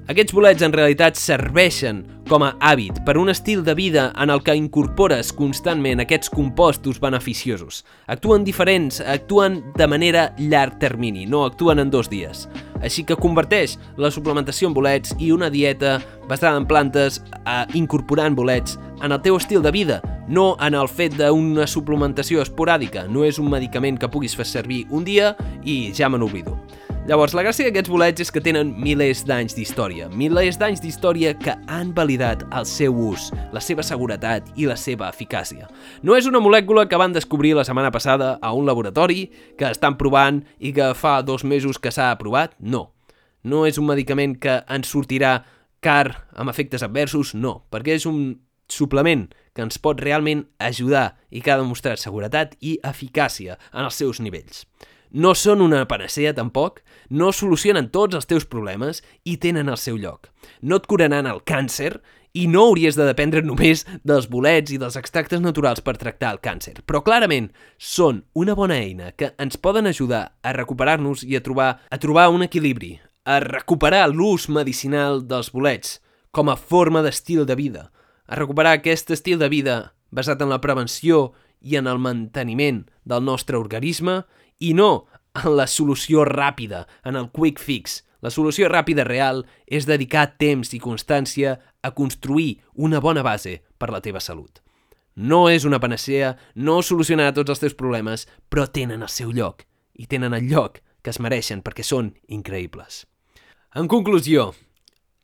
aquests 0.07 0.31
bolets 0.31 0.63
en 0.63 0.71
realitat 0.71 1.17
serveixen 1.19 2.05
com 2.31 2.45
a 2.47 2.53
hàbit 2.63 3.01
per 3.03 3.17
un 3.19 3.27
estil 3.33 3.65
de 3.67 3.73
vida 3.75 4.05
en 4.23 4.31
el 4.31 4.39
que 4.47 4.55
incorpores 4.55 5.33
constantment 5.35 5.99
aquests 5.99 6.31
compostos 6.31 7.01
beneficiosos. 7.03 7.81
Actuen 8.07 8.47
diferents, 8.47 9.01
actuen 9.01 9.59
de 9.75 9.91
manera 9.91 10.29
llarg 10.39 10.79
termini, 10.79 11.27
no 11.27 11.43
actuen 11.43 11.83
en 11.83 11.91
dos 11.91 12.07
dies. 12.07 12.47
Així 12.87 13.03
que 13.03 13.19
converteix 13.19 13.81
la 13.99 14.13
suplementació 14.15 14.71
en 14.71 14.79
bolets 14.79 15.17
i 15.19 15.33
una 15.35 15.51
dieta 15.51 15.99
basada 16.31 16.55
en 16.63 16.71
plantes 16.71 17.19
a 17.43 17.65
incorporant 17.75 18.39
bolets 18.39 18.79
en 19.03 19.11
el 19.11 19.23
teu 19.27 19.43
estil 19.43 19.67
de 19.67 19.75
vida, 19.75 20.01
no 20.29 20.53
en 20.63 20.79
el 20.79 20.87
fet 20.87 21.19
d'una 21.19 21.67
suplementació 21.67 22.47
esporàdica. 22.47 23.09
No 23.11 23.27
és 23.27 23.43
un 23.43 23.51
medicament 23.51 23.99
que 23.99 24.11
puguis 24.11 24.39
fer 24.39 24.47
servir 24.47 24.85
un 24.87 25.03
dia 25.03 25.35
i 25.67 25.91
ja 25.91 26.07
me 26.07 26.23
n'oblido. 26.23 26.61
Llavors, 27.07 27.37
la 27.39 27.45
gràcia 27.47 27.69
d'aquests 27.69 27.91
bolets 27.93 28.23
és 28.25 28.33
que 28.35 28.41
tenen 28.43 28.73
milers 28.83 29.21
d'anys 29.29 29.55
d'història, 29.55 30.09
milers 30.11 30.57
d'anys 30.59 30.81
d'història 30.83 31.37
que 31.39 31.53
han 31.71 31.93
validat 31.95 32.41
el 32.51 32.65
seu 32.67 32.97
ús, 32.99 33.29
la 33.55 33.61
seva 33.63 33.85
seguretat 33.87 34.49
i 34.59 34.67
la 34.67 34.75
seva 34.75 35.07
eficàcia. 35.15 35.69
No 36.03 36.17
és 36.19 36.27
una 36.27 36.41
molècula 36.43 36.89
que 36.91 36.99
van 36.99 37.15
descobrir 37.15 37.53
la 37.55 37.63
setmana 37.63 37.93
passada 37.95 38.33
a 38.43 38.51
un 38.59 38.67
laboratori, 38.67 39.29
que 39.55 39.69
estan 39.71 39.95
provant 40.01 40.41
i 40.59 40.73
que 40.75 40.89
fa 40.99 41.21
dos 41.23 41.45
mesos 41.47 41.79
que 41.79 41.95
s'ha 41.95 42.09
aprovat, 42.11 42.59
no. 42.59 42.89
No 43.47 43.63
és 43.71 43.79
un 43.79 43.87
medicament 43.87 44.35
que 44.43 44.57
ens 44.67 44.91
sortirà 44.91 45.45
car 45.79 46.27
amb 46.35 46.51
efectes 46.51 46.83
adversos, 46.83 47.37
no, 47.39 47.61
perquè 47.71 47.95
és 48.01 48.09
un 48.11 48.41
suplement 48.67 49.29
que 49.55 49.63
ens 49.63 49.79
pot 49.79 50.03
realment 50.03 50.49
ajudar 50.59 51.13
i 51.31 51.39
que 51.39 51.55
ha 51.55 51.63
demostrat 51.63 52.03
seguretat 52.03 52.59
i 52.59 52.81
eficàcia 52.83 53.61
en 53.71 53.87
els 53.87 54.03
seus 54.03 54.19
nivells. 54.19 54.67
No 55.17 55.37
són 55.39 55.63
una 55.63 55.85
panacea, 55.87 56.35
tampoc, 56.35 56.83
no 57.11 57.33
solucionen 57.33 57.91
tots 57.95 58.17
els 58.17 58.27
teus 58.27 58.47
problemes 58.47 59.03
i 59.25 59.37
tenen 59.43 59.69
el 59.69 59.79
seu 59.81 59.99
lloc. 59.99 60.31
No 60.63 60.81
et 60.81 60.87
curaran 60.87 61.27
el 61.27 61.43
càncer 61.47 61.97
i 62.37 62.47
no 62.53 62.67
hauries 62.69 62.97
de 62.99 63.07
dependre 63.09 63.41
només 63.41 63.87
dels 64.05 64.29
bolets 64.29 64.75
i 64.75 64.79
dels 64.81 64.99
extractes 65.01 65.41
naturals 65.41 65.81
per 65.81 65.97
tractar 65.97 66.35
el 66.35 66.43
càncer, 66.45 66.83
però 66.85 67.01
clarament 67.05 67.49
són 67.79 68.25
una 68.37 68.57
bona 68.59 68.77
eina 68.77 69.13
que 69.17 69.33
ens 69.41 69.57
poden 69.57 69.89
ajudar 69.89 70.37
a 70.43 70.53
recuperar-nos 70.53 71.25
i 71.25 71.37
a 71.37 71.43
trobar, 71.43 71.71
a 71.89 71.99
trobar 71.99 72.29
un 72.35 72.45
equilibri, 72.45 72.99
a 73.25 73.41
recuperar 73.41 74.05
l'ús 74.13 74.51
medicinal 74.53 75.23
dels 75.25 75.49
bolets 75.55 76.01
com 76.31 76.53
a 76.53 76.59
forma 76.61 77.01
d'estil 77.03 77.47
de 77.49 77.57
vida, 77.57 77.89
a 78.29 78.37
recuperar 78.37 78.77
aquest 78.77 79.11
estil 79.17 79.41
de 79.41 79.49
vida 79.49 79.77
basat 80.13 80.43
en 80.45 80.53
la 80.53 80.61
prevenció 80.61 81.33
i 81.61 81.79
en 81.81 81.89
el 81.89 81.99
manteniment 81.99 82.85
del 83.05 83.25
nostre 83.25 83.57
organisme 83.57 84.21
i 84.61 84.75
no 84.77 85.07
en 85.45 85.57
la 85.57 85.67
solució 85.67 86.25
ràpida, 86.29 86.87
en 87.05 87.17
el 87.17 87.31
quick 87.31 87.61
fix. 87.63 88.03
La 88.25 88.33
solució 88.33 88.69
ràpida 88.73 89.05
real 89.07 89.45
és 89.67 89.87
dedicar 89.87 90.33
temps 90.41 90.73
i 90.75 90.81
constància 90.83 91.57
a 91.83 91.93
construir 91.95 92.63
una 92.75 93.01
bona 93.01 93.23
base 93.23 93.61
per 93.79 93.91
la 93.93 94.01
teva 94.03 94.21
salut. 94.21 94.63
No 95.17 95.47
és 95.49 95.65
una 95.65 95.81
panacea, 95.81 96.35
no 96.55 96.83
solucionarà 96.83 97.33
tots 97.33 97.55
els 97.55 97.63
teus 97.63 97.77
problemes, 97.77 98.27
però 98.51 98.67
tenen 98.69 99.05
el 99.05 99.13
seu 99.13 99.33
lloc, 99.33 99.65
i 99.97 100.07
tenen 100.07 100.35
el 100.37 100.49
lloc 100.51 100.83
que 101.03 101.13
es 101.15 101.21
mereixen 101.23 101.63
perquè 101.65 101.85
són 101.87 102.11
increïbles. 102.29 103.05
En 103.77 103.89
conclusió, 103.89 104.51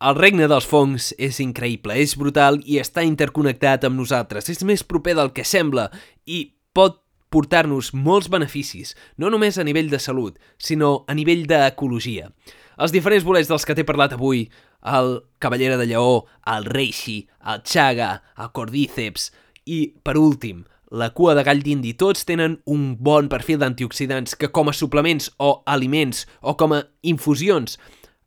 el 0.03 0.17
regne 0.19 0.49
dels 0.51 0.67
fongs 0.67 1.13
és 1.19 1.39
increïble, 1.45 1.95
és 1.99 2.17
brutal 2.19 2.61
i 2.65 2.81
està 2.83 3.05
interconnectat 3.07 3.85
amb 3.87 4.01
nosaltres. 4.01 4.49
És 4.51 4.65
més 4.67 4.83
proper 4.83 5.15
del 5.19 5.33
que 5.37 5.45
sembla 5.47 5.91
i 6.27 6.45
pot 6.75 7.02
portar-nos 7.33 7.93
molts 7.97 8.29
beneficis, 8.33 8.93
no 9.17 9.31
només 9.33 9.59
a 9.59 9.65
nivell 9.65 9.89
de 9.91 10.01
salut, 10.03 10.37
sinó 10.59 11.03
a 11.09 11.17
nivell 11.17 11.47
d'ecologia. 11.49 12.29
Els 12.79 12.93
diferents 12.93 13.25
bolets 13.25 13.49
dels 13.51 13.65
que 13.67 13.77
t'he 13.77 13.87
parlat 13.89 14.15
avui, 14.17 14.47
el 14.83 15.23
Cavallera 15.43 15.79
de 15.79 15.87
Lleó, 15.87 16.27
el 16.47 16.67
Reishi, 16.67 17.23
el 17.47 17.63
Chaga, 17.63 18.23
el 18.37 18.53
Cordíceps 18.53 19.31
i, 19.65 19.95
per 20.03 20.17
últim, 20.19 20.65
la 20.93 21.11
cua 21.17 21.33
de 21.35 21.45
gall 21.47 21.63
d'indi, 21.65 21.95
tots 21.97 22.27
tenen 22.29 22.59
un 22.69 22.93
bon 23.01 23.31
perfil 23.33 23.63
d'antioxidants 23.63 24.37
que 24.37 24.51
com 24.53 24.69
a 24.69 24.77
suplements 24.77 25.31
o 25.41 25.63
aliments 25.65 26.27
o 26.43 26.57
com 26.61 26.75
a 26.77 26.83
infusions 27.01 27.79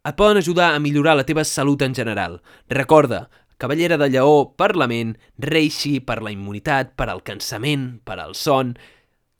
et 0.05 0.17
poden 0.17 0.37
ajudar 0.37 0.73
a 0.73 0.79
millorar 0.81 1.15
la 1.17 1.25
teva 1.25 1.43
salut 1.45 1.81
en 1.81 1.93
general. 1.97 2.41
Recorda, 2.69 3.29
Cavallera 3.57 3.97
de 3.97 4.09
Lleó 4.09 4.53
per 4.57 4.75
la 4.75 4.87
ment, 4.87 5.15
Reishi 5.37 5.99
per 6.03 6.19
la 6.21 6.33
immunitat, 6.33 6.93
per 6.97 7.07
al 7.09 7.23
cansament, 7.23 8.01
per 8.03 8.19
al 8.19 8.35
son, 8.35 8.75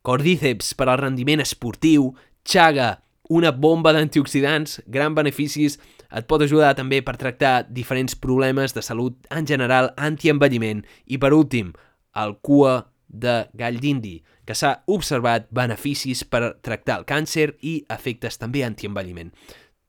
Cordíceps 0.06 0.70
per 0.78 0.86
al 0.86 1.00
rendiment 1.00 1.42
esportiu, 1.42 2.12
Chaga, 2.46 3.00
una 3.28 3.50
bomba 3.50 3.90
d'antioxidants, 3.90 4.78
gran 4.86 5.16
beneficis, 5.18 5.80
et 6.14 6.28
pot 6.30 6.44
ajudar 6.44 6.76
també 6.78 7.00
per 7.02 7.16
tractar 7.18 7.66
diferents 7.74 8.14
problemes 8.14 8.76
de 8.76 8.84
salut 8.86 9.16
en 9.34 9.48
general, 9.50 9.90
antienvelliment 9.98 10.84
i 11.10 11.18
per 11.18 11.32
últim, 11.34 11.72
el 12.14 12.36
cua 12.38 12.84
de 13.08 13.48
gall 13.58 13.80
d'indi, 13.82 14.20
que 14.46 14.54
s'ha 14.54 14.76
observat 14.86 15.48
beneficis 15.50 16.22
per 16.22 16.54
tractar 16.62 17.00
el 17.00 17.06
càncer 17.08 17.56
i 17.66 17.80
efectes 17.90 18.38
també 18.38 18.62
antienvelliment. 18.62 19.32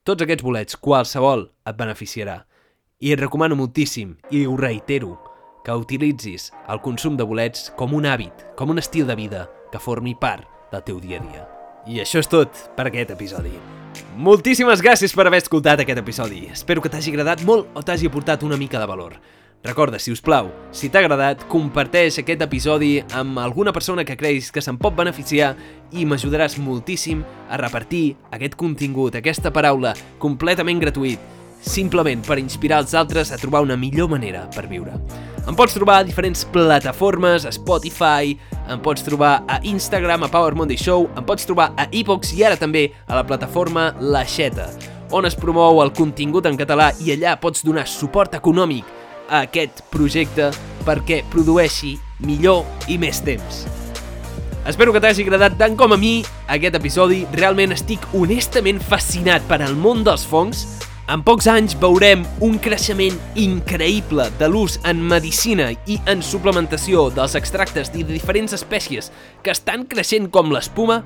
Tots 0.01 0.25
aquests 0.25 0.45
bolets, 0.45 0.79
qualsevol 0.81 1.45
et 1.67 1.77
beneficiarà. 1.77 2.39
I 3.05 3.13
et 3.13 3.21
recomano 3.21 3.59
moltíssim, 3.59 4.15
i 4.33 4.47
ho 4.47 4.57
reitero, 4.57 5.13
que 5.61 5.77
utilitzis 5.77 6.49
el 6.71 6.81
consum 6.81 7.19
de 7.19 7.27
bolets 7.27 7.69
com 7.77 7.93
un 7.93 8.09
hàbit, 8.09 8.47
com 8.57 8.73
un 8.73 8.81
estil 8.81 9.05
de 9.05 9.17
vida, 9.19 9.45
que 9.71 9.81
formi 9.81 10.15
part 10.15 10.45
del 10.71 10.83
teu 10.83 10.99
dia 10.99 11.21
a 11.21 11.25
dia. 11.25 11.47
I 11.87 12.01
això 12.03 12.19
és 12.19 12.27
tot 12.27 12.51
per 12.75 12.89
aquest 12.89 13.13
episodi. 13.15 13.53
Moltíssimes 14.17 14.81
gràcies 14.83 15.13
per 15.15 15.27
haver 15.27 15.41
escoltat 15.43 15.81
aquest 15.81 16.01
episodi. 16.01 16.47
Espero 16.51 16.81
que 16.83 16.91
t'hagi 16.91 17.13
agradat 17.13 17.43
molt 17.47 17.71
o 17.77 17.83
t'hagi 17.85 18.09
aportat 18.09 18.43
una 18.43 18.57
mica 18.57 18.79
de 18.81 18.89
valor. 18.89 19.17
Recorda, 19.63 19.97
si 19.99 20.11
us 20.13 20.21
plau, 20.21 20.51
si 20.71 20.87
t'ha 20.87 21.01
agradat, 21.01 21.41
comparteix 21.49 22.19
aquest 22.21 22.43
episodi 22.45 22.91
amb 23.17 23.39
alguna 23.41 23.73
persona 23.73 24.05
que 24.05 24.15
creguis 24.15 24.51
que 24.53 24.61
se'n 24.61 24.77
pot 24.77 24.95
beneficiar 24.95 25.55
i 25.91 26.05
m'ajudaràs 26.05 26.59
moltíssim 26.61 27.23
a 27.49 27.57
repartir 27.57 28.15
aquest 28.31 28.55
contingut, 28.55 29.17
aquesta 29.17 29.51
paraula 29.51 29.95
completament 30.21 30.83
gratuït, 30.83 31.19
simplement 31.59 32.21
per 32.23 32.37
inspirar 32.39 32.83
els 32.85 32.93
altres 32.93 33.33
a 33.33 33.41
trobar 33.41 33.65
una 33.65 33.79
millor 33.79 34.13
manera 34.13 34.45
per 34.53 34.67
viure. 34.69 35.01
Em 35.47 35.55
pots 35.55 35.71
trobar 35.71 36.01
a 36.01 36.03
diferents 36.03 36.43
plataformes, 36.43 37.45
a 37.45 37.51
Spotify, 37.55 38.33
em 38.67 38.79
pots 38.83 39.01
trobar 39.01 39.45
a 39.47 39.61
Instagram, 39.63 40.25
a 40.25 40.27
Power 40.27 40.53
Monday 40.59 40.75
Show, 40.75 41.05
em 41.15 41.23
pots 41.23 41.47
trobar 41.47 41.69
a 41.79 41.85
iVox 41.95 42.33
i 42.35 42.43
ara 42.43 42.57
també 42.59 42.89
a 43.07 43.15
la 43.15 43.23
plataforma 43.23 43.93
La 44.01 44.25
Xeta, 44.27 44.65
on 45.15 45.23
es 45.23 45.37
promou 45.39 45.79
el 45.79 45.93
contingut 45.95 46.49
en 46.51 46.59
català 46.59 46.89
i 46.99 47.13
allà 47.15 47.37
pots 47.39 47.63
donar 47.63 47.87
suport 47.87 48.35
econòmic 48.35 48.83
a 49.29 49.45
aquest 49.47 49.85
projecte 49.93 50.49
perquè 50.83 51.21
produeixi 51.31 51.93
millor 52.19 52.65
i 52.91 52.99
més 52.99 53.23
temps. 53.23 53.63
Espero 54.67 54.91
que 54.91 54.99
t'hagi 54.99 55.23
agradat 55.23 55.55
tant 55.55 55.79
com 55.79 55.95
a 55.95 56.01
mi 56.01 56.25
aquest 56.51 56.75
episodi. 56.75 57.21
Realment 57.39 57.71
estic 57.71 58.03
honestament 58.11 58.83
fascinat 58.83 59.47
per 59.47 59.61
al 59.63 59.79
món 59.79 60.03
dels 60.03 60.27
fongs 60.27 60.65
en 61.07 61.21
pocs 61.23 61.45
anys 61.47 61.71
veurem 61.79 62.25
un 62.43 62.57
creixement 62.59 63.15
increïble 63.39 64.25
de 64.39 64.49
l'ús 64.51 64.75
en 64.87 64.99
medicina 65.07 65.69
i 65.87 65.95
en 66.11 66.19
suplementació 66.19 67.05
dels 67.15 67.37
extractes 67.39 67.93
de 67.93 68.03
diferents 68.09 68.55
espècies 68.57 69.07
que 69.43 69.53
estan 69.55 69.85
creixent 69.87 70.27
com 70.35 70.51
l'espuma 70.51 70.99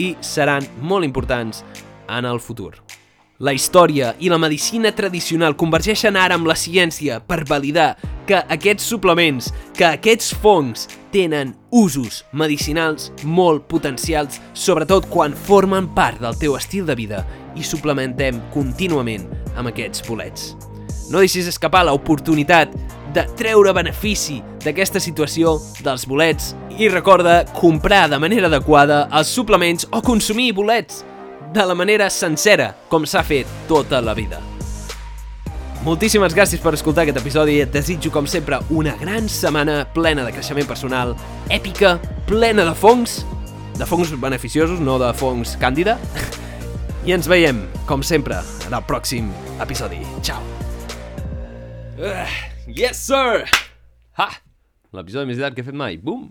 i 0.00 0.14
seran 0.24 0.64
molt 0.80 1.04
importants 1.04 1.60
en 2.08 2.24
el 2.24 2.40
futur. 2.40 2.72
La 3.44 3.52
història 3.52 4.14
i 4.22 4.30
la 4.32 4.40
medicina 4.40 4.94
tradicional 4.96 5.58
convergeixen 5.60 6.16
ara 6.16 6.38
amb 6.38 6.48
la 6.48 6.56
ciència 6.56 7.20
per 7.20 7.42
validar 7.44 7.98
que 8.24 8.38
aquests 8.48 8.86
suplements, 8.94 9.50
que 9.76 9.84
aquests 9.90 10.32
fongs 10.40 10.86
tenen 11.12 11.52
usos 11.68 12.22
medicinals 12.32 13.10
molt 13.22 13.66
potencials, 13.68 14.40
sobretot 14.54 15.10
quan 15.12 15.34
formen 15.36 15.90
part 15.92 16.22
del 16.22 16.38
teu 16.40 16.56
estil 16.56 16.86
de 16.88 16.96
vida 16.96 17.26
i 17.56 17.64
suplementem 17.64 18.40
contínuament 18.54 19.26
amb 19.54 19.70
aquests 19.70 20.04
bolets. 20.08 20.54
No 21.10 21.20
deixis 21.20 21.48
escapar 21.50 21.84
l'oportunitat 21.86 22.72
de 23.14 23.24
treure 23.38 23.74
benefici 23.76 24.40
d'aquesta 24.64 25.02
situació 25.02 25.58
dels 25.84 26.06
bolets 26.08 26.54
i 26.78 26.88
recorda 26.88 27.44
comprar 27.54 28.08
de 28.10 28.18
manera 28.18 28.48
adequada 28.50 29.04
els 29.12 29.30
suplements 29.30 29.86
o 29.92 30.00
consumir 30.02 30.52
bolets 30.56 31.04
de 31.54 31.66
la 31.68 31.76
manera 31.78 32.08
sencera 32.10 32.72
com 32.90 33.06
s'ha 33.06 33.22
fet 33.22 33.46
tota 33.68 34.00
la 34.02 34.16
vida. 34.16 34.40
Moltíssimes 35.84 36.32
gràcies 36.32 36.62
per 36.64 36.72
escoltar 36.72 37.04
aquest 37.04 37.18
episodi. 37.20 37.58
Et 37.60 37.68
desitjo, 37.68 38.08
com 38.10 38.24
sempre, 38.24 38.56
una 38.72 38.94
gran 38.96 39.28
setmana 39.28 39.82
plena 39.92 40.24
de 40.24 40.32
creixement 40.32 40.64
personal, 40.64 41.12
èpica, 41.52 41.98
plena 42.24 42.64
de 42.64 42.72
fongs 42.72 43.20
de 43.76 43.86
fongs 43.86 44.14
beneficiosos, 44.20 44.80
no 44.80 44.98
de 44.98 45.12
fongs 45.18 45.58
càndida. 45.60 45.98
I 47.04 47.12
ens 47.12 47.26
veiem, 47.28 47.58
com 47.84 48.00
sempre, 48.00 48.38
en 48.64 48.72
el 48.72 48.84
pròxim 48.88 49.26
episodi. 49.60 49.98
Ciao! 50.24 50.40
Uh, 51.98 52.30
yes, 52.64 52.96
sir! 52.96 53.44
Ha! 54.16 54.30
L'episodi 54.96 55.28
més 55.28 55.36
llarg 55.42 55.52
que 55.52 55.60
he 55.60 55.66
fet 55.66 55.76
mai. 55.76 55.98
Bum! 56.00 56.30